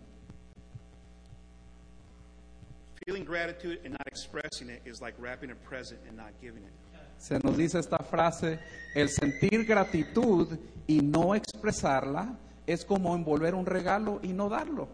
Feeling 3.06 3.26
gratitude 3.26 3.80
and 3.84 3.92
not 3.92 4.08
expressing 4.08 4.70
it 4.70 4.82
is 4.86 5.02
like 5.02 5.16
wrapping 5.20 5.52
a 5.52 5.56
present 5.56 6.00
and 6.08 6.16
not 6.16 6.32
giving 6.42 6.64
it. 6.64 6.85
Se 7.18 7.40
nos 7.40 7.58
dice 7.58 7.80
esta 7.80 8.00
frase, 8.00 8.60
el 8.94 9.10
sentir 9.10 9.66
gratitud 9.66 10.58
y 10.88 11.02
no 11.02 11.36
expresarla 11.36 12.38
es 12.68 12.86
como 12.86 13.16
envolver 13.16 13.56
un 13.56 13.66
regalo 13.66 14.20
y 14.24 14.34
no 14.34 14.50
darlo. 14.50 14.88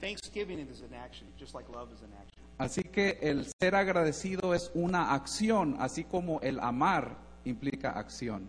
Thanksgiving 0.00 0.60
is 0.60 0.82
an 0.82 0.94
action, 0.94 1.26
just 1.38 1.54
like 1.54 1.68
love 1.70 1.92
is 1.92 2.00
an 2.02 2.12
action. 2.20 2.42
Así 2.58 2.82
que 2.84 3.18
el 3.20 3.46
ser 3.60 3.74
agradecido 3.74 4.54
es 4.54 4.70
una 4.74 5.12
acción, 5.12 5.76
así 5.80 6.04
como 6.04 6.40
el 6.40 6.60
amar 6.60 7.16
implica 7.44 7.90
acción. 7.90 8.48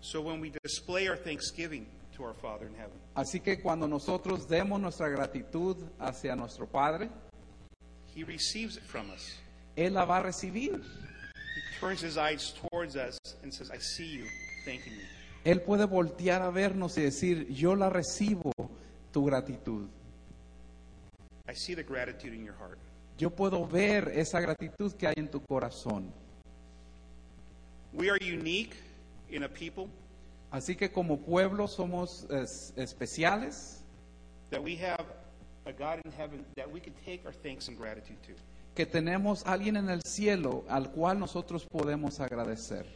So 0.00 0.20
when 0.20 0.40
we 0.40 0.52
display 0.62 1.08
our 1.08 1.16
thanksgiving 1.16 1.86
to 2.16 2.24
our 2.24 2.34
Father 2.34 2.66
in 2.66 2.74
heaven, 2.74 2.98
Así 3.14 3.40
que 3.40 3.60
cuando 3.60 3.88
nosotros 3.88 4.48
demos 4.48 4.80
nuestra 4.80 5.08
gratitud 5.08 5.76
hacia 5.98 6.36
nuestro 6.36 6.66
Padre, 6.66 7.08
He 8.14 8.24
receives 8.24 8.76
it 8.76 8.82
from 8.84 9.10
us. 9.10 9.38
Él 9.78 9.94
la 9.94 10.04
va 10.04 10.18
a 10.18 10.22
recibir. 10.22 10.72
He 10.74 11.80
turns 11.80 12.00
His 12.02 12.16
eyes 12.16 12.52
towards 12.70 12.96
us 12.96 13.18
and 13.42 13.52
says, 13.52 13.70
I 13.70 13.78
see 13.78 14.06
you 14.06 14.24
thanking 14.64 14.92
me. 14.96 15.04
Él 15.44 15.60
puede 15.62 15.86
voltear 15.86 16.42
a 16.42 16.50
vernos 16.50 16.98
y 16.98 17.02
decir, 17.02 17.46
yo 17.48 17.74
la 17.76 17.88
recibo, 17.88 18.52
tu 19.12 19.24
gratitud. 19.24 19.88
I 21.48 21.54
see 21.54 21.74
the 21.74 21.82
gratitude 21.84 22.34
in 22.34 22.44
your 22.44 22.54
heart. 22.58 22.78
Yo 23.18 23.30
puedo 23.30 23.66
ver 23.66 24.08
esa 24.14 24.40
gratitud 24.40 24.92
que 24.96 25.06
hay 25.06 25.14
en 25.16 25.28
tu 25.28 25.40
corazón. 25.40 26.12
We 27.92 28.10
are 28.10 28.18
unique 28.20 28.74
in 29.30 29.44
a 29.44 29.48
people 29.48 29.88
Así 30.50 30.76
que 30.76 30.90
como 30.90 31.18
pueblo 31.18 31.68
somos 31.68 32.26
es- 32.30 32.72
especiales, 32.76 33.82
that 34.50 34.62
we 34.62 34.76
have 34.76 35.04
a 35.66 35.72
God 35.72 36.00
in 36.04 36.12
heaven 36.12 36.44
that 36.56 36.70
we 36.70 36.80
can 36.80 36.94
take 37.04 37.20
our 37.26 37.32
thanks 37.32 37.68
and 37.68 37.76
gratitude 37.76 38.16
to. 38.26 38.32
Que 38.78 38.86
tenemos 38.86 39.44
alguien 39.44 39.76
en 39.76 39.90
el 39.90 40.02
cielo 40.02 40.64
al 40.68 40.92
cual 40.92 41.18
nosotros 41.18 41.66
podemos 41.66 42.20
agradecer. 42.20 42.86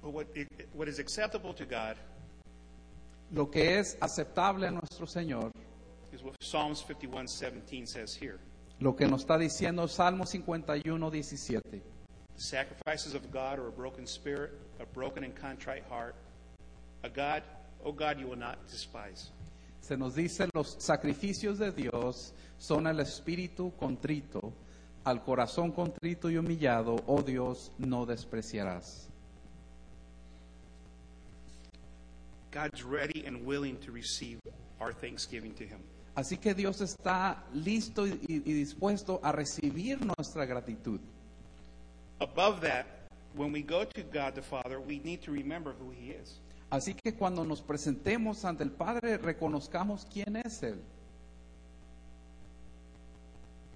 But 0.00 0.12
what, 0.12 0.26
it, 0.36 0.46
what 0.74 0.86
is 0.86 1.00
acceptable 1.00 1.52
to 1.54 1.64
God 1.64 1.96
Lo 3.32 3.50
que 3.50 3.80
es 3.80 3.98
aceptable 4.00 4.68
a 4.68 4.70
nuestro 4.70 5.06
Señor, 5.06 5.50
is 6.12 6.22
what 6.22 6.36
Psalms 6.40 6.80
51:17 6.84 7.84
says 7.88 8.14
here. 8.14 8.38
lo 8.78 8.94
que 8.94 9.08
nos 9.08 9.22
está 9.22 9.36
diciendo 9.36 9.88
Salmo 9.88 10.24
51, 10.24 11.10
17. 11.10 11.82
The 12.36 12.40
sacrifices 12.40 13.16
of 13.16 13.28
God 13.32 13.58
are 13.58 13.66
a 13.66 13.72
broken 13.72 14.06
spirit, 14.06 14.52
a 14.78 14.86
broken 14.86 15.24
and 15.24 15.34
contrite 15.34 15.82
heart. 15.90 16.14
A 17.02 17.08
God, 17.08 17.42
oh 17.84 17.90
God, 17.90 18.20
you 18.20 18.28
will 18.28 18.38
not 18.38 18.68
despise. 18.68 19.32
Se 19.88 19.96
nos 19.96 20.14
dice 20.14 20.46
los 20.52 20.76
sacrificios 20.78 21.58
de 21.58 21.72
Dios 21.72 22.34
son 22.58 22.86
el 22.86 23.00
espíritu 23.00 23.72
contrito, 23.74 24.52
al 25.02 25.22
corazón 25.24 25.72
contrito 25.72 26.28
y 26.28 26.36
humillado, 26.36 26.96
oh 27.06 27.22
Dios, 27.22 27.72
no 27.78 28.04
despreciarás. 28.04 29.08
God's 32.50 32.82
ready 32.84 33.24
and 33.26 33.46
willing 33.46 33.78
to 33.78 33.90
receive 33.90 34.38
our 34.78 34.92
thanksgiving 34.92 35.54
to 35.54 35.64
Him. 35.64 35.80
Así 36.14 36.36
que 36.36 36.52
Dios 36.52 36.82
está 36.82 37.44
listo 37.54 38.06
y, 38.06 38.10
y- 38.28 38.42
y 38.44 38.52
dispuesto 38.52 39.20
a 39.22 39.32
recibir 39.32 40.04
nuestra 40.04 40.44
gratitud. 40.44 41.00
Above 42.20 42.60
that, 42.60 42.84
when 43.34 43.52
we 43.52 43.62
go 43.62 43.86
to 43.86 44.02
God 44.02 44.34
the 44.34 44.42
Father, 44.42 44.80
we 44.80 44.98
need 45.02 45.22
to 45.22 45.30
remember 45.32 45.72
who 45.72 45.90
He 45.92 46.10
is. 46.10 46.40
Así 46.70 46.94
que 46.94 47.14
cuando 47.14 47.44
nos 47.44 47.62
presentemos 47.62 48.44
ante 48.44 48.62
el 48.62 48.70
Padre, 48.70 49.16
reconozcamos 49.16 50.06
quién 50.12 50.36
es 50.36 50.62
Él. 50.62 50.80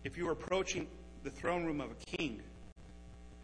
If 0.05 0.16
you 0.16 0.26
were 0.26 0.32
approaching 0.32 0.86
the 1.22 1.30
throne 1.30 1.64
room 1.64 1.80
of 1.80 1.90
a 1.90 2.16
king, 2.16 2.43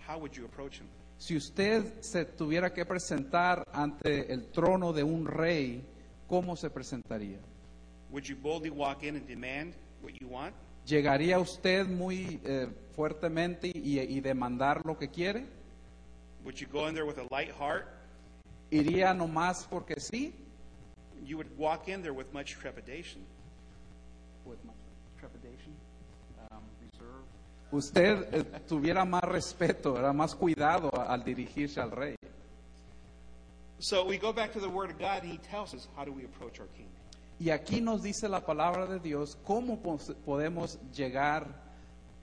how 0.06 0.18
would 0.18 0.32
you 0.36 0.44
approach 0.44 0.78
Him? 0.80 0.86
Si 1.16 1.36
usted 1.36 2.00
se 2.00 2.24
tuviera 2.26 2.72
que 2.72 2.84
presentar 2.84 3.64
ante 3.72 4.32
el 4.32 4.50
trono 4.50 4.92
de 4.92 5.02
un 5.02 5.26
rey, 5.26 5.82
¿cómo 6.28 6.54
se 6.56 6.68
presentaría? 6.68 7.38
Would 8.10 8.24
you 8.24 8.36
boldly 8.36 8.70
walk 8.70 9.02
in 9.02 9.16
and 9.16 9.26
demand 9.26 9.74
what 10.02 10.12
you 10.20 10.28
want? 10.28 10.54
¿Llegaría 10.84 11.38
usted 11.38 11.86
muy 11.86 12.40
eh, 12.44 12.68
fuertemente 12.94 13.68
y, 13.68 13.98
y 13.98 14.20
demandar 14.20 14.84
lo 14.84 14.96
que 14.96 15.08
quiere? 15.08 15.46
Would 16.44 16.56
you 16.56 16.66
go 16.70 16.88
in 16.88 16.94
there 16.94 17.06
with 17.06 17.18
a 17.18 17.26
light 17.30 17.50
heart? 17.50 17.97
¿Iría 18.70 19.14
nomás 19.14 19.66
porque 19.68 19.98
sí? 19.98 20.34
You 21.24 21.36
would 21.36 21.50
walk 21.56 21.88
in 21.88 22.02
there 22.02 22.12
with 22.12 22.32
much 22.32 22.56
trepidation. 22.58 23.22
With 24.44 24.62
much 24.64 24.76
trepidation? 25.18 25.74
Um, 26.50 26.60
reserve? 26.92 27.24
Usted 27.72 28.34
eh, 28.34 28.44
tuviera 28.68 29.04
más 29.04 29.24
respeto, 29.24 29.98
era 29.98 30.12
más 30.12 30.34
cuidado 30.34 30.90
al 30.94 31.24
dirigirse 31.24 31.80
al 31.80 31.90
rey. 31.90 32.16
So 33.80 34.04
we 34.04 34.18
go 34.18 34.32
back 34.32 34.52
to 34.52 34.60
the 34.60 34.68
Word 34.68 34.90
of 34.90 34.98
God, 34.98 35.22
and 35.22 35.32
He 35.32 35.38
tells 35.38 35.72
us 35.72 35.86
how 35.96 36.04
do 36.04 36.12
we 36.12 36.24
approach 36.24 36.60
our 36.60 36.66
King. 36.76 36.88
Y 37.40 37.50
aquí 37.50 37.80
nos 37.80 38.02
dice 38.02 38.28
la 38.28 38.40
palabra 38.40 38.86
de 38.86 38.98
Dios 38.98 39.36
cómo 39.46 39.80
podemos 39.80 40.78
llegar 40.92 41.46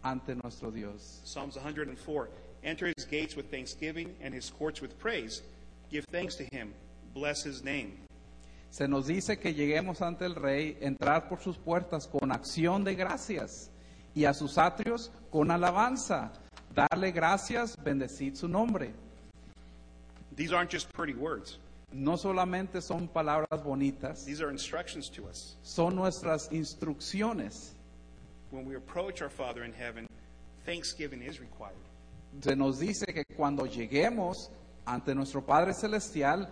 ante 0.04 0.36
nuestro 0.36 0.72
Dios. 0.72 1.22
Psalms 1.24 1.56
104 1.56 2.30
Enter 2.64 2.91
His 2.98 3.06
gates 3.06 3.36
with 3.36 3.50
thanksgiving 3.50 4.16
and 4.22 4.34
His 4.34 4.50
courts 4.50 4.82
with 4.82 4.98
praise. 5.00 5.41
Give 5.89 6.05
thanks 6.11 6.36
to 6.38 6.43
Him. 6.51 6.73
Bless 7.13 7.45
His 7.45 7.63
name. 7.63 7.93
Se 8.69 8.88
nos 8.88 9.07
dice 9.07 9.38
que 9.39 9.53
lleguemos 9.53 10.01
ante 10.01 10.25
el 10.25 10.36
rey, 10.36 10.77
entrar 10.81 11.29
por 11.29 11.39
sus 11.39 11.57
puertas 11.57 12.07
con 12.07 12.31
acción 12.31 12.83
de 12.83 12.95
gracias 12.95 13.69
y 14.13 14.25
a 14.25 14.33
sus 14.33 14.57
atrios 14.57 15.11
con 15.31 15.49
alabanza. 15.49 16.33
Darle 16.73 17.11
gracias, 17.11 17.77
bendecid 17.81 18.36
su 18.36 18.49
nombre. 18.49 18.93
These 20.36 20.51
aren't 20.53 20.69
just 20.69 20.91
pretty 20.91 21.13
words, 21.13 21.57
No 21.93 22.17
solamente 22.17 22.81
son 22.81 23.07
palabras 23.07 23.63
bonitas, 23.63 24.25
these 24.25 24.41
are 24.41 24.51
instructions 24.51 25.09
to 25.11 25.25
us. 25.29 25.55
son 25.63 25.95
nuestras 25.95 26.51
instrucciones. 26.51 27.71
When 28.51 28.65
we 28.65 28.75
approach 28.75 29.21
our 29.21 29.29
Father 29.29 29.63
in 29.63 29.71
heaven, 29.71 30.05
thanksgiving 30.65 31.21
is 31.21 31.39
required. 31.39 31.77
Se 32.41 32.53
nos 32.57 32.79
dice 32.79 33.05
que 33.13 33.23
cuando 33.38 33.65
lleguemos 33.65 34.49
ante 34.86 35.13
nuestro 35.15 35.45
Padre 35.45 35.73
Celestial, 35.73 36.49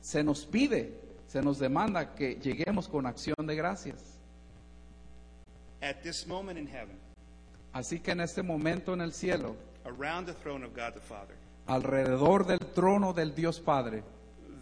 se 0.00 0.22
nos 0.22 0.44
pide, 0.46 1.00
se 1.26 1.40
nos 1.42 1.58
demanda 1.58 2.14
que 2.14 2.36
lleguemos 2.36 2.88
con 2.88 3.06
acción 3.06 3.46
de 3.46 3.54
gracias. 3.56 4.18
At 5.82 6.02
this 6.02 6.26
moment 6.26 6.58
in 6.58 6.66
heaven, 6.66 6.98
Así 7.72 7.98
que 8.00 8.12
en 8.12 8.20
este 8.20 8.42
momento 8.42 8.92
en 8.94 9.00
el 9.00 9.12
cielo, 9.12 9.56
around 9.84 10.26
the 10.26 10.32
throne 10.34 10.64
of 10.64 10.72
God 10.74 10.94
the 10.94 11.00
Father, 11.00 11.34
alrededor 11.66 12.46
del 12.46 12.58
trono 12.60 13.12
del 13.12 13.34
Dios 13.34 13.58
Padre, 13.60 14.02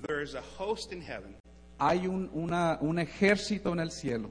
there 0.07 0.23
is 0.23 0.35
a 0.35 0.41
host 0.59 0.93
in 0.93 1.01
heaven 1.03 1.37
hay 1.79 2.07
un, 2.07 2.31
una- 2.33 2.79
un 2.81 2.99
ejército 2.99 3.73
en 3.73 3.81
el 3.81 3.91
cielo 3.91 4.31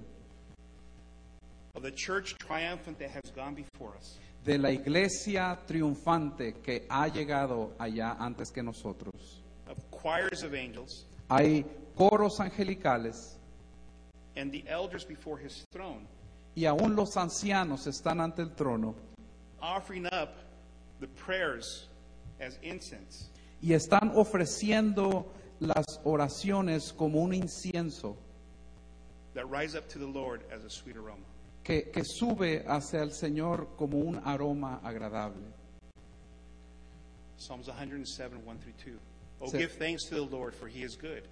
of 1.75 1.83
the 1.83 1.91
church 1.91 2.35
triumphant 2.39 2.97
that 2.99 3.09
has 3.11 3.31
gone 3.35 3.53
before 3.55 3.93
us. 3.97 4.17
De 4.43 4.57
la 4.57 4.71
iglesia 4.71 5.59
triunfante 5.67 6.61
que 6.61 6.85
ha 6.89 7.07
llegado 7.07 7.73
allá 7.77 8.15
antes 8.19 8.51
que 8.51 8.63
nosotros. 8.63 9.41
of 9.71 9.77
choirs 9.91 10.43
of 10.43 10.53
angels. 10.53 11.05
Hay 11.29 11.65
coros 11.95 12.39
angelicales. 12.39 13.37
And 14.35 14.51
the 14.51 14.63
elders 14.67 15.03
before 15.03 15.37
his 15.37 15.65
throne, 15.71 16.07
y 16.55 16.63
aún 16.63 16.95
los 16.95 17.17
ancianos 17.17 17.87
están 17.87 18.21
ante 18.21 18.41
el 18.41 18.49
trono. 18.49 18.95
Offering 19.61 20.05
up 20.07 20.35
the 20.99 21.07
prayers 21.07 21.87
as 22.39 22.57
incense. 22.61 23.29
Y 23.61 23.73
están 23.73 24.11
ofreciendo 24.15 25.25
las 25.59 25.85
oraciones 26.03 26.93
como 26.93 27.21
un 27.21 27.33
incienso. 27.33 28.17
That 29.33 29.49
rise 29.49 29.75
up 29.75 29.87
to 29.89 29.99
the 29.99 30.07
Lord 30.07 30.43
as 30.51 30.63
a 30.63 30.69
sweet 30.69 30.97
aroma. 30.97 31.25
Que, 31.63 31.91
que 31.91 32.03
sube 32.03 32.63
hacia 32.67 33.01
el 33.01 33.11
Señor 33.11 33.75
como 33.77 33.99
un 33.99 34.21
aroma 34.25 34.79
agradable. 34.83 35.47
Psalms 37.37 37.67
107, 37.67 38.37
1 38.45 38.57
through 38.59 38.73
2. 38.77 38.99
Oh, 39.41 39.49
give 39.49 39.71
thanks 39.71 40.03
to 40.05 40.15
the 40.15 40.21
Lord, 40.21 40.53
for 40.53 40.67
he 40.67 40.83
is 40.83 40.95
good, 40.95 41.23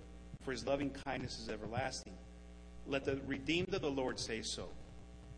for 0.41 0.51
his 0.51 0.65
loving 0.65 0.89
kindness 1.05 1.39
is 1.39 1.49
everlasting. 1.49 2.13
Let 2.87 3.05
the 3.05 3.19
redeemed 3.27 3.73
of 3.75 3.81
the 3.81 3.91
Lord 3.91 4.19
say 4.19 4.41
so, 4.41 4.69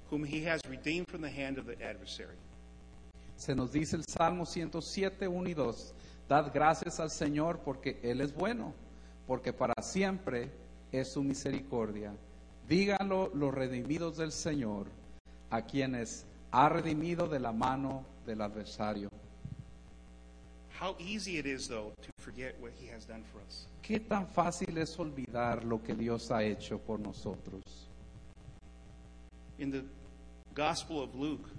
whom 0.10 0.24
he 0.24 0.42
has 0.46 0.62
redeemed 0.70 1.08
from 1.10 1.22
the 1.22 1.30
hand 1.30 1.58
of 1.58 1.66
the 1.66 1.76
adversary. 1.82 2.38
Se 3.36 3.54
nos 3.54 3.72
dice 3.72 3.96
el 3.96 4.04
Salmo 4.08 4.46
107, 4.46 5.28
1 5.28 5.50
y 5.50 5.54
2, 5.54 5.94
dad 6.30 6.54
gracias 6.54 7.00
al 7.00 7.10
Señor 7.10 7.60
porque 7.66 8.00
Él 8.04 8.22
es 8.22 8.34
bueno, 8.34 8.74
porque 9.28 9.52
para 9.52 9.74
siempre 9.82 10.52
es 10.92 11.12
su 11.12 11.24
misericordia. 11.24 12.14
Díganlo 12.72 13.32
los 13.34 13.54
redimidos 13.54 14.16
del 14.16 14.32
Señor, 14.32 14.88
a 15.50 15.64
quienes 15.64 16.26
ha 16.52 16.70
redimido 16.70 17.28
de 17.28 17.42
la 17.42 17.52
mano 17.52 18.06
del 18.26 18.40
adversario. 18.40 19.10
How 20.80 20.96
easy 20.98 21.38
it 21.38 21.46
is, 21.46 21.68
though, 21.68 21.92
to 22.02 22.10
forget 22.24 22.56
what 22.62 22.72
he 22.80 22.88
has 22.88 23.06
done 23.06 23.26
for 23.30 23.42
us. 23.42 23.68
Qué 23.82 24.00
tan 24.00 24.26
fácil 24.26 24.78
es 24.78 24.98
olvidar 24.98 25.66
lo 25.66 25.84
que 25.84 25.94
Dios 25.94 26.32
ha 26.32 26.44
hecho 26.44 26.80
por 26.80 26.98
nosotros. 26.98 27.62
In 29.60 29.70
the 29.70 29.84
Gospel 30.56 31.02
of 31.02 31.14
Luke, 31.14 31.50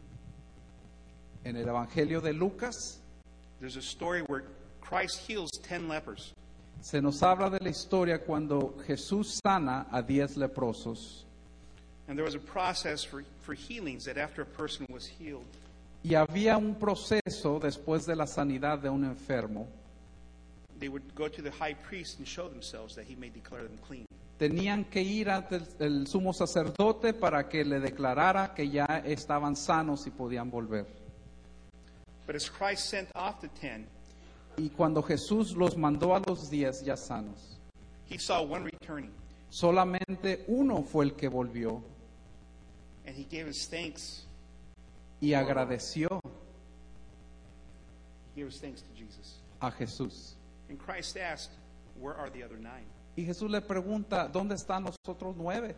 En 1.44 1.56
el 1.56 1.68
Evangelio 1.68 2.22
de 2.22 2.32
Lucas 2.32 3.02
there's 3.60 3.76
a 3.76 3.82
story 3.82 4.22
where 4.28 4.44
Christ 4.80 5.18
heals 5.28 5.50
10 5.62 5.88
lepers. 5.88 6.32
Se 6.82 7.00
nos 7.00 7.22
habla 7.22 7.48
de 7.48 7.60
la 7.60 7.70
historia 7.70 8.18
cuando 8.24 8.76
Jesús 8.86 9.40
sana 9.42 9.86
a 9.90 10.02
diez 10.02 10.36
leprosos. 10.36 11.24
And 12.08 12.16
there 12.18 12.24
was 12.24 12.34
a 12.34 12.40
process 12.40 13.04
for, 13.04 13.24
for 13.40 13.54
healings 13.54 14.04
that 14.04 14.18
after 14.18 14.42
a 14.42 14.46
person 14.46 14.86
was 14.90 15.06
healed, 15.06 15.46
Y 16.04 16.14
había 16.16 16.56
un 16.58 16.74
proceso 16.74 17.60
después 17.60 18.06
de 18.06 18.16
la 18.16 18.26
sanidad 18.26 18.80
de 18.80 18.90
un 18.90 19.04
enfermo. 19.04 19.68
they 20.80 20.88
would 20.88 21.14
go 21.14 21.28
to 21.28 21.40
the 21.42 21.50
high 21.52 21.74
priest 21.74 22.18
and 22.18 22.26
show 22.26 22.48
themselves 22.48 22.96
that 22.96 23.04
he 23.06 23.14
may 23.14 23.28
declare 23.28 23.62
them 23.62 23.78
clean. 23.86 24.04
Tenían 24.36 24.84
que 24.90 25.00
ir 25.00 25.30
ante 25.30 25.56
el, 25.56 25.66
el 25.78 26.06
sumo 26.08 26.32
sacerdote 26.32 27.14
para 27.14 27.48
que 27.48 27.64
le 27.64 27.78
declarara 27.78 28.52
que 28.52 28.68
ya 28.68 29.00
estaban 29.06 29.54
sanos 29.54 30.04
y 30.08 30.10
podían 30.10 30.50
volver. 30.50 30.84
But 32.26 32.34
as 32.34 32.50
Christ 32.50 32.86
sent 32.90 33.08
off 33.14 33.40
the 33.40 33.48
10, 33.60 33.86
Y 34.56 34.68
cuando 34.70 35.02
Jesús 35.02 35.56
los 35.56 35.76
mandó 35.76 36.14
a 36.14 36.20
los 36.20 36.50
diez 36.50 36.82
ya 36.84 36.96
sanos, 36.96 37.58
he 38.08 38.18
saw 38.18 38.42
one 38.42 38.64
returning, 38.64 39.10
solamente 39.50 40.44
uno 40.48 40.82
fue 40.82 41.04
el 41.06 41.14
que 41.14 41.28
volvió 41.28 41.82
and 43.06 43.16
he 43.16 43.24
gave 43.24 43.48
his 43.48 43.66
thanks. 43.68 44.26
y 45.20 45.32
agradeció 45.34 46.20
He 48.34 48.40
gave 48.40 48.48
his 48.50 48.60
thanks 48.60 48.82
to 48.82 48.88
Jesus. 48.94 49.40
a 49.60 49.70
Jesús. 49.70 50.34
And 50.68 50.78
Christ 50.78 51.16
asked, 51.16 51.52
Where 52.00 52.14
are 52.14 52.30
the 52.30 52.42
other 52.42 52.58
nine? 52.58 52.86
Y 53.16 53.24
Jesús 53.24 53.50
le 53.50 53.60
pregunta, 53.60 54.28
¿dónde 54.28 54.54
están 54.54 54.84
los 54.84 54.96
otros 55.06 55.36
nueve? 55.36 55.74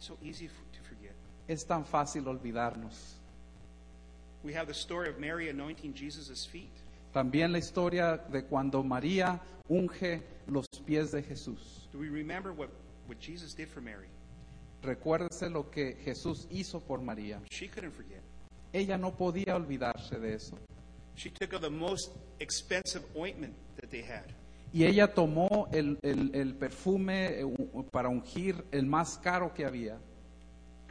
So 0.00 0.16
easy 0.22 0.46
f- 0.46 0.54
to 0.72 0.82
forget. 0.82 1.14
Es 1.46 1.64
tan 1.66 1.84
fácil 1.84 2.26
olvidarnos. 2.26 3.14
We 4.42 4.52
have 4.54 4.66
the 4.66 4.74
story 4.74 5.08
of 5.08 5.18
Mary 5.18 5.48
anointing 5.48 5.94
Jesus' 5.94 6.44
feet. 6.46 6.72
También 7.14 7.52
la 7.52 7.58
historia 7.58 8.16
de 8.18 8.44
cuando 8.44 8.82
María 8.82 9.40
unge 9.68 10.20
los 10.48 10.66
pies 10.84 11.12
de 11.12 11.22
Jesús. 11.22 11.88
Do 11.92 11.98
we 12.00 12.08
remember 12.10 12.50
what, 12.52 12.68
what 13.08 13.18
Jesus 13.20 13.54
did 13.54 13.68
for 13.68 13.80
Mary? 13.80 14.08
Recuérdese 14.82 15.48
lo 15.48 15.70
que 15.70 15.94
Jesús 16.04 16.46
hizo 16.50 16.80
por 16.80 17.00
María. 17.00 17.40
She 17.50 17.68
couldn't 17.68 17.92
forget. 17.94 18.20
Ella 18.72 18.98
no 18.98 19.16
podía 19.16 19.54
olvidarse 19.56 20.18
de 20.18 20.34
eso. 20.34 20.58
She 21.16 21.30
took 21.30 21.52
of 21.54 21.60
the 21.62 21.70
most 21.70 22.10
expensive 22.40 23.04
ointment 23.14 23.54
that 23.80 23.88
they 23.90 24.02
had. 24.02 24.24
Y 24.72 24.84
ella 24.84 25.14
tomó 25.14 25.68
el, 25.72 25.96
el- 26.02 26.34
el 26.34 26.54
perfume 26.56 27.40
eh, 27.42 27.46
para 27.92 28.08
ungir 28.08 28.64
el 28.72 28.86
más 28.86 29.18
caro 29.18 29.54
que 29.54 29.64
había 29.64 30.00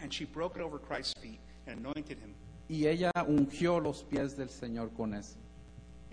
And 0.02 0.10
she 0.10 0.24
broke 0.26 0.56
it 0.58 0.62
over 0.64 0.80
Christ's 0.80 1.14
feet 1.22 1.42
and 1.68 1.80
anointed 1.86 2.18
him. 2.18 2.34
Y 2.70 2.88
ella 2.88 3.12
ungió 3.28 3.82
los 3.82 4.04
pies 4.06 4.38
del 4.38 4.50
Señor 4.50 4.92
con 4.94 5.14
eso. 5.14 5.38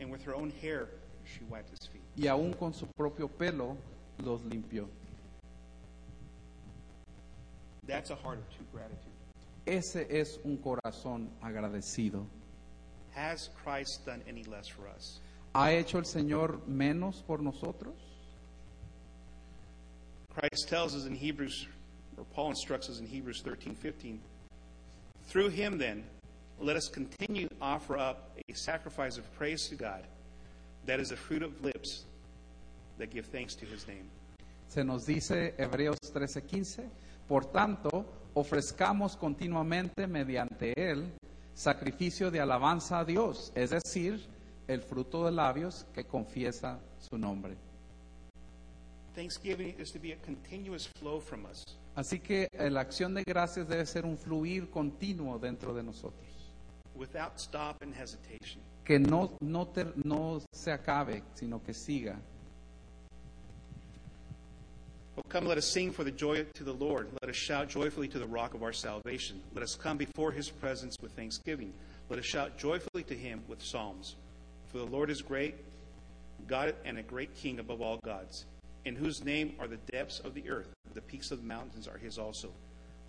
And 0.01 0.11
with 0.11 0.25
her 0.25 0.35
own 0.35 0.51
hair, 0.63 0.89
she 1.25 1.45
wiped 1.49 1.71
his 1.71 1.89
feet. 1.89 2.03
Y 2.17 2.27
aún 2.29 2.55
con 2.59 2.73
su 2.73 2.87
propio 2.97 3.29
pelo 3.29 3.77
los 4.25 4.41
limpió. 4.43 4.89
That's 7.87 8.11
a 8.11 8.17
heart 8.17 8.39
of 8.39 8.49
true 8.57 8.67
gratitude. 8.73 9.11
Ese 9.67 10.07
es 10.11 10.39
un 10.45 10.57
corazón 10.59 11.29
agradecido. 11.43 12.25
Has 13.15 13.51
Christ 13.63 14.07
done 14.07 14.23
any 14.29 14.45
less 14.45 14.69
for 14.69 14.89
us? 14.89 15.21
¿Ha 15.55 15.73
hecho 15.73 15.99
el 15.99 16.05
Señor 16.05 16.61
menos 16.67 17.23
por 17.27 17.39
nosotros? 17.39 17.95
Christ 20.33 20.69
tells 20.69 20.95
us 20.95 21.07
in 21.07 21.15
Hebrews, 21.15 21.67
or 22.17 22.25
Paul 22.33 22.51
instructs 22.51 22.89
us 22.89 23.01
in 23.01 23.07
Hebrews 23.07 23.43
13, 23.43 23.75
15, 23.75 24.21
through 25.25 25.49
him 25.49 25.77
then, 25.77 26.05
let 26.61 26.77
us 26.77 26.89
continue 26.89 27.49
to 27.49 27.55
offer 27.61 27.99
up 27.99 28.39
a 28.49 28.55
sacrifice 28.55 29.19
of 29.19 29.33
praise 29.35 29.69
to 29.69 29.75
God, 29.75 30.07
that 30.87 31.01
is 31.01 31.09
the 31.09 31.17
fruit 31.17 31.43
of 31.43 31.63
lips 31.65 32.05
that 32.99 33.11
give 33.11 33.27
thanks 33.27 33.55
to 33.57 33.67
his 33.67 33.87
name. 33.87 34.09
Se 34.69 34.85
nos 34.85 35.05
dice 35.05 35.55
Hebreos 35.59 35.99
13:15, 36.13 36.89
por 37.27 37.47
tanto, 37.47 38.05
ofrezcamos 38.35 39.17
continuamente 39.17 40.07
mediante 40.07 40.73
él 40.77 41.11
sacrificio 41.55 42.31
de 42.31 42.41
alabanza 42.41 43.01
a 43.01 43.05
Dios, 43.05 43.53
es 43.55 43.71
decir, 43.71 44.21
el 44.69 44.83
fruto 44.83 45.25
de 45.25 45.33
labios 45.33 45.87
que 45.93 46.05
confiesa 46.05 46.79
su 46.99 47.19
nombre. 47.19 47.57
Thanksgiving 49.15 49.75
is 49.79 49.91
to 49.91 49.99
be 49.99 50.13
a 50.13 50.17
continuous 50.25 50.87
flow 50.87 51.21
from 51.21 51.45
us. 51.47 51.65
Así 51.97 52.21
que 52.21 52.49
eh, 52.53 52.71
la 52.71 52.81
acción 52.81 53.15
de 53.15 53.25
gracias 53.25 53.69
debe 53.69 53.85
ser 53.85 54.07
un 54.07 54.17
fluir 54.17 54.71
continuo 54.71 55.39
dentro 55.39 55.75
de 55.75 55.83
nosotros, 55.83 56.30
without 57.01 57.41
stop 57.41 57.81
and 57.81 57.95
hesitation. 57.95 58.61
que 58.85 58.99
no, 58.99 59.33
no, 59.41 59.65
ter- 59.65 59.93
no 60.05 60.41
se 60.53 60.71
acabe, 60.73 61.23
sino 61.35 61.59
que 61.59 61.73
siga. 61.73 62.17
Oh, 65.17 65.23
come, 65.29 65.47
let 65.47 65.59
us 65.59 65.67
sing 65.67 65.91
for 65.91 66.05
the 66.05 66.11
joy 66.11 66.45
to 66.55 66.63
the 66.63 66.75
Lord. 66.75 67.09
Let 67.23 67.31
us 67.31 67.37
shout 67.37 67.69
joyfully 67.69 68.07
to 68.09 68.19
the 68.19 68.27
rock 68.27 68.55
of 68.55 68.63
our 68.63 68.73
salvation. 68.73 69.41
Let 69.55 69.63
us 69.63 69.75
come 69.75 69.97
before 69.97 70.31
his 70.31 70.51
presence 70.51 70.97
with 71.01 71.13
thanksgiving. 71.13 71.73
Let 72.11 72.19
us 72.19 72.27
shout 72.27 72.59
joyfully 72.59 73.03
to 73.05 73.15
him 73.15 73.43
with 73.49 73.63
psalms. 73.63 74.17
For 74.71 74.79
the 74.79 74.87
Lord 74.87 75.11
is 75.11 75.23
great, 75.23 75.55
God 76.47 76.75
and 76.85 76.99
a 76.99 77.03
great 77.03 77.35
king 77.35 77.59
above 77.59 77.81
all 77.81 77.99
gods, 78.05 78.45
in 78.85 78.95
whose 78.95 79.25
name 79.25 79.55
are 79.59 79.67
the 79.67 79.79
depths 79.91 80.21
of 80.21 80.35
the 80.35 80.49
earth. 80.51 80.69
The 80.95 81.01
peaks 81.01 81.31
of 81.31 81.39
the 81.39 81.47
mountains 81.47 81.89
are 81.89 81.99
his 81.99 82.19
also. 82.19 82.51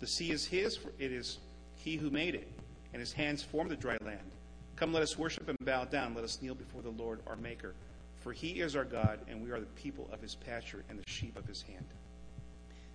The 0.00 0.06
sea 0.06 0.30
is 0.30 0.46
his, 0.46 0.76
for 0.76 0.92
it 0.98 1.12
is 1.12 1.38
he 1.76 1.96
who 1.96 2.10
made 2.10 2.34
it, 2.34 2.48
and 2.92 3.00
his 3.00 3.12
hands 3.12 3.42
formed 3.42 3.70
the 3.70 3.76
dry 3.76 3.96
land. 4.04 4.32
Come, 4.76 4.92
let 4.92 5.02
us 5.02 5.18
worship 5.18 5.48
and 5.48 5.56
bow 5.64 5.84
down. 5.84 6.14
Let 6.14 6.24
us 6.24 6.40
kneel 6.42 6.54
before 6.54 6.82
the 6.82 6.90
Lord 6.90 7.20
our 7.26 7.36
Maker. 7.36 7.74
For 8.16 8.32
he 8.32 8.60
is 8.60 8.76
our 8.76 8.84
God, 8.84 9.18
and 9.28 9.42
we 9.42 9.50
are 9.50 9.60
the 9.60 9.66
people 9.74 10.08
of 10.12 10.20
his 10.20 10.34
pasture 10.34 10.84
and 10.88 10.98
the 10.98 11.10
sheep 11.10 11.36
of 11.36 11.46
his 11.46 11.62
hand. 11.62 11.86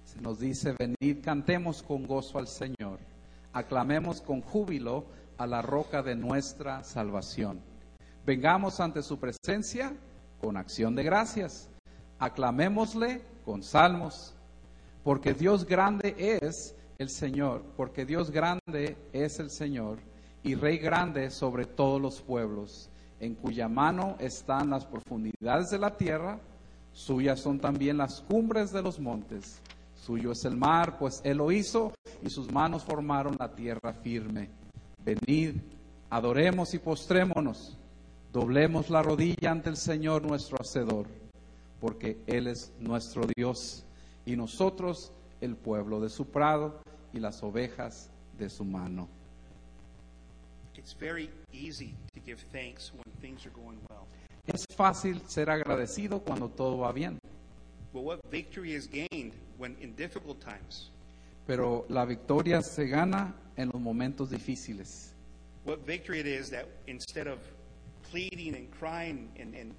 Se 0.05 0.21
nos 0.21 0.39
dice, 0.39 0.73
venid, 0.79 1.21
cantemos 1.21 1.83
con 1.83 2.05
gozo 2.05 2.39
al 2.39 2.47
Señor, 2.47 2.99
aclamemos 3.53 4.21
con 4.21 4.41
júbilo 4.41 5.05
a 5.37 5.45
la 5.45 5.61
roca 5.61 6.01
de 6.01 6.15
nuestra 6.15 6.83
salvación. 6.83 7.59
Vengamos 8.25 8.79
ante 8.79 9.03
su 9.03 9.19
presencia 9.19 9.93
con 10.39 10.55
acción 10.55 10.95
de 10.95 11.03
gracias, 11.03 11.69
aclamémosle 12.19 13.21
con 13.43 13.63
salmos, 13.63 14.33
porque 15.03 15.33
Dios 15.33 15.65
grande 15.65 16.15
es 16.17 16.73
el 16.97 17.09
Señor, 17.09 17.63
porque 17.75 18.05
Dios 18.05 18.31
grande 18.31 18.97
es 19.13 19.39
el 19.39 19.49
Señor 19.49 19.99
y 20.43 20.55
Rey 20.55 20.77
grande 20.77 21.29
sobre 21.29 21.65
todos 21.65 22.01
los 22.01 22.21
pueblos, 22.21 22.89
en 23.19 23.35
cuya 23.35 23.67
mano 23.67 24.15
están 24.19 24.69
las 24.69 24.85
profundidades 24.85 25.69
de 25.69 25.79
la 25.79 25.97
tierra, 25.97 26.39
suyas 26.93 27.39
son 27.39 27.59
también 27.59 27.97
las 27.97 28.21
cumbres 28.21 28.71
de 28.71 28.81
los 28.81 28.99
montes. 28.99 29.61
Suyo 29.95 30.31
es 30.31 30.45
el 30.45 30.55
mar, 30.55 30.97
pues 30.97 31.21
Él 31.23 31.37
lo 31.37 31.51
hizo 31.51 31.93
y 32.23 32.29
sus 32.29 32.51
manos 32.51 32.83
formaron 32.83 33.35
la 33.37 33.53
tierra 33.53 33.93
firme. 33.93 34.49
Venid, 35.03 35.55
adoremos 36.09 36.73
y 36.73 36.79
postrémonos, 36.79 37.77
doblemos 38.31 38.89
la 38.89 39.03
rodilla 39.03 39.51
ante 39.51 39.69
el 39.69 39.77
Señor 39.77 40.25
nuestro 40.25 40.57
Hacedor, 40.57 41.07
porque 41.81 42.21
Él 42.25 42.47
es 42.47 42.71
nuestro 42.79 43.25
Dios 43.35 43.83
y 44.25 44.35
nosotros 44.35 45.11
el 45.41 45.55
pueblo 45.55 45.99
de 46.01 46.09
su 46.09 46.25
prado 46.25 46.81
y 47.13 47.19
las 47.19 47.41
ovejas 47.43 48.09
de 48.37 48.49
su 48.49 48.63
mano. 48.65 49.07
It's 50.75 50.93
very 50.93 51.29
easy 51.51 51.95
to 52.13 52.19
give 52.25 52.39
thanks 52.51 52.91
when 52.93 53.03
things 53.19 53.45
are 53.45 53.51
going 53.53 53.77
well. 53.89 54.05
Es 54.45 54.65
fácil 54.75 55.21
ser 55.27 55.49
agradecido 55.49 56.19
cuando 56.23 56.49
todo 56.49 56.77
va 56.79 56.91
bien, 56.93 57.17
But 57.93 58.03
what 58.03 58.19
victory 58.31 58.73
is 58.73 58.87
gained 58.87 59.33
when 59.57 59.75
in 59.81 59.95
difficult 59.95 60.39
times? 60.39 60.91
pero 61.45 61.85
la 61.89 62.05
victoria 62.05 62.61
se 62.61 62.87
gana 62.87 63.33
en 63.55 63.69
los 63.73 63.81
momentos 63.81 64.29
difíciles. 64.29 65.13
What 65.65 65.79
victory 65.85 66.19
it 66.19 66.27
is 66.27 66.49
that 66.51 66.67
instead 66.87 67.27
of 67.27 67.39
pleading 68.11 68.55
and 68.55 68.69
crying 68.71 69.29
and, 69.39 69.55
and 69.55 69.73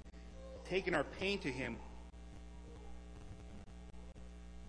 taking 0.69 0.95
our 0.95 1.05
pain 1.19 1.39
to 1.41 1.49
Him, 1.49 1.77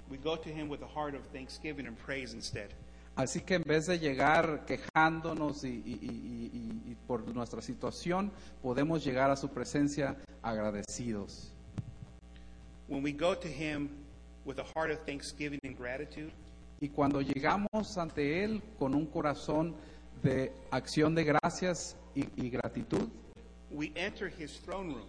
we 0.10 0.18
go 0.18 0.36
to 0.38 0.50
Him 0.50 0.70
with 0.70 0.82
a 0.82 0.88
heart 0.88 1.16
of 1.16 1.22
thanksgiving 1.32 1.86
and 1.88 1.98
praise 1.98 2.34
instead. 2.34 2.70
Así 3.16 3.42
que 3.46 3.56
en 3.56 3.64
vez 3.64 3.88
de 3.88 4.00
llegar 4.00 4.66
quejándonos 4.66 5.64
y, 5.66 5.82
y- 5.86 6.00
y- 6.02 6.50
y- 6.54 6.92
y 6.92 6.96
por 7.08 7.28
nuestra 7.36 7.62
situación, 7.62 8.32
podemos 8.62 9.04
llegar 9.04 9.30
a 9.30 9.36
su 9.36 9.50
presencia 9.50 10.16
agradecidos. 10.42 11.52
When 12.88 13.04
we 13.04 13.12
go 13.12 13.36
to 13.36 13.48
Him 13.48 13.90
with 14.46 14.58
a 14.60 14.64
heart 14.64 14.92
of 14.92 15.00
thanksgiving 15.06 15.60
and 15.64 15.78
gratitude, 15.78 16.32
Y 16.82 16.88
cuando 16.88 17.20
llegamos 17.22 17.98
ante 17.98 18.42
Él 18.44 18.62
con 18.80 18.96
un 18.96 19.06
corazón 19.06 19.76
de 20.24 20.54
acción 20.72 21.14
de 21.14 21.26
gracias 21.26 21.98
y, 22.16 22.24
y 22.38 22.50
gratitud, 22.50 23.10
we 23.70 23.92
enter 23.96 24.32
His 24.40 24.62
throne 24.62 24.94
room. 24.94 25.08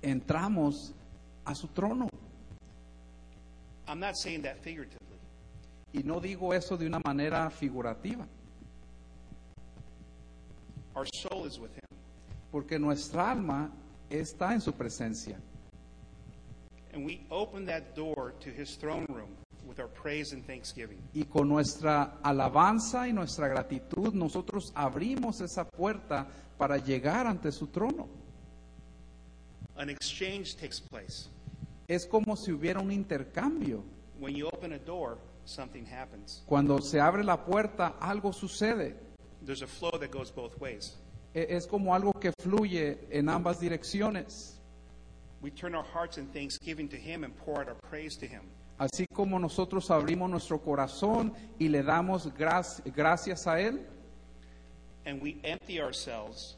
entramos 0.00 0.94
a 1.44 1.54
su 1.54 1.68
trono. 1.68 2.08
I'm 3.86 4.00
not 4.00 4.16
saying 4.16 4.42
that 4.42 4.58
figuratively. 4.62 4.98
Y 5.92 6.02
no 6.04 6.20
digo 6.20 6.52
eso 6.54 6.76
de 6.76 6.86
una 6.86 7.00
manera 7.04 7.50
figurativa, 7.50 8.26
Our 10.96 11.06
soul 11.12 11.46
is 11.46 11.58
with 11.58 11.72
Him. 11.74 11.98
porque 12.52 12.78
nuestra 12.78 13.30
alma 13.32 13.70
está 14.10 14.52
en 14.54 14.60
su 14.60 14.72
presencia. 14.72 15.36
And 16.92 17.04
we 17.04 17.26
open 17.30 17.66
that 17.66 17.94
door 17.96 18.32
to 18.40 18.50
His 18.50 18.76
throne 18.76 19.04
room 19.08 19.36
with 19.66 19.80
our 19.80 19.88
praise 19.88 20.32
and 20.32 20.44
thanksgiving. 20.46 20.98
Y 21.12 21.24
con 21.24 21.48
nuestra 21.48 22.18
alabanza 22.22 23.08
y 23.08 23.12
nuestra 23.12 23.48
gratitud 23.48 24.14
nosotros 24.14 24.72
abrimos 24.76 25.40
esa 25.40 25.64
puerta 25.64 26.28
para 26.56 26.78
llegar 26.78 27.26
ante 27.26 27.50
su 27.50 27.66
trono. 27.66 28.08
An 29.76 29.90
exchange 29.90 30.54
takes 30.56 30.80
place. 30.80 31.28
Es 31.88 32.06
como 32.06 32.36
si 32.36 32.52
hubiera 32.52 32.80
un 32.80 32.90
intercambio. 32.90 33.82
When 34.18 34.34
you 34.34 34.46
open 34.46 34.72
a 34.72 34.78
door, 34.78 35.18
something 35.44 35.84
happens. 35.86 36.42
Cuando 36.46 36.80
se 36.80 37.00
abre 37.00 37.22
la 37.24 37.44
puerta, 37.44 37.96
algo 38.00 38.32
sucede. 38.32 38.96
There's 39.44 39.62
a 39.62 39.66
flow 39.66 39.90
that 39.98 40.10
goes 40.10 40.30
both 40.34 40.58
ways. 40.60 40.96
E- 41.34 41.46
Es 41.50 41.66
como 41.66 41.94
algo 41.94 42.12
que 42.14 42.32
fluye 42.40 42.98
en 43.10 43.28
ambas 43.28 43.60
direcciones. 43.60 44.60
We 45.42 45.50
turn 45.50 45.74
our 45.74 45.84
hearts 45.84 46.16
in 46.16 46.26
thanksgiving 46.28 46.88
to 46.88 46.96
Him 46.96 47.24
and 47.24 47.34
pour 47.36 47.58
out 47.60 47.68
our 47.68 47.76
praise 47.90 48.16
to 48.18 48.26
Him. 48.26 48.42
Así 48.78 49.06
como 49.06 49.38
nosotros 49.38 49.90
abrimos 49.90 50.30
nuestro 50.30 50.58
corazón 50.62 51.32
y 51.58 51.68
le 51.68 51.82
damos 51.82 52.26
gra- 52.34 52.64
gracias 52.94 53.46
a 53.46 53.60
Él, 53.60 53.86
And 55.04 55.22
we 55.22 55.36
empty 55.42 55.80
ourselves 55.80 56.56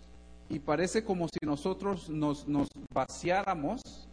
y 0.49 0.61
parece 0.61 1.03
como 1.03 1.27
si 1.27 1.45
nosotros 1.45 2.09
nos, 2.09 2.47
nos 2.47 2.69
vaciáramos, 2.95 4.06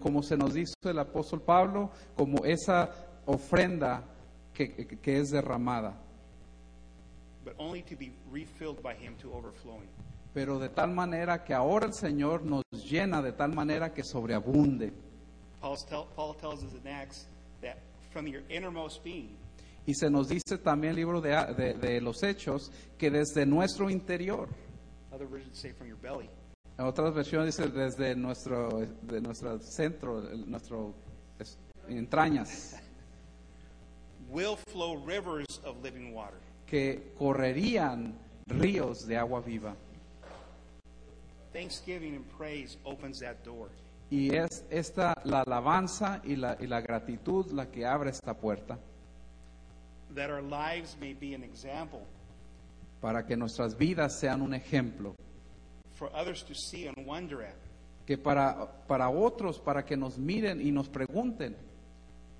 como 0.00 0.22
se 0.22 0.36
nos 0.36 0.54
dice 0.54 0.74
el 0.82 0.98
apóstol 0.98 1.40
Pablo, 1.42 1.90
como 2.16 2.44
esa 2.44 2.90
ofrenda 3.26 4.02
que, 4.52 4.72
que- 4.74 4.98
que 4.98 5.18
es 5.18 5.30
derramada, 5.30 5.94
but 7.44 7.54
only 7.58 7.82
to 7.82 7.96
be 7.96 8.12
refilled 8.30 8.82
by 8.82 8.94
Him 8.94 9.16
to 9.16 9.32
overflowing. 9.32 9.88
pero 10.34 10.58
de 10.58 10.68
tal 10.68 10.90
manera 10.92 11.42
que 11.44 11.54
ahora 11.54 11.86
el 11.86 11.94
Señor 11.94 12.42
nos 12.44 12.62
llena 12.90 13.20
de 13.22 13.32
tal 13.32 13.52
manera 13.54 13.92
que 13.92 14.02
sobreabunde. 14.02 14.92
Paul's 15.60 15.84
tell, 15.86 16.06
Paul 16.16 16.34
tells 16.36 16.62
us 16.64 16.72
in 16.74 16.86
Acts 16.88 17.26
that 17.62 17.76
from 18.10 18.26
your 18.26 18.42
innermost 18.48 19.02
being, 19.04 19.36
Y 19.86 19.94
se 19.94 20.08
nos 20.10 20.28
dice 20.28 20.58
también 20.58 20.90
el 20.90 20.96
libro 20.96 21.20
de, 21.20 21.30
de- 21.56 21.74
de 21.74 22.00
los 22.00 22.22
Hechos 22.22 22.70
que 22.98 23.10
desde 23.10 23.44
nuestro 23.46 23.90
interior, 23.90 24.48
other 25.12 25.26
versions 25.26 25.58
say 25.58 25.72
from 25.72 25.88
your 25.88 25.98
belly, 26.00 26.28
en 26.78 26.84
otras 26.84 27.14
versiones 27.14 27.56
dice 27.56 27.68
desde 27.70 28.14
nuestro, 28.16 28.86
de 29.02 29.20
nuestro 29.20 29.58
centro, 29.60 30.20
nuestro 30.46 30.94
es- 31.38 31.58
entrañas, 31.88 32.76
will 34.30 34.56
flow 34.70 34.96
rivers 35.06 35.60
of 35.64 35.82
living 35.82 36.12
water. 36.14 36.38
que 36.66 37.12
correrían 37.18 38.14
ríos 38.46 39.06
de 39.06 39.16
agua 39.18 39.40
viva. 39.40 39.74
Thanksgiving 41.52 42.16
and 42.16 42.24
praise 42.38 42.78
opens 42.84 43.18
that 43.20 43.36
door. 43.44 43.68
Y 44.10 44.34
es 44.34 44.64
esta 44.70 45.14
la 45.24 45.42
alabanza 45.42 46.20
y 46.24 46.36
la, 46.36 46.56
y 46.60 46.66
la 46.66 46.80
gratitud 46.80 47.50
la 47.52 47.70
que 47.70 47.86
abre 47.86 48.10
esta 48.10 48.34
puerta 48.34 48.78
That 50.14 50.30
our 50.30 50.42
lives 50.42 50.96
may 51.00 51.14
be 51.14 51.34
an 51.34 51.42
example 51.42 52.00
para 53.00 53.24
que 53.26 53.36
nuestras 53.36 53.76
vidas 53.76 54.12
sean 54.18 54.42
un 54.42 54.52
ejemplo, 54.54 55.14
for 56.02 56.10
others 56.16 56.42
to 56.42 56.52
see 56.52 56.88
and 56.88 57.06
wonder 57.06 57.42
at, 57.42 57.54
que 58.06 58.18
para, 58.18 58.66
para 58.88 59.08
otros, 59.08 59.60
para 59.60 59.84
que 59.84 59.96
nos 59.96 60.18
miren 60.18 60.60
y 60.60 60.72
nos 60.72 60.88
pregunten, 60.88 61.54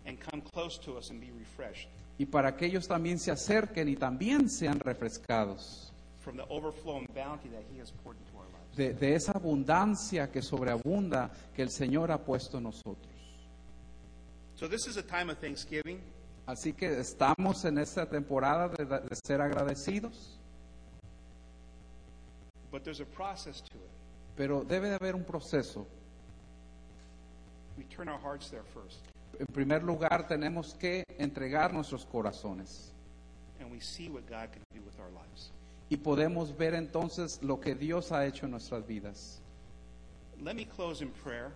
and 0.04 0.18
come 0.18 0.42
close 0.52 0.80
to 0.80 0.98
us 0.98 1.10
and 1.10 1.20
be 1.20 1.30
refreshed 1.38 1.88
y 2.18 2.26
para 2.26 2.56
que 2.56 2.66
ellos 2.66 2.88
también 2.88 3.20
se 3.20 3.30
acerquen 3.30 3.88
y 3.88 3.94
también 3.94 4.48
sean 4.48 4.80
refrescados 4.80 5.92
from 6.18 6.36
the 6.36 6.44
overflowing 6.48 7.06
bounty 7.14 7.48
that 7.50 7.62
He 7.72 7.78
has 7.80 7.92
poured 8.02 8.16
into 8.18 8.36
our 8.36 8.46
lives. 8.46 8.76
de, 8.76 8.94
de 8.94 9.14
esa 9.14 9.30
abundancia 9.32 10.32
que 10.32 10.42
sobreabunda 10.42 11.30
que 11.54 11.62
el 11.62 11.70
Señor 11.70 12.10
ha 12.10 12.18
puesto 12.18 12.58
en 12.58 12.64
nosotros. 12.64 13.12
So, 14.56 14.68
this 14.68 14.88
is 14.88 14.96
a 14.96 15.02
time 15.02 15.30
of 15.30 15.38
thanksgiving. 15.38 16.00
Así 16.46 16.72
que 16.72 16.98
estamos 16.98 17.64
en 17.64 17.78
esta 17.78 18.08
temporada 18.08 18.68
de, 18.68 18.84
de 18.84 19.16
ser 19.24 19.40
agradecidos, 19.40 20.40
But 22.72 22.82
there's 22.84 23.00
a 23.00 23.04
process 23.04 23.60
to 23.60 23.76
it. 23.76 23.90
pero 24.34 24.64
debe 24.64 24.88
de 24.88 24.94
haber 24.96 25.14
un 25.14 25.24
proceso. 25.24 25.86
We 27.76 27.84
turn 27.84 28.08
our 28.08 28.18
hearts 28.18 28.50
there 28.50 28.64
first, 28.74 28.98
En 29.38 29.46
primer 29.46 29.82
lugar, 29.82 30.26
tenemos 30.28 30.74
que 30.74 31.04
entregar 31.18 31.72
nuestros 31.72 32.04
corazones 32.06 32.92
and 33.60 33.70
we 33.70 33.78
see 33.80 34.08
what 34.08 34.26
God 34.26 34.50
can 34.52 34.62
do 34.74 34.80
with 34.84 34.98
our 34.98 35.10
lives. 35.10 35.50
y 35.90 35.96
podemos 35.96 36.56
ver 36.56 36.74
entonces 36.74 37.38
lo 37.42 37.60
que 37.60 37.74
Dios 37.74 38.10
ha 38.12 38.24
hecho 38.26 38.46
en 38.46 38.52
nuestras 38.52 38.86
vidas. 38.86 39.40
Let 40.42 40.54
me 40.54 40.64
close 40.66 41.02
in 41.02 41.10
prayer. 41.10 41.52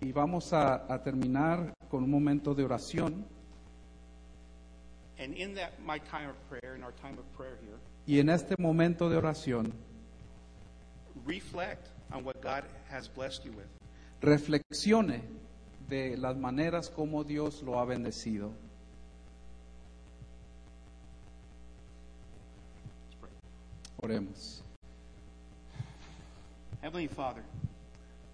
Y 0.00 0.12
vamos 0.12 0.52
a, 0.52 0.92
a 0.92 1.02
terminar 1.02 1.72
con 1.88 2.02
un 2.04 2.10
momento 2.10 2.54
de 2.54 2.64
oración. 2.64 3.24
And 5.18 5.34
in 5.34 5.54
that, 5.54 5.78
my 5.80 5.98
time 5.98 6.28
of 6.28 6.36
prayer, 6.50 6.74
in 6.76 6.82
our 6.82 6.92
time 7.00 7.16
of 7.18 7.24
prayer 7.36 7.56
here, 7.62 7.78
Y 8.06 8.18
en 8.20 8.28
este 8.28 8.54
momento 8.58 9.08
de 9.08 9.16
oración, 9.16 9.72
reflect 11.26 11.88
on 12.12 12.24
what 12.24 12.40
God 12.40 12.64
has 12.90 13.08
blessed 13.08 13.44
you 13.44 13.52
with. 13.52 13.66
reflexione 14.22 15.20
de 15.88 16.16
las 16.16 16.36
maneras 16.36 16.88
como 16.90 17.24
Dios 17.24 17.62
lo 17.62 17.78
ha 17.78 17.84
bendecido. 17.84 18.52
Oremos. 24.02 24.62
Heavenly 26.82 27.08
Father, 27.08 27.42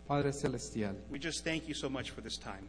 Padre 0.06 0.32
Celestial, 0.32 0.94
we 1.10 1.18
just 1.18 1.44
thank 1.44 1.66
you 1.68 1.74
so 1.74 1.88
much 1.88 2.10
for 2.10 2.20
this 2.20 2.36
time 2.36 2.68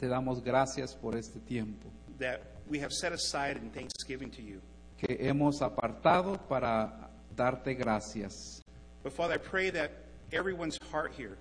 te 0.00 0.08
damos 0.08 0.42
gracias 0.42 0.94
por 0.94 1.14
este 1.14 1.38
tiempo 1.40 1.86
that 2.18 2.40
we 2.70 2.78
have 2.80 2.90
set 2.90 3.12
aside 3.12 3.58
in 3.58 3.70
thanksgiving 3.70 4.30
to 4.30 4.40
you. 4.40 4.58
que 4.96 5.16
hemos 5.20 5.60
apartado 5.60 6.38
para 6.48 7.10
darte 7.36 7.74
gracias. 7.74 8.62
But 9.02 9.12
Father, 9.12 9.34
I 9.34 9.38
pray 9.38 9.70
that 9.70 9.90
everyone's 10.32 10.78
heart 10.90 11.12
here 11.16 11.36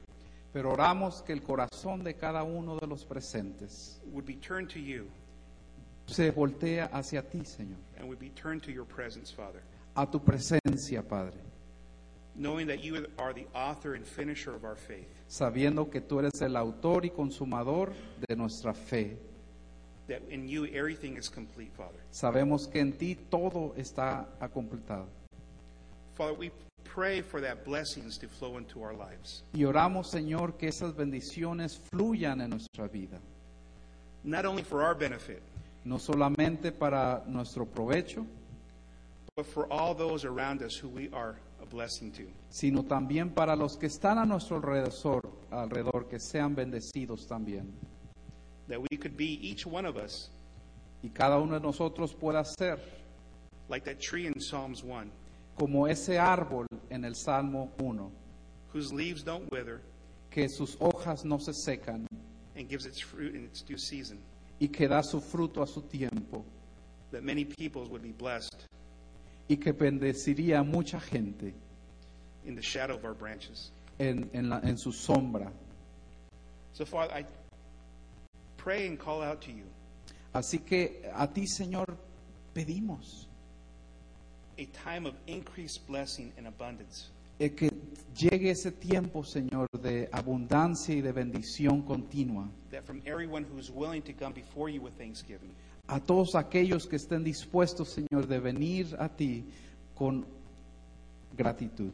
Pero 0.53 0.71
oramos 0.71 1.23
que 1.23 1.33
el 1.33 1.41
corazón 1.41 2.03
de 2.03 2.13
cada 2.13 2.43
uno 2.43 2.79
de 2.79 2.87
los 2.87 3.05
presentes 3.05 3.99
would 4.11 4.25
be 4.25 4.35
turned 4.35 4.69
to 4.69 4.79
you 4.79 5.09
se 6.07 6.31
voltea 6.31 6.89
hacia 6.91 7.21
ti, 7.21 7.39
Señor, 7.39 7.77
and 7.97 8.07
would 8.07 8.19
be 8.19 8.29
turned 8.29 8.63
to 8.63 8.71
your 8.71 8.85
presence, 8.85 9.31
Father, 9.31 9.61
a 9.95 10.07
tu 10.07 10.19
presencia, 10.19 11.07
Padre, 11.07 11.37
knowing 12.35 12.65
that 12.65 12.83
you 12.83 13.05
are 13.19 13.31
the 13.31 13.45
author 13.53 13.93
and 13.93 14.07
finisher 14.07 14.55
of 14.55 14.63
our 14.63 14.75
faith. 14.75 15.07
sabiendo 15.27 15.91
que 15.91 16.01
tú 16.01 16.19
eres 16.19 16.41
el 16.41 16.55
autor 16.55 17.05
y 17.05 17.09
consumador 17.11 17.93
de 18.27 18.35
nuestra 18.35 18.73
fe. 18.73 19.17
That 20.07 20.23
in 20.31 20.47
you 20.47 20.65
everything 20.65 21.17
is 21.17 21.29
complete, 21.29 21.71
Father. 21.77 21.99
Sabemos 22.11 22.67
que 22.67 22.81
en 22.81 22.93
ti 22.93 23.13
todo 23.13 23.75
está 23.77 24.25
completado. 24.51 25.05
Father, 26.15 26.33
we 26.33 26.51
pray 26.93 27.21
for 27.21 27.39
that 27.41 27.63
blessings 27.65 28.17
to 28.17 28.27
flow 28.27 28.57
into 28.57 28.81
our 28.81 28.93
lives. 28.93 29.43
Y 29.53 29.63
oramos, 29.63 30.07
Señor, 30.09 30.57
que 30.57 30.67
esas 30.67 30.95
bendiciones 30.95 31.79
fluyan 31.91 32.41
en 32.41 32.49
nuestra 32.51 32.87
vida, 32.87 33.19
Not 34.23 34.45
only 34.45 34.63
for 34.63 34.81
our 34.81 34.95
benefit, 34.95 35.41
no 35.85 35.97
solamente 35.97 36.71
para 36.71 37.23
nuestro 37.27 37.65
provecho, 37.65 38.25
but 39.35 39.45
for 39.45 39.65
all 39.71 39.93
those 39.95 40.25
around 40.25 40.61
us 40.61 40.75
who 40.75 40.89
we 40.89 41.09
are 41.13 41.37
a 41.61 41.65
blessing 41.65 42.11
to. 42.11 42.23
sino 42.49 42.83
también 42.83 43.29
para 43.33 43.55
los 43.55 43.77
que 43.77 43.87
están 43.87 44.17
a 44.17 44.25
nuestro 44.25 44.57
alrededor, 44.57 45.21
alrededor 45.51 46.07
que 46.09 46.19
sean 46.19 46.53
bendecidos 46.55 47.25
también. 47.27 47.71
That 48.67 48.79
we 48.81 48.97
could 48.97 49.15
be, 49.15 49.39
each 49.41 49.65
one 49.65 49.85
of 49.87 49.95
us, 49.97 50.29
Y 51.01 51.09
cada 51.09 51.37
uno 51.39 51.53
de 51.57 51.61
nosotros 51.65 52.13
pueda 52.13 52.43
ser 52.43 52.77
like 53.69 53.85
that 53.85 53.99
tree 54.01 54.27
in 54.27 54.39
Psalms 54.41 54.83
1, 54.83 55.09
como 55.59 55.87
ese 55.87 56.17
árbol 56.17 56.65
en 56.89 57.03
el 57.03 57.15
Salmo 57.15 57.69
1, 57.79 58.11
whose 58.73 58.93
leaves 58.93 59.23
don't 59.23 59.51
wither 59.51 59.81
que 60.29 60.47
sus 60.47 60.77
hojas 60.79 61.25
no 61.25 61.37
se 61.39 61.51
secan 61.53 62.05
and 62.55 62.69
gives 62.69 62.85
its 62.85 62.99
fruit 63.01 63.35
in 63.35 63.43
its 63.43 63.61
due 63.61 63.77
season. 63.77 64.17
y 64.59 64.67
que 64.69 64.87
da 64.87 65.01
su 65.03 65.19
fruto 65.21 65.61
a 65.61 65.67
su 65.67 65.81
tiempo 65.81 66.45
That 67.11 67.23
many 67.23 67.43
peoples 67.43 67.89
would 67.89 68.03
be 68.03 68.11
blessed 68.13 68.53
y 69.49 69.57
que 69.57 69.71
bendeciría 69.73 70.59
a 70.59 70.63
mucha 70.63 70.99
gente 70.99 71.53
in 72.45 72.55
the 72.55 72.61
shadow 72.61 72.95
of 72.95 73.03
our 73.03 73.13
branches. 73.15 73.71
en, 73.99 74.29
en 74.33 74.49
la- 74.49 74.61
en 74.63 74.77
su 74.77 74.91
sombra. 74.93 75.51
So, 76.73 76.85
Father, 76.85 77.13
I 77.13 77.25
pray 78.57 78.87
and 78.87 78.97
call 78.97 79.21
out 79.21 79.41
to 79.41 79.51
you 79.51 79.63
Así 80.33 80.59
que 80.63 81.09
a 81.15 81.27
ti, 81.27 81.47
Señor, 81.47 81.97
pedimos 82.53 83.27
a 84.59 84.65
time 84.83 85.07
of 85.07 85.15
increased 85.27 85.87
blessing 85.87 86.31
and 86.37 86.45
abundance. 86.47 87.09
eh, 87.39 87.49
que 87.55 87.69
llegue 88.15 88.51
ese 88.51 88.71
tiempo, 88.71 89.23
Señor, 89.23 89.67
de 89.81 90.09
abundancia 90.11 90.93
y 90.93 90.99
de 91.01 91.13
bendición 91.13 91.81
continua. 91.83 92.49
That 92.71 92.83
from 92.83 93.01
everyone 93.05 93.45
who's 93.45 93.71
willing 93.71 94.01
to 94.03 94.13
come 94.13 94.33
before 94.33 94.69
you 94.69 94.81
with 94.81 94.93
thanksgiving, 94.97 95.51
A 95.87 95.99
todos 95.99 96.35
aquellos 96.35 96.85
que 96.85 96.97
estén 96.97 97.23
dispuestos, 97.23 97.89
Señor, 97.89 98.27
de 98.27 98.39
venir 98.39 98.95
a 98.99 99.07
ti 99.09 99.45
con 99.95 100.25
gratitud. 101.35 101.91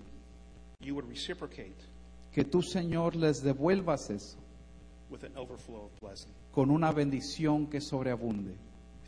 you 0.81 0.93
would 0.95 1.07
reciprocate 1.07 1.75
Que 2.33 2.43
tú, 2.43 2.61
Señor, 2.61 3.15
les 3.15 3.41
devuelvas 3.43 4.09
eso 4.09 4.37
with 5.09 5.23
an 5.23 5.31
overflow 5.37 5.85
of 5.85 5.91
blessing. 6.01 6.31
con 6.51 6.69
una 6.71 6.91
bendición 6.91 7.67
que 7.67 7.79
sobreabunde. 7.79 8.55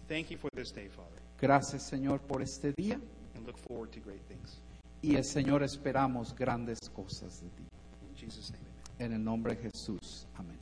Thank 0.07 0.29
you 0.29 0.37
for 0.37 0.49
this 0.55 0.71
day, 0.71 0.87
Father, 0.87 1.19
Gracias, 1.41 1.83
Señor, 1.89 2.19
por 2.21 2.41
este 2.41 2.71
día 2.77 2.99
look 3.57 3.67
forward 3.67 3.91
to 3.91 3.99
great 3.99 4.21
things. 4.27 4.59
y 5.01 5.15
el 5.15 5.23
Señor 5.23 5.63
esperamos 5.63 6.35
grandes 6.35 6.79
cosas 6.93 7.41
de 7.41 7.49
ti. 7.49 7.63
In 8.09 8.15
Jesus' 8.15 8.51
name, 8.51 8.65
amen. 8.65 9.05
En 9.05 9.13
el 9.13 9.23
nombre 9.23 9.55
de 9.55 9.69
Jesús. 9.69 10.27
Amén. 10.35 10.57